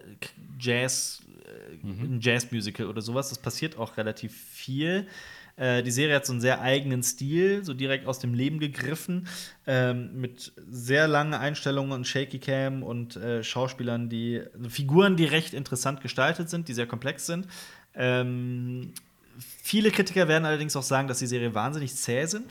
[0.58, 2.18] Jazz, äh, mhm.
[2.20, 3.30] Jazzmusical oder sowas.
[3.30, 5.06] Es passiert auch relativ viel.
[5.54, 9.28] Äh, die Serie hat so einen sehr eigenen Stil, so direkt aus dem Leben gegriffen,
[9.68, 15.26] ähm, mit sehr langen Einstellungen und Shaky Cam und äh, Schauspielern, die also Figuren, die
[15.26, 17.46] recht interessant gestaltet sind, die sehr komplex sind.
[17.94, 18.92] Ähm,
[19.38, 22.46] viele Kritiker werden allerdings auch sagen, dass die Serie wahnsinnig zäh sind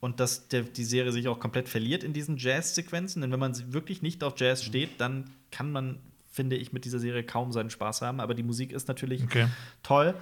[0.00, 3.22] und dass der, die Serie sich auch komplett verliert in diesen Jazz-Sequenzen.
[3.22, 5.98] Denn wenn man wirklich nicht auf Jazz steht, dann kann man,
[6.30, 8.20] finde ich, mit dieser Serie kaum seinen Spaß haben.
[8.20, 9.48] Aber die Musik ist natürlich okay.
[9.82, 10.14] toll.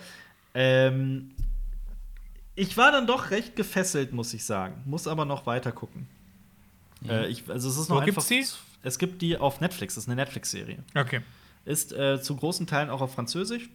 [0.55, 1.33] Ähm,
[2.55, 4.83] ich war dann doch recht gefesselt, muss ich sagen.
[4.87, 6.09] Muss aber noch weiter gucken.
[7.03, 7.11] Mhm.
[7.11, 8.27] Äh, ich, also es ist noch Wo einfach.
[8.27, 8.59] Gibt's die?
[8.83, 9.97] Es gibt die auf Netflix.
[9.97, 10.79] Das ist eine Netflix-Serie.
[10.95, 11.21] Okay.
[11.67, 13.69] Ist äh, zu großen Teilen auch auf Französisch.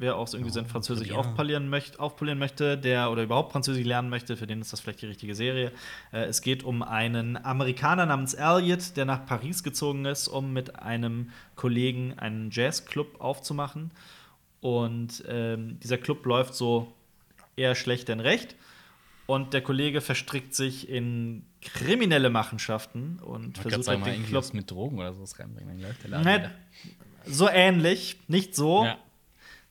[0.00, 4.08] Wer auch irgendwie oh, sein Französisch aufpolieren, möcht, aufpolieren möchte, der oder überhaupt Französisch lernen
[4.10, 5.72] möchte, für den ist das vielleicht die richtige Serie.
[6.12, 10.78] Äh, es geht um einen Amerikaner namens Elliot, der nach Paris gezogen ist, um mit
[10.78, 13.90] einem Kollegen einen Jazzclub aufzumachen.
[14.60, 16.92] Und ähm, dieser Club läuft so
[17.56, 18.54] eher schlecht denn recht.
[19.26, 24.70] Und der Kollege verstrickt sich in kriminelle Machenschaften und Man versucht halt den Club mit
[24.70, 25.74] Drogen oder sowas reinbringen.
[25.74, 26.50] Dann läuft der Laden
[27.26, 28.96] so ähnlich, nicht so, ja.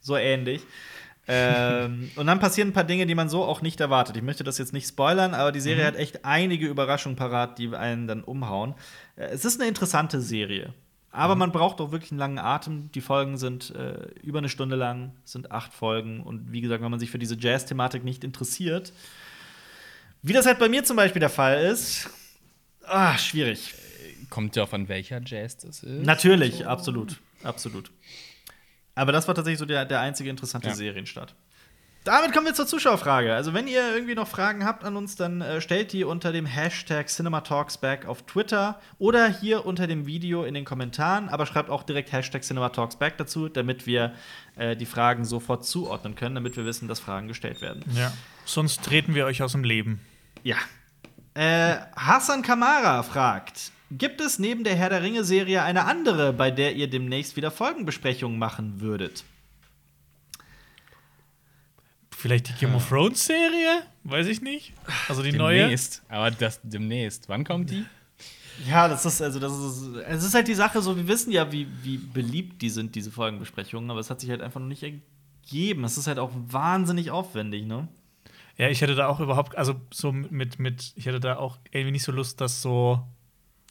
[0.08, 0.62] So ähnlich.
[1.28, 4.16] ähm, und dann passieren ein paar Dinge, die man so auch nicht erwartet.
[4.18, 5.88] Ich möchte das jetzt nicht spoilern, aber die Serie mhm.
[5.88, 8.74] hat echt einige Überraschungen parat, die einen dann umhauen.
[9.18, 10.74] Äh, es ist eine interessante Serie.
[11.12, 11.40] Aber mhm.
[11.40, 12.92] man braucht auch wirklich einen langen Atem.
[12.94, 16.22] Die Folgen sind äh, über eine Stunde lang, sind acht Folgen.
[16.22, 18.94] Und wie gesagt, wenn man sich für diese Jazz-Thematik nicht interessiert,
[20.22, 22.10] wie das halt bei mir zum Beispiel der Fall ist,
[22.86, 23.74] ah, schwierig.
[24.30, 26.06] Kommt ja auf an welcher Jazz das ist.
[26.06, 26.66] Natürlich, so.
[26.66, 27.18] absolut.
[27.44, 27.92] Absolut.
[28.98, 30.76] Aber das war tatsächlich so der, der einzige interessante ja.
[30.76, 31.36] Serienstart.
[32.04, 33.36] Damit kommen wir zur Zuschauerfrage.
[33.36, 36.46] Also, wenn ihr irgendwie noch Fragen habt an uns, dann äh, stellt die unter dem
[36.46, 41.28] Hashtag CinemaTalksBack auf Twitter oder hier unter dem Video in den Kommentaren.
[41.28, 44.14] Aber schreibt auch direkt Hashtag CinemaTalksBack dazu, damit wir
[44.56, 47.84] äh, die Fragen sofort zuordnen können, damit wir wissen, dass Fragen gestellt werden.
[47.94, 48.14] Ja.
[48.46, 50.00] Sonst treten wir euch aus dem Leben.
[50.44, 50.56] Ja.
[51.34, 56.76] Äh, Hassan Kamara fragt: Gibt es neben der Herr der Ringe-Serie eine andere, bei der
[56.76, 59.24] ihr demnächst wieder Folgenbesprechungen machen würdet?
[62.12, 63.84] Vielleicht die Game of Thrones Serie?
[64.04, 64.74] Weiß ich nicht.
[65.08, 66.02] Also die demnächst.
[66.10, 66.20] neue.
[66.20, 67.30] Aber das demnächst.
[67.30, 67.86] Wann kommt die?
[68.68, 71.52] Ja, das ist also das ist es ist halt die Sache so, wir wissen ja,
[71.52, 74.84] wie, wie beliebt die sind diese Folgenbesprechungen, aber es hat sich halt einfach noch nicht
[74.84, 75.84] ergeben.
[75.84, 77.88] Es ist halt auch wahnsinnig aufwendig, ne?
[78.58, 81.92] Ja, ich hätte da auch überhaupt also so mit mit ich hätte da auch irgendwie
[81.92, 83.08] nicht so Lust, das so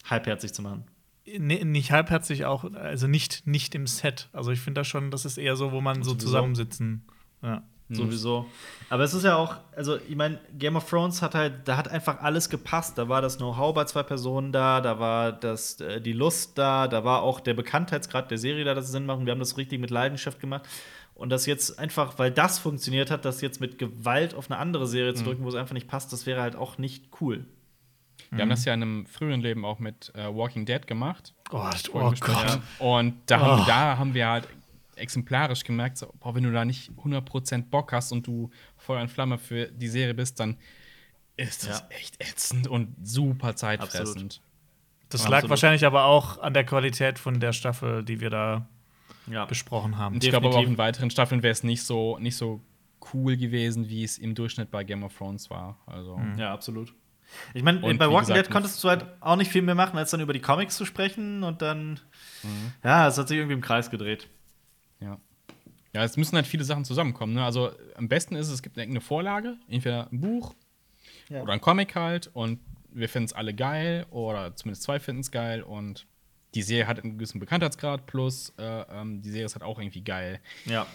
[0.09, 0.85] halbherzig zu machen.
[1.25, 4.29] Nee, nicht halbherzig auch, also nicht nicht im Set.
[4.31, 7.05] Also ich finde das schon, das ist eher so, wo man so zusammensitzen.
[7.41, 7.63] Ja.
[7.89, 7.95] Mhm.
[7.95, 8.45] Sowieso.
[8.89, 11.87] Aber es ist ja auch, also ich meine, Game of Thrones hat halt, da hat
[11.87, 12.97] einfach alles gepasst.
[12.97, 16.87] Da war das Know-how bei zwei Personen da, da war das, äh, die Lust da,
[16.87, 19.25] da war auch der Bekanntheitsgrad der Serie da, dass es Sinn macht.
[19.25, 20.67] Wir haben das richtig mit Leidenschaft gemacht.
[21.15, 24.85] Und das jetzt einfach, weil das funktioniert hat, das jetzt mit Gewalt auf eine andere
[24.85, 25.27] Serie zu mhm.
[25.27, 27.45] drücken, wo es einfach nicht passt, das wäre halt auch nicht cool.
[28.29, 28.41] Wir mhm.
[28.41, 31.33] haben das ja in einem früheren Leben auch mit äh, Walking Dead gemacht.
[31.51, 32.59] Oh, oh Gott.
[32.79, 33.45] Und da, oh.
[33.45, 34.47] haben, da haben wir halt
[34.95, 39.09] exemplarisch gemerkt, so, boah, wenn du da nicht 100% Bock hast und du Feuer und
[39.09, 40.57] Flamme für die Serie bist, dann
[41.37, 41.97] ist das ja.
[41.97, 44.07] echt ätzend und super zeitfressend.
[44.07, 44.41] Absolut.
[45.09, 45.49] Das lag Absolut.
[45.51, 48.67] wahrscheinlich aber auch an der Qualität von der Staffel, die wir da
[49.27, 49.45] ja.
[49.45, 50.17] besprochen haben.
[50.21, 52.61] ich glaube aber auch in weiteren Staffeln wäre es nicht so, nicht so
[53.13, 55.77] cool gewesen, wie es im Durchschnitt bei Game of Thrones war.
[55.85, 56.17] Also.
[56.17, 56.37] Mhm.
[56.37, 56.93] Ja, absolut.
[57.53, 60.21] Ich meine, bei Walking Dead konntest du halt auch nicht viel mehr machen, als dann
[60.21, 61.99] über die Comics zu sprechen und dann,
[62.43, 62.71] mhm.
[62.83, 64.27] ja, es hat sich irgendwie im Kreis gedreht.
[64.99, 65.19] Ja.
[65.93, 67.33] Ja, es müssen halt viele Sachen zusammenkommen.
[67.33, 67.43] Ne?
[67.43, 70.53] Also am besten ist es, es gibt eine Vorlage, entweder ein Buch
[71.29, 71.41] ja.
[71.41, 72.59] oder ein Comic halt und
[72.89, 76.05] wir finden es alle geil oder zumindest zwei finden es geil und
[76.55, 80.01] die Serie hat einen gewissen Bekanntheitsgrad plus äh, ähm, die Serie ist halt auch irgendwie
[80.01, 80.39] geil.
[80.65, 80.87] Ja.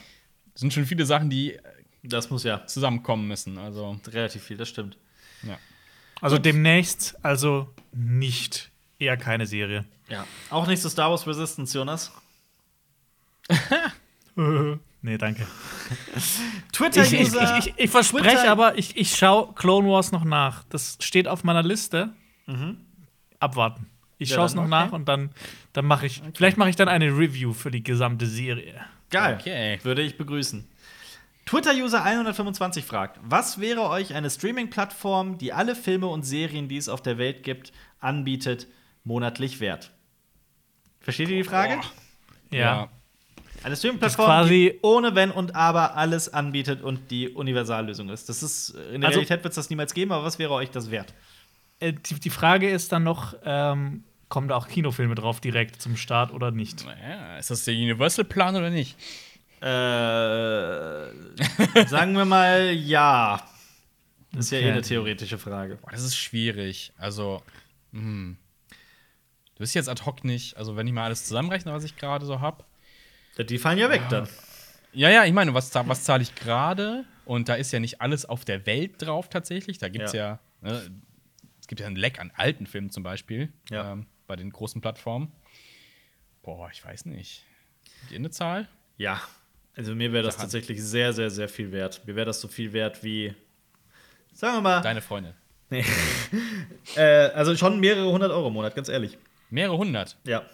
[0.55, 1.59] Es sind schon viele Sachen, die
[2.03, 3.59] das muss ja zusammenkommen müssen.
[3.59, 4.99] Also relativ viel, das stimmt.
[5.43, 5.59] Ja.
[6.23, 9.85] Also demnächst, also nicht, eher keine Serie.
[10.09, 10.25] Ja.
[10.51, 12.13] Auch nicht so Star Wars Resistance, Jonas.
[15.03, 15.47] nee, danke.
[16.73, 17.59] Twitter-User.
[17.59, 20.65] Ich, ich, ich, ich verspreche Twitter aber, ich, ich schaue Clone Wars noch nach.
[20.71, 22.11] Das steht auf meiner Liste.
[23.39, 23.89] Abwarten.
[24.19, 24.71] Ich Ja, schaue es noch okay.
[24.71, 25.31] nach und dann,
[25.73, 26.23] dann mache ich.
[26.35, 28.75] Vielleicht mache ich dann eine Review für die gesamte Serie.
[29.11, 29.39] Geil.
[29.41, 29.81] Okay.
[29.83, 30.69] Würde ich begrüßen.
[31.53, 36.89] Twitter-User 125 fragt: Was wäre euch eine Streaming-Plattform, die alle Filme und Serien, die es
[36.89, 38.69] auf der Welt gibt, anbietet,
[39.05, 39.91] monatlich wert?
[41.01, 41.79] Versteht ihr die Frage?
[42.51, 42.89] Ja.
[43.63, 48.31] Eine Streaming-Plattform, die ohne Wenn und Aber alles anbietet und die Universallösung ist.
[48.31, 50.71] Das ist in der Also- Realität wird es das niemals geben, aber was wäre euch
[50.71, 51.13] das wert?
[51.81, 55.99] Äh, die, die Frage ist dann noch: ähm, Kommen da auch Kinofilme drauf direkt zum
[55.99, 56.87] Start oder nicht?
[56.87, 58.97] Naja, ist das der Universal-Plan oder nicht?
[59.63, 59.67] Äh,
[61.87, 63.43] sagen wir mal ja.
[64.33, 64.71] Das ist ja eh Okay.
[64.73, 65.77] eine theoretische Frage.
[65.77, 66.93] Boah, das ist schwierig.
[66.99, 67.43] Also,
[67.93, 68.37] hm.
[69.55, 72.25] Du bist jetzt ad hoc nicht, also wenn ich mal alles zusammenrechne, was ich gerade
[72.27, 72.67] so hab.
[73.39, 74.27] Die fallen ja weg dann.
[74.93, 77.05] Ja, ja, ich meine, was, was zahle ich gerade?
[77.25, 79.79] Und da ist ja nicht alles auf der Welt drauf tatsächlich.
[79.79, 80.91] Da gibt es ja, ne,
[81.61, 83.93] es gibt ja ein Leck an alten Filmen zum Beispiel Ja.
[83.93, 85.31] ähm, bei den großen Plattformen.
[86.43, 87.45] Boah, ich weiß nicht.
[88.03, 88.69] Habt ihr eine Zahl?
[88.97, 89.21] Ja.
[89.77, 92.03] Also mir wäre das tatsächlich sehr, sehr, sehr viel wert.
[92.07, 93.35] Mir wäre das so viel wert wie,
[94.35, 95.33] sagen wir mal, Deine Freundin.
[96.97, 99.17] äh, also schon mehrere hundert Euro im Monat, ganz ehrlich.
[99.49, 100.19] Mehrere hundert.
[100.25, 100.45] Ja,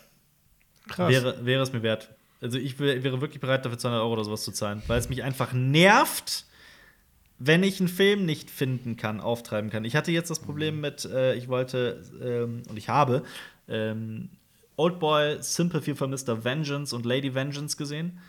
[0.89, 1.11] Krass.
[1.11, 2.11] wäre, wäre es mir wert.
[2.41, 5.09] Also ich wär, wäre wirklich bereit, dafür 200 Euro oder sowas zu zahlen, weil es
[5.09, 6.45] mich einfach nervt,
[7.41, 9.85] wenn ich einen Film nicht finden kann, auftreiben kann.
[9.85, 13.25] Ich hatte jetzt das Problem mit, äh, ich wollte, ähm, und ich habe,
[13.69, 14.31] ähm,
[14.77, 16.45] Oldboy, Sympathy for Mr.
[16.45, 18.21] Vengeance und Lady Vengeance gesehen.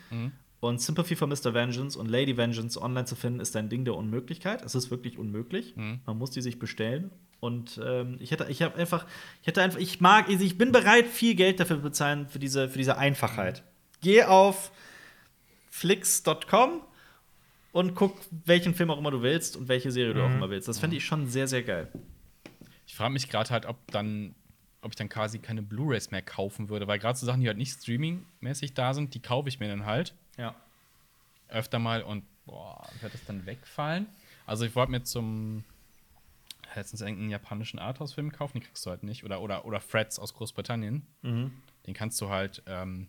[0.60, 1.54] Und Sympathy for Mr.
[1.54, 4.62] Vengeance und Lady Vengeance online zu finden, ist ein Ding der Unmöglichkeit.
[4.62, 5.74] Es ist wirklich unmöglich.
[6.06, 7.10] Man muss die sich bestellen.
[7.40, 9.06] Und ähm, ich hätte, ich habe einfach,
[9.40, 12.68] ich hätte einfach, ich mag, ich bin bereit, viel Geld dafür zu bezahlen, für diese,
[12.68, 13.62] für diese Einfachheit.
[14.02, 14.70] Geh auf
[15.70, 16.82] flix.com
[17.72, 20.68] und guck, welchen Film auch immer du willst und welche Serie du auch immer willst.
[20.68, 21.88] Das fände ich schon sehr, sehr geil.
[22.86, 24.34] Ich frage mich gerade halt, ob dann,
[24.82, 27.56] ob ich dann quasi keine Blu-Rays mehr kaufen würde, weil gerade so Sachen, die halt
[27.56, 30.54] nicht streaming-mäßig da sind, die kaufe ich mir dann halt Ja.
[31.48, 34.06] öfter mal und boah, wird das dann wegfallen?
[34.46, 35.64] Also ich wollte mir zum
[36.74, 39.24] letztens irgendeinen japanischen Arthouse-Film kaufen, den kriegst du halt nicht.
[39.24, 41.04] Oder, oder, oder Freds aus Großbritannien.
[41.22, 43.08] Den kannst du halt, ähm,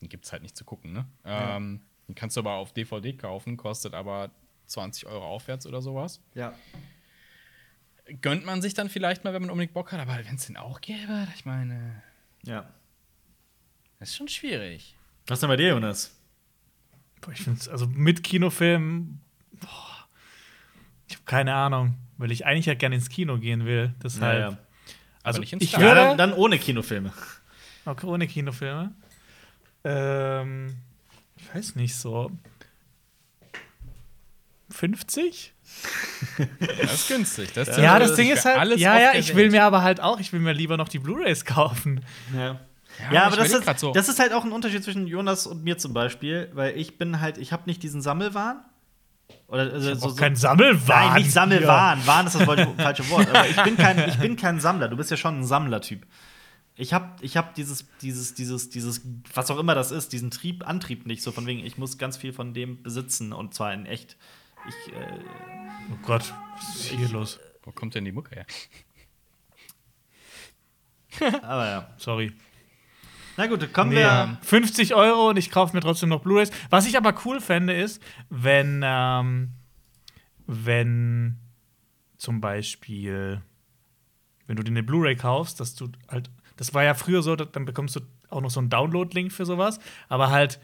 [0.00, 1.06] den gibt's halt nicht zu gucken, ne?
[1.24, 4.30] Ähm, den kannst du aber auf DVD kaufen, kostet aber
[4.66, 6.20] 20 Euro aufwärts oder sowas.
[6.34, 6.54] Ja.
[8.22, 10.56] Gönnt man sich dann vielleicht mal, wenn man unbedingt Bock hat, aber wenn es den
[10.56, 12.02] auch gäbe, ich meine,
[12.44, 12.68] Ja.
[14.00, 14.96] das ist schon schwierig.
[15.26, 16.17] Was ist denn bei dir, Jonas?
[17.32, 19.20] Ich finde also mit Kinofilm,
[19.52, 20.06] boah,
[21.08, 23.94] ich habe keine Ahnung, weil ich eigentlich ja gerne ins Kino gehen will.
[24.02, 24.40] Deshalb.
[24.40, 24.58] Ja, ja.
[25.22, 25.82] Also nicht ins ich Start.
[25.82, 27.12] Ja, würde dann, dann ohne Kinofilme.
[27.84, 28.92] okay, ohne Kinofilme.
[29.84, 30.76] Ähm,
[31.36, 32.30] ich weiß nicht so
[34.70, 35.54] 50?
[36.60, 37.52] Das ist günstig.
[37.52, 39.82] Das ist Ja, das das Ding ist halt, alles ja, ja, ich will mir aber
[39.82, 42.04] halt auch, ich will mir lieber noch die Blu-rays kaufen.
[42.34, 42.58] Ja.
[42.98, 43.92] Ja, Ja, aber ich das ist, so.
[43.92, 47.20] das ist halt auch ein Unterschied zwischen Jonas und mir zum Beispiel, weil ich bin
[47.20, 48.64] halt, ich habe nicht diesen Sammelwahn.
[49.46, 51.12] Oder also, Ich so, auch so, kein Sammelwahn.
[51.12, 52.06] Nein, nicht Sammelwahn.
[52.06, 52.42] Wahn ist das
[52.76, 53.28] falsche, Wort.
[53.28, 54.88] Aber ich bin, kein, ich bin kein Sammler.
[54.88, 56.06] Du bist ja schon ein Sammlertyp.
[56.76, 59.02] Ich habe ich hab dieses, dieses, dieses, dieses,
[59.34, 61.22] was auch immer das ist, diesen Trieb, Antrieb nicht.
[61.22, 64.16] So von wegen, ich muss ganz viel von dem besitzen und zwar in echt.
[64.68, 65.18] Ich, äh,
[65.90, 67.40] Oh Gott, was ist hier los?
[67.62, 68.46] Wo kommt denn die Mucke her?
[71.42, 71.90] aber ja.
[71.96, 72.32] Sorry.
[73.38, 74.36] Na gut, kommen Nee, wir.
[74.42, 76.50] 50 Euro und ich kaufe mir trotzdem noch Blu-rays.
[76.70, 79.52] Was ich aber cool fände, ist, wenn, ähm,
[80.48, 81.38] wenn
[82.16, 83.40] zum Beispiel,
[84.48, 87.64] wenn du dir eine Blu-ray kaufst, dass du halt, das war ja früher so, dann
[87.64, 89.78] bekommst du auch noch so einen Download-Link für sowas,
[90.08, 90.58] aber halt,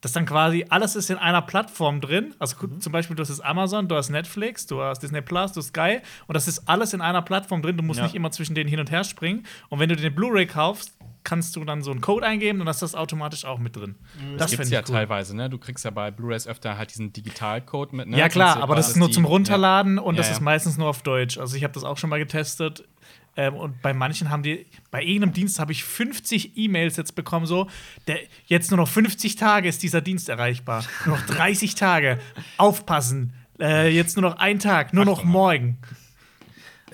[0.00, 2.34] dass dann quasi alles ist in einer Plattform drin.
[2.38, 5.60] Also gu- zum Beispiel, du hast Amazon, du hast Netflix, du hast Disney Plus, du
[5.60, 7.76] hast Sky und das ist alles in einer Plattform drin.
[7.76, 8.04] Du musst Ja.
[8.04, 9.44] nicht immer zwischen denen hin und her springen.
[9.68, 12.66] Und wenn du dir eine Blu-ray kaufst, kannst du dann so einen Code eingeben und
[12.66, 13.94] ist das automatisch auch mit drin.
[14.38, 14.84] Das gibt's fänd ja cool.
[14.94, 15.50] teilweise, ne?
[15.50, 18.16] Du kriegst ja bei Blu-rays öfter halt diesen Digitalcode mit, ne?
[18.18, 20.32] Ja, klar, aber das ist nur die- zum Runterladen und Ja, das ja.
[20.32, 21.36] ist meistens nur auf Deutsch.
[21.36, 22.84] Also ich habe das auch schon mal getestet.
[23.36, 27.46] Ähm, und bei manchen haben die, bei irgendeinem Dienst habe ich 50 E-Mails jetzt bekommen,
[27.46, 27.68] so,
[28.06, 30.84] der, jetzt nur noch 50 Tage ist dieser Dienst erreichbar.
[31.06, 32.18] Nur noch 30 Tage.
[32.56, 33.32] Aufpassen.
[33.60, 35.76] Äh, jetzt nur noch ein Tag, nur noch morgen.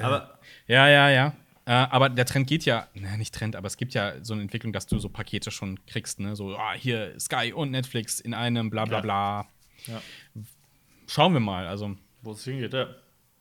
[0.00, 1.32] Aber Ja, ja, ja.
[1.64, 4.42] Äh, aber der Trend geht ja, ne, nicht Trend, aber es gibt ja so eine
[4.42, 6.36] Entwicklung, dass du so Pakete schon kriegst, ne?
[6.36, 9.46] So, ah, hier Sky und Netflix in einem, bla bla bla.
[9.86, 10.00] Ja.
[11.08, 11.66] Schauen wir mal.
[11.66, 12.88] Also, Wo es hingeht, ja.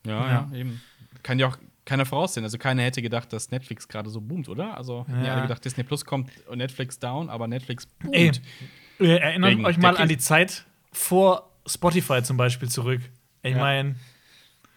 [0.04, 0.80] ja, ja, eben.
[1.22, 2.44] Kann ja auch keiner voraussehen.
[2.44, 4.76] Also keiner hätte gedacht, dass Netflix gerade so boomt, oder?
[4.76, 5.32] Also ja.
[5.32, 8.14] alle gedacht, Disney Plus kommt und Netflix down, aber Netflix boomt.
[8.14, 8.32] Ey,
[9.00, 13.00] äh, erinnert Wegen euch mal an die Zeit vor Spotify zum Beispiel zurück.
[13.42, 13.58] Ich Ja.
[13.58, 13.94] meine,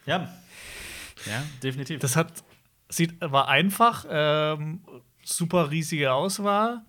[0.06, 0.30] Ja,
[1.26, 1.44] Ja.
[1.62, 2.00] definitiv.
[2.00, 2.32] das hat
[2.92, 4.82] sieht war einfach, ähm,
[5.24, 6.82] super riesige Auswahl.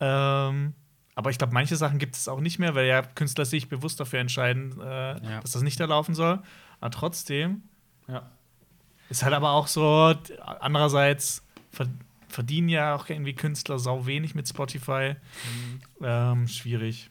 [0.00, 0.74] Ähm,
[1.14, 4.00] aber ich glaube, manche Sachen gibt es auch nicht mehr, weil ja Künstler sich bewusst
[4.00, 4.84] dafür entscheiden, äh,
[5.24, 5.40] Ja.
[5.40, 6.42] dass das nicht da laufen soll.
[6.80, 7.62] Aber trotzdem
[8.08, 8.30] ja.
[9.18, 10.14] Ist halt aber auch so,
[10.60, 11.42] andererseits
[11.72, 11.88] ver-
[12.28, 15.14] verdienen ja auch irgendwie Künstler sau wenig mit Spotify.
[16.02, 17.10] Ähm, schwierig.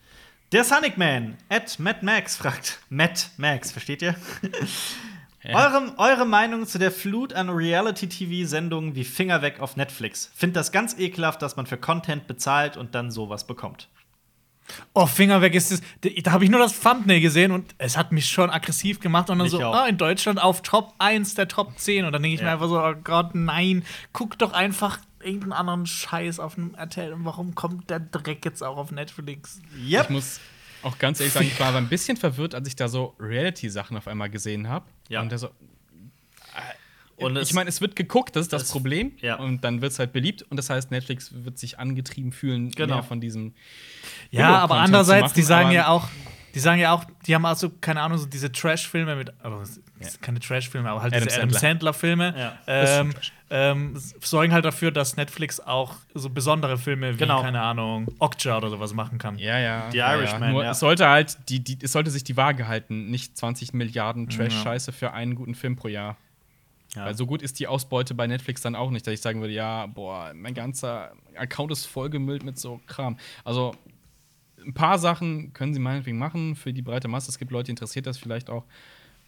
[0.51, 2.79] Der Sonic Man, at Matt Max, fragt.
[2.89, 4.15] Matt Max, versteht ihr?
[5.45, 5.57] Ja.
[5.75, 10.31] Eure, eure Meinung zu der Flut an Reality-TV-Sendungen wie Finger weg auf Netflix?
[10.33, 13.89] Find das ganz ekelhaft, dass man für Content bezahlt und dann sowas bekommt.
[14.93, 15.81] Oh, Finger weg ist es.
[16.23, 19.29] Da habe ich nur das Thumbnail gesehen und es hat mich schon aggressiv gemacht.
[19.29, 19.75] Und dann Mich so, auch.
[19.75, 22.05] ah, in Deutschland auf Top 1 der Top 10.
[22.05, 22.47] Und dann denke ich Ja.
[22.47, 23.83] mir einfach so, oh Gott, nein,
[24.13, 27.13] guck doch einfach irgendeinen anderen Scheiß auf dem RTL.
[27.13, 29.61] Und warum kommt der Dreck jetzt auch auf Netflix?
[29.77, 30.03] Yep.
[30.05, 30.39] Ich muss
[30.81, 33.95] auch ganz ehrlich sagen, ich war aber ein bisschen verwirrt, als ich da so Reality-Sachen
[33.97, 34.85] auf einmal gesehen habe.
[35.09, 35.21] Ja.
[35.21, 35.49] Und da so,
[37.17, 39.13] Und ich meine, es wird geguckt, das ist das Problem.
[39.21, 39.35] ja.
[39.35, 40.41] Und dann wird es halt beliebt.
[40.43, 42.95] Und das heißt, Netflix wird sich angetrieben fühlen, Genau.
[42.95, 43.53] mehr von diesem.
[44.31, 46.07] Ja, aber Billo-Content andererseits, die sagen aber- ja auch,
[46.55, 49.75] die sagen ja auch, die haben also, keine Ahnung, so diese Trash-Filme mit, also es
[50.11, 52.57] sind keine Trash-Filme, aber halt Adam diese Adam Sandler-Filme, Ja.
[52.67, 53.13] Ähm,
[53.49, 57.41] ähm, sorgen halt dafür, dass Netflix auch so besondere Filme wie, Genau.
[57.41, 59.37] keine Ahnung, Okja oder sowas machen kann.
[59.37, 59.89] Ja, ja.
[59.91, 60.49] Die ja, Irishman, ja.
[60.51, 60.71] Nur ja.
[60.71, 64.91] es sollte halt, die, die, es sollte sich die Waage halten, nicht 20 Milliarden Trash-Scheiße
[64.91, 66.17] für einen guten Film pro Jahr.
[66.95, 67.05] Ja.
[67.05, 69.53] Weil so gut ist die Ausbeute bei Netflix dann auch nicht, dass ich sagen würde,
[69.53, 73.17] ja, boah, mein ganzer Account ist vollgemüllt mit so Kram.
[73.43, 73.75] Also
[74.63, 77.29] ein paar Sachen können sie meinetwegen machen für die breite Masse.
[77.29, 78.63] Es gibt Leute, die interessiert das vielleicht auch,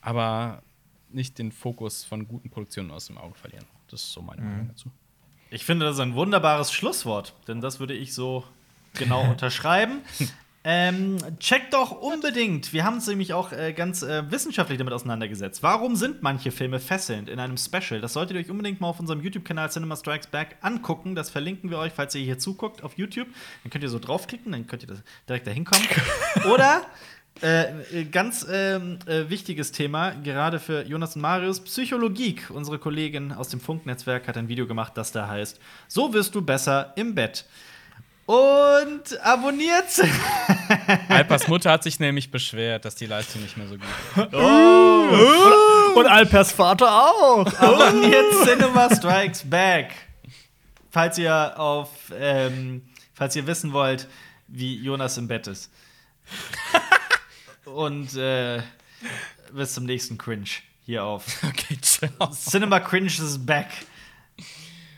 [0.02, 0.62] aber
[1.10, 3.66] nicht den Fokus von guten Produktionen aus dem Auge verlieren.
[3.90, 4.92] Das ist so meine Meinung dazu.
[5.50, 8.44] Ich finde, das ist ein wunderbares Schlusswort, denn das würde ich so
[8.94, 10.02] genau unterschreiben.
[10.68, 12.74] Ähm, checkt doch unbedingt.
[12.74, 15.62] Wir haben uns nämlich auch äh, ganz äh, wissenschaftlich damit auseinandergesetzt.
[15.62, 18.02] Warum sind manche Filme fesselnd in einem Special?
[18.02, 21.14] Das solltet ihr euch unbedingt mal auf unserem YouTube-Kanal Cinema Strikes Back angucken.
[21.14, 23.28] Das verlinken wir euch, falls ihr hier zuguckt auf YouTube.
[23.62, 25.86] Dann könnt ihr so draufklicken, dann könnt ihr das direkt da hinkommen.
[26.52, 26.82] Oder
[27.44, 32.38] äh, äh, ganz ähm, äh, wichtiges Thema, gerade für Jonas und Marius, Psychologie.
[32.50, 36.42] Unsere Kollegin aus dem Funknetzwerk hat ein Video gemacht, das da heißt: So wirst du
[36.42, 37.46] besser im Bett.
[38.26, 39.86] Und abonniert
[41.10, 43.84] Alpers Mutter hat sich nämlich beschwert, dass die Leistung nicht mehr so gut
[44.32, 45.96] ist.
[45.96, 47.46] Und Alpers Vater auch.
[47.60, 49.94] abonniert Cinema Strikes Back.
[50.90, 52.82] Falls ihr auf, ähm,
[53.14, 54.08] falls ihr wissen wollt,
[54.48, 55.70] wie Jonas im Bett ist.
[57.66, 58.62] Und äh,
[59.52, 60.50] bis zum nächsten Cringe
[60.86, 62.32] hier auf Okay, ciao.
[62.32, 63.68] Cinema Cringe is back.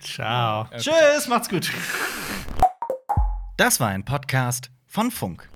[0.01, 0.69] Ciao.
[0.77, 1.69] Tschüss, macht's gut.
[3.57, 5.49] Das war ein Podcast von Funk.